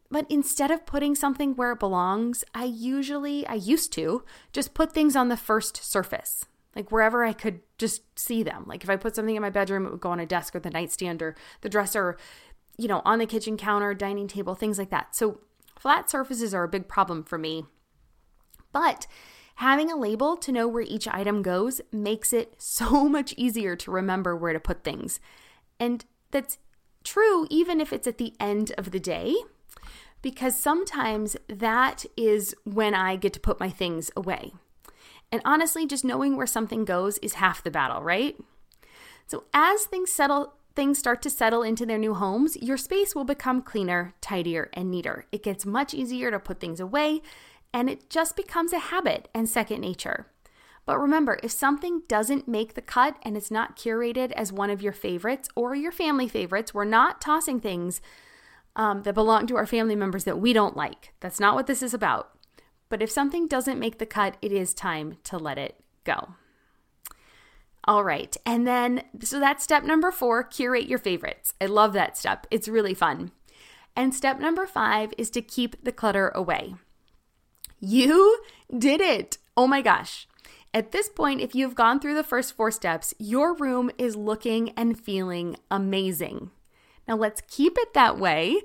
But 0.10 0.26
instead 0.30 0.72
of 0.72 0.86
putting 0.86 1.16
something 1.16 1.56
where 1.56 1.74
it 1.74 1.80
belongs, 1.80 2.44
I 2.54 2.64
usually, 2.64 3.46
I 3.46 3.56
used 3.56 3.92
to 3.94 4.24
just 4.54 4.74
put 4.74 4.94
things 4.94 5.16
on 5.16 5.28
the 5.28 5.36
first 5.36 5.84
surface, 5.84 6.46
like 6.76 6.92
wherever 6.92 7.26
I 7.26 7.34
could 7.34 7.60
just 7.78 8.18
see 8.18 8.42
them. 8.42 8.64
Like 8.66 8.84
if 8.84 8.90
I 8.90 8.96
put 8.96 9.16
something 9.16 9.36
in 9.36 9.42
my 9.42 9.50
bedroom, 9.50 9.86
it 9.86 9.92
would 9.92 10.00
go 10.00 10.12
on 10.12 10.20
a 10.20 10.26
desk 10.26 10.56
or 10.56 10.60
the 10.60 10.70
nightstand 10.70 11.22
or 11.22 11.36
the 11.62 11.70
dresser 11.70 12.18
you 12.78 12.88
know, 12.88 13.02
on 13.04 13.20
the 13.20 13.26
kitchen 13.26 13.58
counter, 13.58 13.94
dining 13.94 14.28
table, 14.28 14.56
things 14.56 14.78
like 14.78 14.92
that. 14.92 15.16
So 15.16 15.42
flat 15.78 16.10
surfaces 16.10 16.54
are 16.54 16.64
a 16.64 16.70
big 16.70 16.88
problem 16.88 17.24
for 17.24 17.38
me. 17.38 17.66
But 18.72 19.08
having 19.56 19.92
a 19.92 19.98
label 19.98 20.38
to 20.38 20.52
know 20.52 20.68
where 20.68 20.84
each 20.84 21.08
item 21.08 21.42
goes 21.42 21.82
makes 21.92 22.32
it 22.32 22.56
so 22.62 23.10
much 23.10 23.34
easier 23.36 23.76
to 23.76 23.92
remember 23.92 24.36
where 24.36 24.54
to 24.54 24.60
put 24.60 24.84
things. 24.84 25.20
And 25.80 26.06
that's 26.32 26.60
true 27.04 27.48
even 27.50 27.82
if 27.82 27.92
it's 27.92 28.08
at 28.08 28.18
the 28.18 28.34
end 28.40 28.74
of 28.78 28.92
the 28.92 29.00
day, 29.00 29.36
because 30.22 30.58
sometimes 30.58 31.38
that 31.48 32.06
is 32.16 32.56
when 32.64 32.94
I 32.94 33.16
get 33.16 33.34
to 33.34 33.40
put 33.40 33.60
my 33.60 33.70
things 33.70 34.12
away. 34.16 34.54
And 35.32 35.42
honestly, 35.46 35.86
just 35.86 36.06
knowing 36.06 36.36
where 36.36 36.48
something 36.48 36.86
goes 36.86 37.18
is 37.20 37.34
half 37.34 37.64
the 37.64 37.72
battle, 37.72 38.02
right? 38.02 38.36
So 39.28 39.46
as 39.54 39.86
things 39.86 40.12
settle 40.12 40.54
things 40.76 41.00
start 41.00 41.24
to 41.24 41.30
settle 41.30 41.64
into 41.64 41.88
their 41.88 41.98
new 41.98 42.14
homes, 42.14 42.56
your 42.58 42.78
space 42.78 43.16
will 43.16 43.24
become 43.24 43.64
cleaner, 43.64 44.14
tidier, 44.22 44.70
and 44.74 44.92
neater. 44.92 45.26
It 45.32 45.42
gets 45.42 45.66
much 45.66 45.92
easier 45.92 46.30
to 46.30 46.40
put 46.40 46.60
things 46.60 46.80
away, 46.80 47.24
and 47.74 47.90
it 47.90 48.12
just 48.12 48.36
becomes 48.36 48.72
a 48.74 48.78
habit 48.78 49.28
and 49.34 49.50
second 49.50 49.82
nature. 49.82 50.28
But 50.86 51.00
remember, 51.00 51.40
if 51.42 51.52
something 51.52 52.04
doesn't 52.08 52.48
make 52.48 52.76
the 52.76 52.84
cut 52.84 53.18
and 53.24 53.36
it's 53.36 53.50
not 53.50 53.76
curated 53.76 54.32
as 54.34 54.54
one 54.54 54.70
of 54.70 54.84
your 54.84 54.94
favorites 54.94 55.50
or 55.56 55.76
your 55.76 55.92
family 55.92 56.28
favorites, 56.28 56.76
we're 56.76 56.86
not 56.86 57.20
tossing 57.20 57.60
things 57.60 58.00
um, 58.78 59.02
that 59.04 59.16
belong 59.16 59.48
to 59.48 59.58
our 59.58 59.66
family 59.66 59.96
members 59.96 60.24
that 60.24 60.40
we 60.40 60.54
don't 60.54 60.78
like. 60.78 61.14
That's 61.20 61.40
not 61.40 61.56
what 61.56 61.68
this 61.68 61.84
is 61.84 61.94
about. 61.94 62.30
But 62.88 63.02
if 63.02 63.12
something 63.12 63.48
doesn't 63.48 63.80
make 63.80 63.98
the 63.98 64.06
cut, 64.06 64.38
it 64.42 64.54
is 64.54 64.74
time 64.74 65.18
to 65.26 65.38
let 65.38 65.58
it 65.58 65.76
go. 66.06 66.36
All 67.84 68.04
right. 68.04 68.38
And 68.46 68.68
then, 68.68 69.04
so 69.22 69.40
that's 69.40 69.64
step 69.64 69.84
number 69.84 70.12
four 70.12 70.44
curate 70.44 70.88
your 70.88 71.00
favorites. 71.00 71.54
I 71.60 71.66
love 71.66 71.94
that 71.94 72.18
step, 72.18 72.48
it's 72.52 72.68
really 72.68 72.94
fun. 72.94 73.32
And 73.96 74.14
step 74.14 74.40
number 74.40 74.68
five 74.68 75.12
is 75.18 75.32
to 75.32 75.42
keep 75.42 75.84
the 75.84 75.92
clutter 75.92 76.30
away. 76.30 76.76
You 77.80 78.42
did 78.76 79.02
it. 79.02 79.40
Oh 79.56 79.68
my 79.68 79.82
gosh. 79.82 80.28
At 80.74 80.92
this 80.92 81.10
point, 81.10 81.42
if 81.42 81.56
you've 81.56 81.74
gone 81.74 82.00
through 82.00 82.14
the 82.14 82.24
first 82.24 82.54
four 82.54 82.70
steps, 82.70 83.14
your 83.18 83.56
room 83.56 83.90
is 83.98 84.16
looking 84.16 84.70
and 84.72 85.00
feeling 85.00 85.56
amazing. 85.72 86.52
Now, 87.08 87.16
let's 87.16 87.42
keep 87.48 87.78
it 87.78 87.94
that 87.94 88.18
way. 88.18 88.62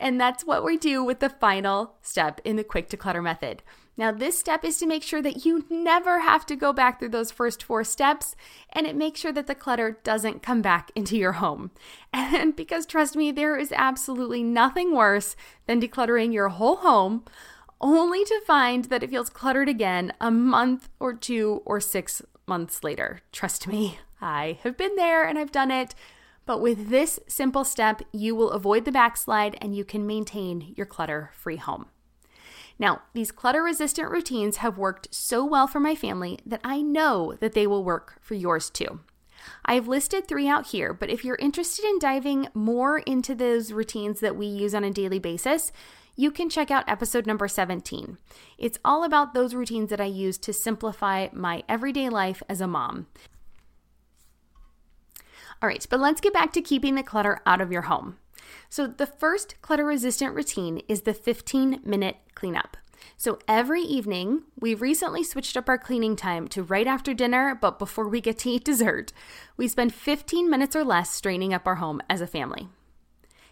And 0.00 0.20
that's 0.20 0.44
what 0.44 0.64
we 0.64 0.76
do 0.76 1.04
with 1.04 1.20
the 1.20 1.28
final 1.28 1.94
step 2.02 2.40
in 2.44 2.56
the 2.56 2.64
quick 2.64 2.88
to 2.88 2.96
clutter 2.96 3.22
method. 3.22 3.62
Now, 3.96 4.10
this 4.10 4.38
step 4.38 4.64
is 4.64 4.78
to 4.78 4.86
make 4.86 5.02
sure 5.02 5.20
that 5.20 5.44
you 5.44 5.66
never 5.68 6.20
have 6.20 6.46
to 6.46 6.56
go 6.56 6.72
back 6.72 6.98
through 6.98 7.10
those 7.10 7.30
first 7.30 7.62
four 7.62 7.84
steps, 7.84 8.34
and 8.72 8.86
it 8.86 8.96
makes 8.96 9.20
sure 9.20 9.32
that 9.32 9.46
the 9.46 9.54
clutter 9.54 9.98
doesn't 10.02 10.42
come 10.42 10.62
back 10.62 10.90
into 10.96 11.16
your 11.16 11.32
home. 11.32 11.70
And 12.12 12.56
because 12.56 12.86
trust 12.86 13.16
me, 13.16 13.30
there 13.30 13.56
is 13.56 13.72
absolutely 13.72 14.42
nothing 14.42 14.94
worse 14.94 15.36
than 15.66 15.80
decluttering 15.80 16.32
your 16.32 16.48
whole 16.48 16.76
home 16.76 17.24
only 17.82 18.24
to 18.24 18.40
find 18.46 18.86
that 18.86 19.02
it 19.02 19.10
feels 19.10 19.28
cluttered 19.28 19.68
again 19.68 20.12
a 20.20 20.30
month 20.30 20.88
or 21.00 21.12
two 21.12 21.62
or 21.64 21.80
six 21.80 22.22
months 22.46 22.84
later. 22.84 23.20
Trust 23.32 23.66
me, 23.66 23.98
I 24.20 24.58
have 24.62 24.76
been 24.76 24.94
there 24.96 25.24
and 25.24 25.38
I've 25.38 25.52
done 25.52 25.70
it. 25.70 25.94
But 26.44 26.60
with 26.60 26.88
this 26.90 27.20
simple 27.28 27.64
step, 27.64 28.02
you 28.12 28.34
will 28.34 28.50
avoid 28.50 28.84
the 28.84 28.92
backslide 28.92 29.56
and 29.60 29.74
you 29.74 29.84
can 29.84 30.06
maintain 30.06 30.74
your 30.76 30.86
clutter 30.86 31.30
free 31.34 31.56
home. 31.56 31.86
Now, 32.78 33.02
these 33.12 33.30
clutter 33.30 33.62
resistant 33.62 34.10
routines 34.10 34.56
have 34.56 34.78
worked 34.78 35.14
so 35.14 35.44
well 35.44 35.66
for 35.66 35.78
my 35.78 35.94
family 35.94 36.40
that 36.44 36.60
I 36.64 36.82
know 36.82 37.34
that 37.40 37.52
they 37.52 37.66
will 37.66 37.84
work 37.84 38.18
for 38.20 38.34
yours 38.34 38.70
too. 38.70 39.00
I 39.64 39.74
have 39.74 39.88
listed 39.88 40.26
three 40.26 40.48
out 40.48 40.68
here, 40.68 40.92
but 40.92 41.10
if 41.10 41.24
you're 41.24 41.36
interested 41.36 41.84
in 41.84 41.98
diving 41.98 42.48
more 42.54 42.98
into 43.00 43.34
those 43.34 43.72
routines 43.72 44.20
that 44.20 44.36
we 44.36 44.46
use 44.46 44.74
on 44.74 44.84
a 44.84 44.90
daily 44.90 45.18
basis, 45.18 45.72
you 46.16 46.30
can 46.30 46.50
check 46.50 46.70
out 46.70 46.88
episode 46.88 47.26
number 47.26 47.48
17. 47.48 48.18
It's 48.58 48.78
all 48.84 49.02
about 49.04 49.34
those 49.34 49.54
routines 49.54 49.90
that 49.90 50.00
I 50.00 50.04
use 50.06 50.38
to 50.38 50.52
simplify 50.52 51.28
my 51.32 51.64
everyday 51.68 52.08
life 52.08 52.42
as 52.48 52.60
a 52.60 52.66
mom. 52.66 53.06
All 55.62 55.68
right, 55.68 55.86
but 55.88 56.00
let's 56.00 56.20
get 56.20 56.32
back 56.32 56.52
to 56.54 56.60
keeping 56.60 56.96
the 56.96 57.04
clutter 57.04 57.40
out 57.46 57.60
of 57.60 57.70
your 57.70 57.82
home. 57.82 58.18
So, 58.68 58.88
the 58.88 59.06
first 59.06 59.62
clutter 59.62 59.84
resistant 59.84 60.34
routine 60.34 60.82
is 60.88 61.02
the 61.02 61.14
15 61.14 61.80
minute 61.84 62.16
cleanup. 62.34 62.76
So, 63.16 63.38
every 63.46 63.82
evening, 63.82 64.42
we 64.58 64.74
recently 64.74 65.22
switched 65.22 65.56
up 65.56 65.68
our 65.68 65.78
cleaning 65.78 66.16
time 66.16 66.48
to 66.48 66.64
right 66.64 66.88
after 66.88 67.14
dinner, 67.14 67.56
but 67.60 67.78
before 67.78 68.08
we 68.08 68.20
get 68.20 68.38
to 68.38 68.50
eat 68.50 68.64
dessert. 68.64 69.12
We 69.56 69.68
spend 69.68 69.94
15 69.94 70.50
minutes 70.50 70.74
or 70.74 70.82
less 70.82 71.12
straining 71.12 71.54
up 71.54 71.66
our 71.68 71.76
home 71.76 72.02
as 72.10 72.20
a 72.20 72.26
family. 72.26 72.68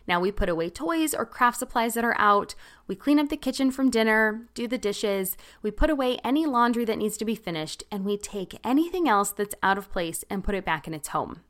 Now 0.09 0.19
we 0.19 0.33
put 0.33 0.49
away 0.49 0.69
toys 0.71 1.15
or 1.15 1.25
craft 1.25 1.59
supplies 1.59 1.95
that 1.95 2.05
are 2.05 2.19
out. 2.19 2.57
We 2.89 2.97
clean 2.97 3.21
up 3.21 3.29
the 3.29 3.37
kitchen 3.37 3.71
from 3.71 3.91
dinner, 3.91 4.49
do 4.55 4.67
the 4.67 4.79
dishes. 4.79 5.37
We 5.63 5.71
put 5.71 5.91
away 5.91 6.19
any 6.25 6.47
laundry 6.47 6.85
that 6.87 6.99
needs 6.99 7.17
to 7.19 7.25
be 7.25 7.37
finished, 7.37 7.85
and 7.93 8.05
we 8.05 8.17
take 8.17 8.59
anything 8.65 9.09
else 9.09 9.31
that's 9.31 9.55
out 9.63 9.79
of 9.79 9.93
place 9.93 10.25
and 10.29 10.43
put 10.43 10.57
it 10.57 10.65
back 10.65 10.89
in 10.89 10.95
its 10.95 11.09
home. 11.09 11.43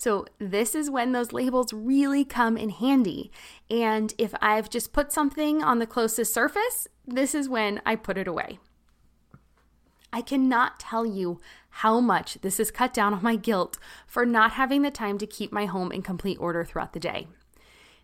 So, 0.00 0.26
this 0.38 0.76
is 0.76 0.90
when 0.90 1.10
those 1.10 1.32
labels 1.32 1.72
really 1.72 2.24
come 2.24 2.56
in 2.56 2.70
handy. 2.70 3.32
And 3.68 4.14
if 4.16 4.32
I've 4.40 4.70
just 4.70 4.92
put 4.92 5.12
something 5.12 5.62
on 5.62 5.80
the 5.80 5.86
closest 5.86 6.32
surface, 6.32 6.86
this 7.04 7.34
is 7.34 7.48
when 7.48 7.82
I 7.84 7.96
put 7.96 8.16
it 8.16 8.28
away. 8.28 8.60
I 10.12 10.22
cannot 10.22 10.78
tell 10.78 11.04
you 11.04 11.40
how 11.68 12.00
much 12.00 12.34
this 12.42 12.58
has 12.58 12.70
cut 12.70 12.94
down 12.94 13.12
on 13.12 13.22
my 13.22 13.34
guilt 13.34 13.76
for 14.06 14.24
not 14.24 14.52
having 14.52 14.82
the 14.82 14.90
time 14.90 15.18
to 15.18 15.26
keep 15.26 15.52
my 15.52 15.66
home 15.66 15.90
in 15.90 16.02
complete 16.02 16.38
order 16.40 16.64
throughout 16.64 16.92
the 16.92 17.00
day. 17.00 17.26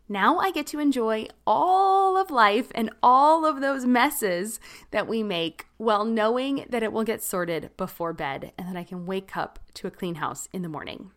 Now 0.09 0.39
I 0.39 0.51
get 0.51 0.67
to 0.69 0.81
enjoy 0.81 1.29
all 1.47 2.19
of 2.19 2.31
life 2.31 2.71
and 2.75 2.91
all 3.03 3.47
of 3.47 3.61
those 3.61 3.87
messes 3.87 4.61
that 4.91 5.09
we 5.09 5.23
make 5.23 5.67
while 5.79 6.05
knowing 6.05 6.67
that 6.69 6.83
it 6.83 6.93
will 6.93 7.05
get 7.05 7.23
sorted 7.23 7.71
before 7.79 8.13
bed 8.13 8.53
and 8.59 8.69
that 8.69 8.77
I 8.77 8.85
can 8.85 9.07
wake 9.07 9.35
up 9.37 9.61
to 9.75 9.87
a 9.87 9.91
clean 9.91 10.17
house 10.17 10.47
in 10.53 10.61
the 10.63 10.69
morning. 10.69 11.13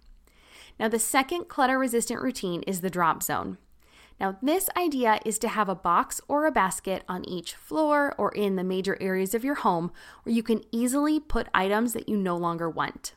Now, 0.79 0.87
the 0.87 0.99
second 0.99 1.47
clutter 1.47 1.79
resistant 1.79 2.21
routine 2.21 2.61
is 2.63 2.81
the 2.81 2.89
drop 2.89 3.23
zone. 3.23 3.57
Now, 4.19 4.37
this 4.41 4.69
idea 4.75 5.19
is 5.25 5.37
to 5.39 5.47
have 5.47 5.69
a 5.69 5.75
box 5.75 6.19
or 6.27 6.45
a 6.45 6.51
basket 6.51 7.03
on 7.07 7.27
each 7.27 7.53
floor 7.53 8.15
or 8.17 8.31
in 8.31 8.55
the 8.55 8.63
major 8.63 8.97
areas 8.99 9.35
of 9.35 9.43
your 9.43 9.55
home 9.55 9.91
where 10.23 10.33
you 10.33 10.41
can 10.41 10.63
easily 10.71 11.19
put 11.19 11.49
items 11.53 11.93
that 11.93 12.09
you 12.09 12.17
no 12.17 12.35
longer 12.35 12.69
want. 12.69 13.13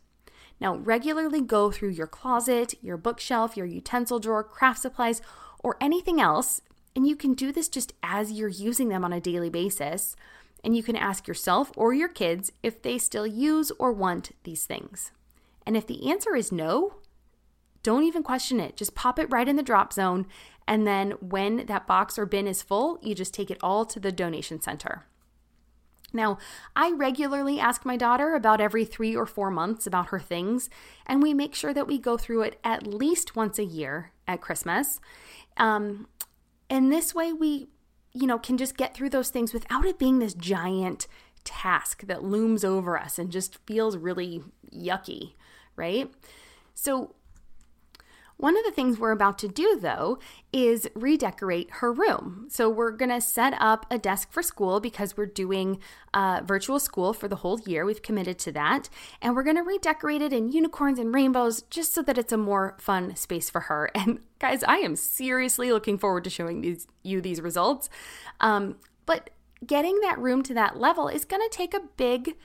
Now, 0.61 0.77
regularly 0.77 1.41
go 1.41 1.71
through 1.71 1.91
your 1.91 2.07
closet, 2.07 2.75
your 2.83 2.99
bookshelf, 2.99 3.57
your 3.57 3.67
utensil 3.67 4.19
drawer, 4.19 4.45
craft 4.45 4.81
supplies, 4.81 5.23
or 5.61 5.79
anything 5.81 6.21
else, 6.21 6.61
and 6.95 7.07
you 7.07 7.17
can 7.17 7.33
do 7.33 7.51
this 7.51 7.69
just 7.69 7.95
as 8.03 8.33
you're 8.33 8.49
using 8.49 8.89
them 8.89 9.05
on 9.05 9.13
a 9.13 9.21
daily 9.21 9.49
basis. 9.49 10.17
And 10.63 10.77
you 10.77 10.83
can 10.83 10.97
ask 10.97 11.27
yourself 11.27 11.73
or 11.77 11.95
your 11.95 12.09
kids 12.09 12.53
if 12.63 12.83
they 12.83 12.99
still 12.99 13.27
use 13.27 13.73
or 13.79 13.93
want 13.93 14.33
these 14.45 14.65
things. 14.65 15.13
And 15.67 15.77
if 15.77 15.87
the 15.87 16.11
answer 16.11 16.37
is 16.37 16.53
no, 16.53 16.97
don't 17.83 18.05
even 18.05 18.23
question 18.23 18.61
it. 18.61 18.77
Just 18.77 18.95
pop 18.95 19.19
it 19.19 19.31
right 19.31 19.49
in 19.49 19.57
the 19.57 19.63
drop 19.63 19.93
zone. 19.93 20.27
And 20.67 20.87
then 20.87 21.13
when 21.21 21.67
that 21.67 21.87
box 21.87 22.19
or 22.19 22.27
bin 22.27 22.47
is 22.47 22.63
full, 22.63 22.99
you 23.03 23.15
just 23.15 23.35
take 23.35 23.51
it 23.51 23.59
all 23.63 23.85
to 23.87 23.99
the 23.99 24.13
donation 24.13 24.61
center. 24.61 25.05
Now, 26.13 26.39
I 26.75 26.93
regularly 26.93 27.61
ask 27.61 27.85
my 27.85 27.97
daughter 27.97 28.35
about 28.35 28.61
every 28.61 28.85
three 28.85 29.15
or 29.15 29.27
four 29.27 29.51
months 29.51 29.87
about 29.87 30.09
her 30.09 30.19
things, 30.19 30.69
and 31.07 31.23
we 31.23 31.35
make 31.35 31.55
sure 31.55 31.73
that 31.73 31.87
we 31.87 31.99
go 31.99 32.17
through 32.17 32.43
it 32.43 32.59
at 32.65 32.87
least 32.87 33.37
once 33.37 33.59
a 33.59 33.65
year 33.65 34.13
at 34.27 34.41
Christmas. 34.41 35.01
Um, 35.57 36.09
and 36.69 36.93
this 36.93 37.15
way, 37.15 37.33
we, 37.33 37.69
you 38.13 38.27
know, 38.27 38.39
can 38.39 38.57
just 38.57 38.77
get 38.77 38.95
through 38.95 39.11
those 39.11 39.31
things 39.31 39.53
without 39.53 39.87
it 39.87 39.99
being 39.99 40.19
this 40.19 40.35
giant 40.35 41.07
task 41.45 42.03
that 42.07 42.25
looms 42.25 42.65
over 42.65 42.99
us 42.99 43.19
and 43.19 43.31
just 43.31 43.59
feels 43.67 43.97
really 43.97 44.43
yucky, 44.75 45.35
right? 45.77 46.11
So, 46.75 47.15
one 48.41 48.57
of 48.57 48.65
the 48.65 48.71
things 48.71 48.99
we're 48.99 49.11
about 49.11 49.39
to 49.39 49.49
do, 49.49 49.79
though, 49.81 50.19
is 50.53 50.89
redecorate 50.95 51.71
her 51.75 51.93
room. 51.93 52.47
So, 52.49 52.71
we're 52.71 52.91
going 52.91 53.11
to 53.11 53.21
set 53.21 53.55
up 53.59 53.87
a 53.91 53.99
desk 53.99 54.33
for 54.33 54.43
school 54.43 54.81
because 54.81 55.17
we're 55.17 55.27
doing 55.27 55.79
uh, 56.15 56.41
virtual 56.45 56.81
school 56.81 57.13
for 57.13 57.29
the 57.29 57.37
whole 57.37 57.61
year. 57.61 57.85
We've 57.85 58.03
committed 58.03 58.39
to 58.41 58.53
that. 58.53 58.89
And 59.21 59.37
we're 59.37 59.43
going 59.43 59.57
to 59.57 59.63
redecorate 59.63 60.23
it 60.23 60.33
in 60.33 60.51
unicorns 60.51 60.99
and 60.99 61.15
rainbows 61.15 61.63
just 61.63 61.93
so 61.93 62.03
that 62.03 62.17
it's 62.17 62.33
a 62.33 62.39
more 62.39 62.77
fun 62.79 63.15
space 63.17 63.51
for 63.51 63.61
her. 63.63 63.91
And, 64.01 64.21
guys, 64.39 64.65
I 64.65 64.77
am 64.77 64.97
seriously 64.97 65.71
looking 65.71 65.99
forward 65.99 66.25
to 66.25 66.31
showing 66.31 66.63
these, 66.63 66.87
you 67.03 67.21
these 67.21 67.43
results. 67.43 67.91
Um, 68.41 68.77
but 69.05 69.29
getting 69.67 70.01
that 70.01 70.19
room 70.19 70.43
to 70.45 70.55
that 70.55 70.79
level 70.79 71.09
is 71.09 71.27
going 71.27 71.43
to 71.43 71.55
take 71.55 71.75
a 71.75 71.83
big, 71.99 72.37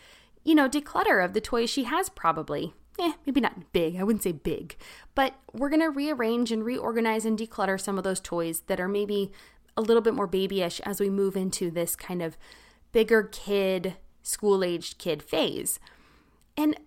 you 0.43 0.53
know, 0.53 0.67
declutter 0.67 1.23
of 1.23 1.31
the 1.31 1.39
toys 1.39 1.69
she 1.69 1.85
has, 1.85 2.09
probably 2.09 2.73
eh, 2.99 3.13
maybe 3.25 3.41
not 3.41 3.71
big. 3.73 3.97
I 3.97 4.03
wouldn't 4.03 4.23
say 4.23 4.31
big, 4.31 4.75
but 5.13 5.35
we're 5.53 5.69
to 5.69 5.87
rearrange 5.87 6.51
and 6.51 6.63
reorganize 6.63 7.25
and 7.25 7.37
declutter 7.37 7.79
some 7.79 7.97
of 7.97 8.03
those 8.03 8.19
toys 8.19 8.61
that 8.67 8.79
are 8.79 8.87
maybe 8.87 9.31
a 9.77 9.81
little 9.81 10.01
bit 10.01 10.13
more 10.13 10.27
babyish 10.27 10.79
as 10.81 10.99
we 10.99 11.09
move 11.09 11.35
into 11.35 11.69
this 11.69 11.95
kind 11.95 12.21
of 12.21 12.37
bigger 12.91 13.23
kid, 13.23 13.95
school 14.23 14.63
aged 14.63 14.97
kid 14.97 15.21
phase. 15.21 15.79
And, 16.55 16.79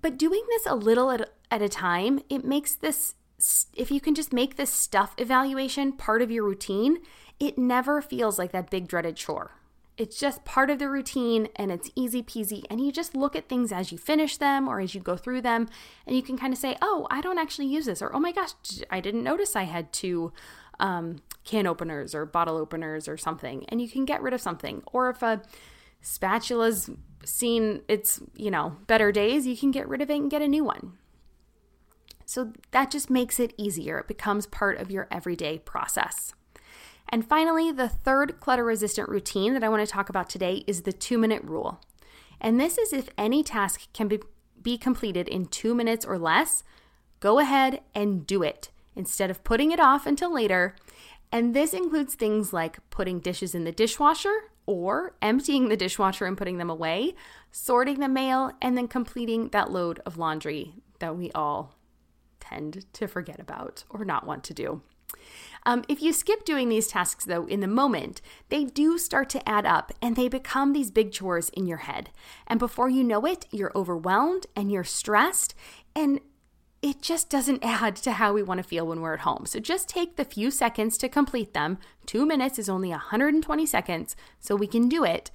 but 0.00 0.18
doing 0.18 0.42
this 0.48 0.66
a 0.66 0.74
little 0.74 1.10
at, 1.10 1.30
at 1.50 1.62
a 1.62 1.68
time, 1.68 2.20
it 2.28 2.44
makes 2.44 2.74
this, 2.74 3.14
if 3.76 3.90
you 3.90 4.00
can 4.00 4.14
just 4.14 4.32
make 4.32 4.56
this 4.56 4.70
stuff 4.70 5.14
evaluation 5.18 5.92
part 5.92 6.22
of 6.22 6.30
your 6.30 6.44
routine, 6.44 6.98
it 7.38 7.56
never 7.56 8.02
feels 8.02 8.38
like 8.38 8.52
that 8.52 8.70
big 8.70 8.88
dreaded 8.88 9.16
chore. 9.16 9.52
It's 10.02 10.18
just 10.18 10.44
part 10.44 10.68
of 10.68 10.80
the 10.80 10.88
routine 10.88 11.46
and 11.54 11.70
it's 11.70 11.88
easy 11.94 12.24
peasy. 12.24 12.64
And 12.68 12.80
you 12.80 12.90
just 12.90 13.14
look 13.14 13.36
at 13.36 13.48
things 13.48 13.70
as 13.70 13.92
you 13.92 13.98
finish 13.98 14.36
them 14.36 14.66
or 14.66 14.80
as 14.80 14.96
you 14.96 15.00
go 15.00 15.16
through 15.16 15.42
them. 15.42 15.68
And 16.08 16.16
you 16.16 16.24
can 16.24 16.36
kind 16.36 16.52
of 16.52 16.58
say, 16.58 16.76
oh, 16.82 17.06
I 17.08 17.20
don't 17.20 17.38
actually 17.38 17.68
use 17.68 17.86
this. 17.86 18.02
Or, 18.02 18.12
oh 18.12 18.18
my 18.18 18.32
gosh, 18.32 18.50
I 18.90 18.98
didn't 18.98 19.22
notice 19.22 19.54
I 19.54 19.62
had 19.62 19.92
two 19.92 20.32
um, 20.80 21.22
can 21.44 21.68
openers 21.68 22.16
or 22.16 22.26
bottle 22.26 22.56
openers 22.56 23.06
or 23.06 23.16
something. 23.16 23.64
And 23.68 23.80
you 23.80 23.88
can 23.88 24.04
get 24.04 24.20
rid 24.22 24.34
of 24.34 24.40
something. 24.40 24.82
Or 24.92 25.08
if 25.08 25.22
a 25.22 25.40
spatula's 26.00 26.90
seen 27.24 27.82
its, 27.86 28.20
you 28.34 28.50
know, 28.50 28.78
better 28.88 29.12
days, 29.12 29.46
you 29.46 29.56
can 29.56 29.70
get 29.70 29.88
rid 29.88 30.02
of 30.02 30.10
it 30.10 30.16
and 30.16 30.28
get 30.28 30.42
a 30.42 30.48
new 30.48 30.64
one. 30.64 30.98
So 32.24 32.52
that 32.72 32.90
just 32.90 33.08
makes 33.08 33.38
it 33.38 33.54
easier. 33.56 34.00
It 34.00 34.08
becomes 34.08 34.46
part 34.46 34.78
of 34.78 34.90
your 34.90 35.06
everyday 35.12 35.60
process. 35.60 36.34
And 37.12 37.28
finally, 37.28 37.70
the 37.70 37.90
third 37.90 38.40
clutter 38.40 38.64
resistant 38.64 39.10
routine 39.10 39.52
that 39.52 39.62
I 39.62 39.68
want 39.68 39.86
to 39.86 39.92
talk 39.92 40.08
about 40.08 40.30
today 40.30 40.64
is 40.66 40.82
the 40.82 40.94
two 40.94 41.18
minute 41.18 41.44
rule. 41.44 41.78
And 42.40 42.58
this 42.58 42.78
is 42.78 42.94
if 42.94 43.10
any 43.18 43.44
task 43.44 43.86
can 43.92 44.08
be, 44.08 44.20
be 44.60 44.78
completed 44.78 45.28
in 45.28 45.44
two 45.46 45.74
minutes 45.74 46.06
or 46.06 46.18
less, 46.18 46.64
go 47.20 47.38
ahead 47.38 47.82
and 47.94 48.26
do 48.26 48.42
it 48.42 48.70
instead 48.96 49.30
of 49.30 49.44
putting 49.44 49.72
it 49.72 49.78
off 49.78 50.06
until 50.06 50.32
later. 50.32 50.74
And 51.30 51.54
this 51.54 51.74
includes 51.74 52.14
things 52.14 52.52
like 52.52 52.78
putting 52.88 53.20
dishes 53.20 53.54
in 53.54 53.64
the 53.64 53.72
dishwasher 53.72 54.50
or 54.64 55.14
emptying 55.20 55.68
the 55.68 55.76
dishwasher 55.76 56.24
and 56.24 56.36
putting 56.36 56.56
them 56.56 56.70
away, 56.70 57.14
sorting 57.50 58.00
the 58.00 58.08
mail, 58.08 58.52
and 58.62 58.76
then 58.76 58.88
completing 58.88 59.48
that 59.48 59.70
load 59.70 60.00
of 60.06 60.16
laundry 60.16 60.74
that 60.98 61.16
we 61.16 61.30
all 61.32 61.74
tend 62.40 62.86
to 62.94 63.06
forget 63.06 63.38
about 63.38 63.84
or 63.90 64.04
not 64.04 64.26
want 64.26 64.44
to 64.44 64.54
do. 64.54 64.82
Um, 65.64 65.84
if 65.88 66.02
you 66.02 66.12
skip 66.12 66.44
doing 66.44 66.68
these 66.68 66.88
tasks, 66.88 67.24
though, 67.24 67.46
in 67.46 67.60
the 67.60 67.68
moment, 67.68 68.20
they 68.48 68.64
do 68.64 68.98
start 68.98 69.28
to 69.30 69.48
add 69.48 69.64
up 69.64 69.92
and 70.02 70.16
they 70.16 70.28
become 70.28 70.72
these 70.72 70.90
big 70.90 71.12
chores 71.12 71.50
in 71.50 71.66
your 71.66 71.78
head. 71.78 72.10
And 72.46 72.58
before 72.58 72.88
you 72.88 73.04
know 73.04 73.24
it, 73.24 73.46
you're 73.50 73.72
overwhelmed 73.74 74.46
and 74.56 74.72
you're 74.72 74.84
stressed, 74.84 75.54
and 75.94 76.20
it 76.82 77.00
just 77.00 77.30
doesn't 77.30 77.64
add 77.64 77.96
to 77.96 78.12
how 78.12 78.32
we 78.32 78.42
want 78.42 78.58
to 78.58 78.68
feel 78.68 78.86
when 78.86 79.00
we're 79.00 79.14
at 79.14 79.20
home. 79.20 79.46
So 79.46 79.60
just 79.60 79.88
take 79.88 80.16
the 80.16 80.24
few 80.24 80.50
seconds 80.50 80.98
to 80.98 81.08
complete 81.08 81.54
them. 81.54 81.78
Two 82.06 82.26
minutes 82.26 82.58
is 82.58 82.68
only 82.68 82.90
120 82.90 83.64
seconds, 83.64 84.16
so 84.40 84.56
we 84.56 84.66
can 84.66 84.88
do 84.88 85.04
it. 85.04 85.30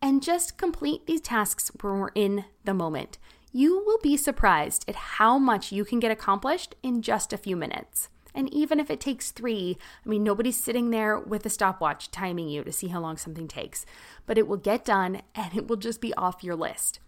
And 0.00 0.22
just 0.22 0.58
complete 0.58 1.06
these 1.06 1.20
tasks 1.20 1.70
when 1.80 1.98
we're 1.98 2.10
in 2.14 2.44
the 2.64 2.74
moment. 2.74 3.18
You 3.52 3.84
will 3.84 3.98
be 3.98 4.16
surprised 4.16 4.84
at 4.88 4.94
how 4.94 5.38
much 5.38 5.70
you 5.70 5.84
can 5.84 6.00
get 6.00 6.10
accomplished 6.10 6.74
in 6.82 7.02
just 7.02 7.32
a 7.32 7.38
few 7.38 7.56
minutes. 7.56 8.08
And 8.34 8.52
even 8.52 8.80
if 8.80 8.90
it 8.90 9.00
takes 9.00 9.30
three, 9.30 9.76
I 10.04 10.08
mean, 10.08 10.22
nobody's 10.22 10.62
sitting 10.62 10.90
there 10.90 11.18
with 11.18 11.44
a 11.46 11.50
stopwatch 11.50 12.10
timing 12.10 12.48
you 12.48 12.64
to 12.64 12.72
see 12.72 12.88
how 12.88 13.00
long 13.00 13.16
something 13.16 13.48
takes, 13.48 13.84
but 14.26 14.38
it 14.38 14.48
will 14.48 14.56
get 14.56 14.84
done 14.84 15.22
and 15.34 15.54
it 15.54 15.68
will 15.68 15.76
just 15.76 16.00
be 16.00 16.14
off 16.14 16.42
your 16.42 16.56
list. 16.56 17.00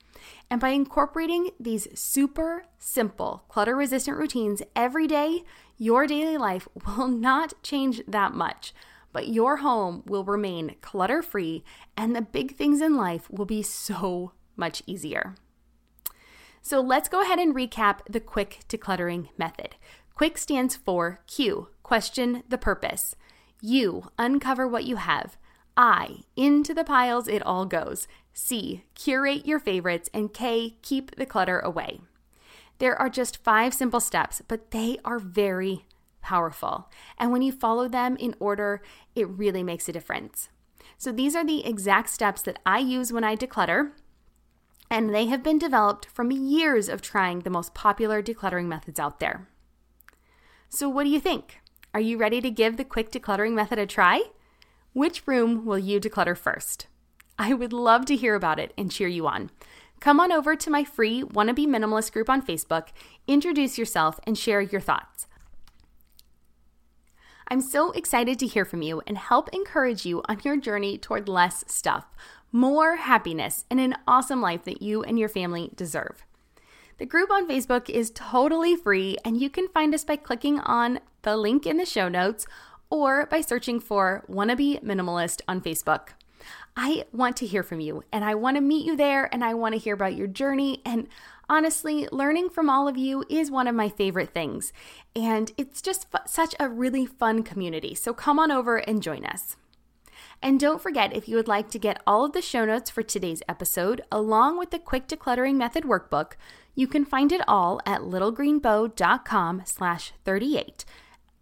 And 0.51 0.61
by 0.61 0.71
incorporating 0.71 1.51
these 1.59 1.89
super 1.99 2.65
simple 2.79 3.45
clutter 3.49 3.77
resistant 3.77 4.17
routines 4.17 4.63
every 4.77 5.07
day, 5.07 5.45
your 5.77 6.07
daily 6.07 6.37
life 6.37 6.69
will 6.87 7.09
not 7.09 7.55
change 7.63 8.03
that 8.07 8.35
much, 8.35 8.75
but 9.13 9.29
your 9.29 9.59
home 9.59 10.03
will 10.07 10.25
remain 10.25 10.77
clutter 10.81 11.23
free 11.23 11.65
and 11.97 12.15
the 12.15 12.23
big 12.23 12.57
things 12.57 12.81
in 12.81 12.97
life 12.97 13.31
will 13.31 13.47
be 13.47 13.63
so 13.63 14.33
much 14.57 14.83
easier. 14.87 15.35
So 16.63 16.81
let's 16.81 17.11
go 17.11 17.21
ahead 17.21 17.39
and 17.39 17.55
recap 17.55 17.99
the 18.09 18.21
quick 18.21 18.61
decluttering 18.69 19.29
method. 19.37 19.77
Quick 20.15 20.39
stands 20.39 20.77
for 20.77 21.21
Q, 21.27 21.69
question 21.83 22.45
the 22.49 22.59
purpose. 22.59 23.17
U, 23.61 24.09
uncover 24.17 24.69
what 24.69 24.85
you 24.85 24.97
have. 24.97 25.37
I, 25.77 26.19
into 26.37 26.73
the 26.73 26.85
piles 26.85 27.27
it 27.27 27.43
all 27.43 27.67
goes. 27.67 28.07
C, 28.33 28.85
curate 28.95 29.45
your 29.45 29.59
favorites. 29.59 30.09
And 30.15 30.33
K, 30.33 30.77
keep 30.83 31.17
the 31.17 31.27
clutter 31.27 31.59
away. 31.59 32.01
There 32.79 32.95
are 32.95 33.11
just 33.11 33.43
five 33.43 33.75
simple 33.75 33.99
steps, 33.99 34.41
but 34.47 34.71
they 34.71 34.99
are 35.05 35.19
very 35.19 35.85
powerful. 36.21 36.91
And 37.19 37.33
when 37.33 37.43
you 37.43 37.51
follow 37.51 37.89
them 37.89 38.17
in 38.17 38.37
order, 38.39 38.83
it 39.17 39.29
really 39.29 39.65
makes 39.65 39.89
a 39.89 39.93
difference. 39.93 40.49
So 40.97 41.11
these 41.11 41.35
are 41.35 41.45
the 41.45 41.67
exact 41.67 42.11
steps 42.11 42.43
that 42.43 42.61
I 42.65 42.79
use 42.79 43.13
when 43.13 43.25
I 43.25 43.35
declutter. 43.35 43.93
And 44.89 45.13
they 45.13 45.27
have 45.27 45.43
been 45.43 45.59
developed 45.59 46.07
from 46.07 46.31
years 46.31 46.89
of 46.89 47.03
trying 47.03 47.41
the 47.41 47.51
most 47.51 47.75
popular 47.75 48.23
decluttering 48.23 48.67
methods 48.67 49.01
out 49.01 49.19
there. 49.19 49.49
So, 50.75 50.89
what 50.89 51.05
do 51.05 51.11
you 51.11 51.21
think? 51.21 51.61
Are 51.95 52.01
you 52.01 52.19
ready 52.19 52.41
to 52.41 52.51
give 52.51 52.77
the 52.77 52.85
quick 52.85 53.13
decluttering 53.13 53.53
method 53.53 53.79
a 53.79 53.87
try? 53.87 54.23
Which 54.93 55.25
room 55.25 55.65
will 55.65 55.79
you 55.79 56.01
declutter 56.01 56.37
first? 56.37 56.89
I 57.39 57.55
would 57.55 57.73
love 57.73 58.07
to 58.07 58.17
hear 58.17 58.35
about 58.35 58.59
it 58.59 58.73
and 58.77 58.91
cheer 58.91 59.07
you 59.07 59.29
on. 59.29 59.53
Come 60.01 60.19
on 60.19 60.33
over 60.33 60.57
to 60.57 60.71
my 60.71 60.83
free 60.83 61.23
Wannabe 61.23 61.69
Minimalist 61.69 62.13
group 62.13 62.29
on 62.29 62.45
Facebook, 62.45 62.89
introduce 63.29 63.79
yourself, 63.79 64.19
and 64.27 64.37
share 64.37 64.61
your 64.61 64.81
thoughts. 64.81 65.29
I'm 67.47 67.61
so 67.61 67.93
excited 67.93 68.41
to 68.41 68.49
hear 68.49 68.65
from 68.65 68.83
you 68.83 69.01
and 69.07 69.17
help 69.17 69.51
encourage 69.53 70.05
you 70.05 70.23
on 70.29 70.41
your 70.43 70.57
journey 70.57 70.99
toward 70.99 71.29
less 71.29 71.63
stuff, 71.69 72.07
more 72.51 72.97
happiness, 72.97 73.65
and 73.71 73.79
an 73.79 73.95
awesome 74.09 74.41
life 74.43 74.65
that 74.65 74.83
you 74.83 75.05
and 75.05 75.21
your 75.21 75.29
family 75.29 75.71
deserve. 75.77 76.25
The 76.99 77.07
group 77.07 77.31
on 77.31 77.49
Facebook 77.49 77.91
is 77.91 78.13
totally 78.15 78.77
free, 78.77 79.17
and 79.25 79.41
you 79.41 79.51
can 79.51 79.69
find 79.69 79.95
us 79.95 80.05
by 80.05 80.17
clicking 80.17 80.61
on 80.61 81.01
the 81.23 81.37
link 81.37 81.67
in 81.67 81.77
the 81.77 81.87
show 81.87 82.09
notes 82.09 82.47
or 82.89 83.27
by 83.27 83.41
searching 83.41 83.81
for 83.81 84.25
Wannabe 84.29 84.83
Minimalist 84.83 85.41
on 85.49 85.61
Facebook. 85.61 86.11
I 86.77 87.07
want 87.13 87.37
to 87.39 87.47
hear 87.47 87.63
from 87.63 87.81
you 87.81 88.05
and 88.13 88.25
I 88.25 88.35
want 88.35 88.57
to 88.57 88.61
meet 88.61 88.85
you 88.85 88.97
there 88.97 89.33
and 89.33 89.45
I 89.45 89.55
want 89.55 89.75
to 89.75 89.81
hear 89.81 89.95
about 89.95 90.17
your 90.17 90.27
journey. 90.27 90.83
And 90.85 91.09
honestly, 91.49 92.09
learning 92.13 92.51
from 92.51 92.69
all 92.69 92.87
of 92.87 92.97
you 92.97 93.25
is 93.31 93.51
one 93.51 93.67
of 93.67 93.75
my 93.75 93.89
favorite 93.89 94.35
things. 94.35 94.73
And 95.17 95.53
it's 95.57 95.81
just 95.81 96.07
f- 96.13 96.29
such 96.29 96.55
a 96.61 96.69
really 96.69 97.07
fun 97.07 97.43
community. 97.43 97.95
So 97.95 98.13
come 98.13 98.39
on 98.39 98.51
over 98.51 98.77
and 98.77 99.03
join 99.03 99.25
us. 99.25 99.57
And 100.43 100.61
don't 100.61 100.83
forget, 100.83 101.17
if 101.17 101.29
you 101.29 101.37
would 101.37 101.49
like 101.49 101.71
to 101.71 101.79
get 101.79 102.03
all 102.07 102.25
of 102.25 102.33
the 102.33 102.43
show 102.43 102.65
notes 102.65 102.91
for 102.91 103.03
today's 103.03 103.43
episode, 103.49 104.03
along 104.13 104.59
with 104.59 104.71
the 104.71 104.79
Quick 104.79 105.09
Decluttering 105.09 105.55
Method 105.55 105.85
workbook, 105.85 106.33
you 106.75 106.87
can 106.87 107.05
find 107.05 107.33
it 107.33 107.43
all 107.47 107.81
at 107.87 108.01
littlegreenbow.com 108.01 109.63
slash 109.65 110.13
38. 110.25 110.85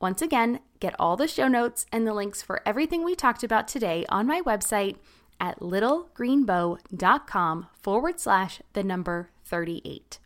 Once 0.01 0.21
again, 0.21 0.61
get 0.81 0.95
all 0.99 1.17
the 1.17 1.29
show 1.29 1.49
notes 1.49 1.87
and 1.93 2.07
the 2.07 2.15
links 2.15 2.43
for 2.43 2.61
everything 2.67 3.05
we 3.05 3.15
talked 3.15 3.45
about 3.45 3.69
today 3.69 4.05
on 4.09 4.27
my 4.27 4.41
website 4.43 4.97
at 5.41 5.61
littlegreenbow.com 5.61 7.67
forward 7.81 8.21
slash 8.21 8.61
the 8.73 8.83
number 8.83 9.31
38. 9.45 10.19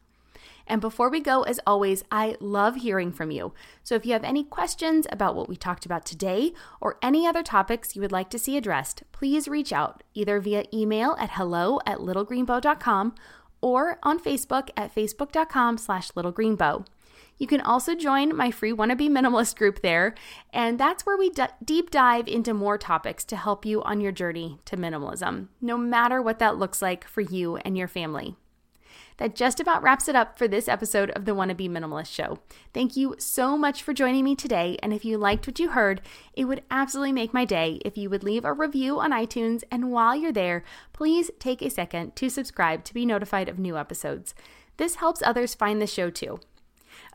And 0.67 0.81
before 0.81 1.11
we 1.11 1.21
go, 1.21 1.43
as 1.43 1.61
always, 1.67 2.03
I 2.11 2.37
love 2.41 2.77
hearing 2.77 3.13
from 3.13 3.31
you. 3.31 3.53
So 3.85 3.95
if 3.95 4.05
you 4.05 4.13
have 4.15 4.25
any 4.25 4.43
questions 4.43 5.07
about 5.13 5.37
what 5.37 5.49
we 5.49 5.57
talked 5.57 5.87
about 5.87 6.05
today 6.05 6.53
or 6.81 6.99
any 7.01 7.27
other 7.27 7.43
topics 7.43 7.95
you 7.95 8.03
would 8.03 8.13
like 8.13 8.31
to 8.31 8.39
see 8.39 8.57
addressed, 8.57 9.05
please 9.13 9.47
reach 9.47 9.73
out 9.73 10.03
either 10.15 10.41
via 10.41 10.65
email 10.75 11.17
at 11.21 11.33
hello 11.33 11.79
at 11.87 11.99
littlegreenbow.com 11.99 13.15
or 13.61 13.99
on 14.03 14.19
Facebook 14.19 14.71
at 14.77 14.95
facebook.com 14.95 15.79
slash 15.79 16.11
littlegreenbow. 16.13 16.87
You 17.39 17.47
can 17.47 17.61
also 17.61 17.95
join 17.95 18.35
my 18.35 18.51
free 18.51 18.73
Wannabe 18.73 19.11
Minimalist 19.11 19.57
group 19.57 19.83
there, 19.83 20.15
and 20.53 20.81
that's 20.81 21.05
where 21.05 21.19
we 21.19 21.31
d- 21.31 21.45
deep 21.63 21.91
dive 21.91 22.29
into 22.29 22.55
more 22.55 22.79
topics 22.79 23.25
to 23.27 23.37
help 23.37 23.67
you 23.67 23.83
on 23.83 24.01
your 24.01 24.13
journey 24.13 24.59
to 24.65 24.77
minimalism, 24.77 25.49
no 25.61 25.77
matter 25.77 26.23
what 26.23 26.39
that 26.39 26.57
looks 26.57 26.81
like 26.81 27.07
for 27.07 27.21
you 27.21 27.57
and 27.57 27.77
your 27.77 27.89
family. 27.89 28.37
That 29.19 29.35
just 29.35 29.61
about 29.61 29.83
wraps 29.83 30.09
it 30.09 30.17
up 30.17 30.37
for 30.37 30.47
this 30.47 30.69
episode 30.69 31.11
of 31.11 31.25
the 31.25 31.33
Wannabe 31.33 31.71
Minimalist 31.71 32.12
Show. 32.12 32.39
Thank 32.75 32.97
you 32.97 33.14
so 33.19 33.57
much 33.57 33.83
for 33.83 33.95
joining 33.95 34.25
me 34.25 34.37
today. 34.37 34.77
And 34.83 34.93
if 34.93 35.05
you 35.05 35.17
liked 35.17 35.47
what 35.47 35.59
you 35.59 35.71
heard, 35.71 36.03
it 36.35 36.45
would 36.45 36.62
absolutely 36.71 37.12
make 37.12 37.33
my 37.33 37.47
day 37.47 37.81
if 37.85 37.97
you 37.97 38.11
would 38.11 38.23
leave 38.23 38.45
a 38.45 38.53
review 38.53 39.01
on 39.01 39.12
iTunes. 39.12 39.64
And 39.71 39.91
while 39.91 40.14
you're 40.14 40.33
there, 40.33 40.64
please 40.93 41.31
take 41.39 41.62
a 41.62 41.71
second 41.71 42.14
to 42.17 42.29
subscribe 42.29 42.85
to 42.85 42.95
be 42.95 43.07
notified 43.07 43.49
of 43.49 43.59
new 43.59 43.79
episodes. 43.79 44.35
This 44.77 44.97
helps 44.97 45.23
others 45.23 45.55
find 45.55 45.81
the 45.81 45.87
show 45.87 46.11
too. 46.11 46.39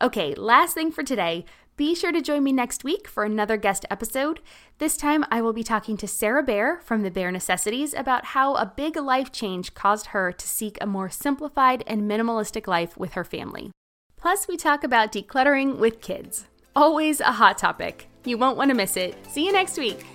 Okay, 0.01 0.33
last 0.33 0.73
thing 0.73 0.91
for 0.91 1.03
today. 1.03 1.45
Be 1.77 1.95
sure 1.95 2.11
to 2.11 2.21
join 2.21 2.43
me 2.43 2.51
next 2.51 2.83
week 2.83 3.07
for 3.07 3.23
another 3.23 3.55
guest 3.55 3.85
episode. 3.89 4.41
This 4.77 4.97
time, 4.97 5.25
I 5.31 5.41
will 5.41 5.53
be 5.53 5.63
talking 5.63 5.95
to 5.97 6.07
Sarah 6.07 6.43
Bear 6.43 6.81
from 6.81 7.01
The 7.01 7.09
Bear 7.09 7.31
Necessities 7.31 7.93
about 7.93 8.25
how 8.25 8.55
a 8.55 8.65
big 8.65 8.97
life 8.97 9.31
change 9.31 9.73
caused 9.73 10.07
her 10.07 10.31
to 10.31 10.47
seek 10.47 10.77
a 10.81 10.85
more 10.85 11.09
simplified 11.09 11.83
and 11.87 12.09
minimalistic 12.09 12.67
life 12.67 12.97
with 12.97 13.13
her 13.13 13.23
family. 13.23 13.71
Plus, 14.17 14.47
we 14.47 14.57
talk 14.57 14.83
about 14.83 15.11
decluttering 15.11 15.77
with 15.77 16.01
kids. 16.01 16.45
Always 16.75 17.21
a 17.21 17.31
hot 17.31 17.57
topic. 17.57 18.07
You 18.25 18.37
won't 18.37 18.57
want 18.57 18.69
to 18.69 18.75
miss 18.75 18.97
it. 18.97 19.15
See 19.27 19.45
you 19.45 19.51
next 19.51 19.77
week. 19.77 20.05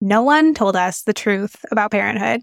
No 0.00 0.22
one 0.22 0.54
told 0.54 0.74
us 0.74 1.02
the 1.02 1.12
truth 1.12 1.64
about 1.70 1.92
parenthood. 1.92 2.42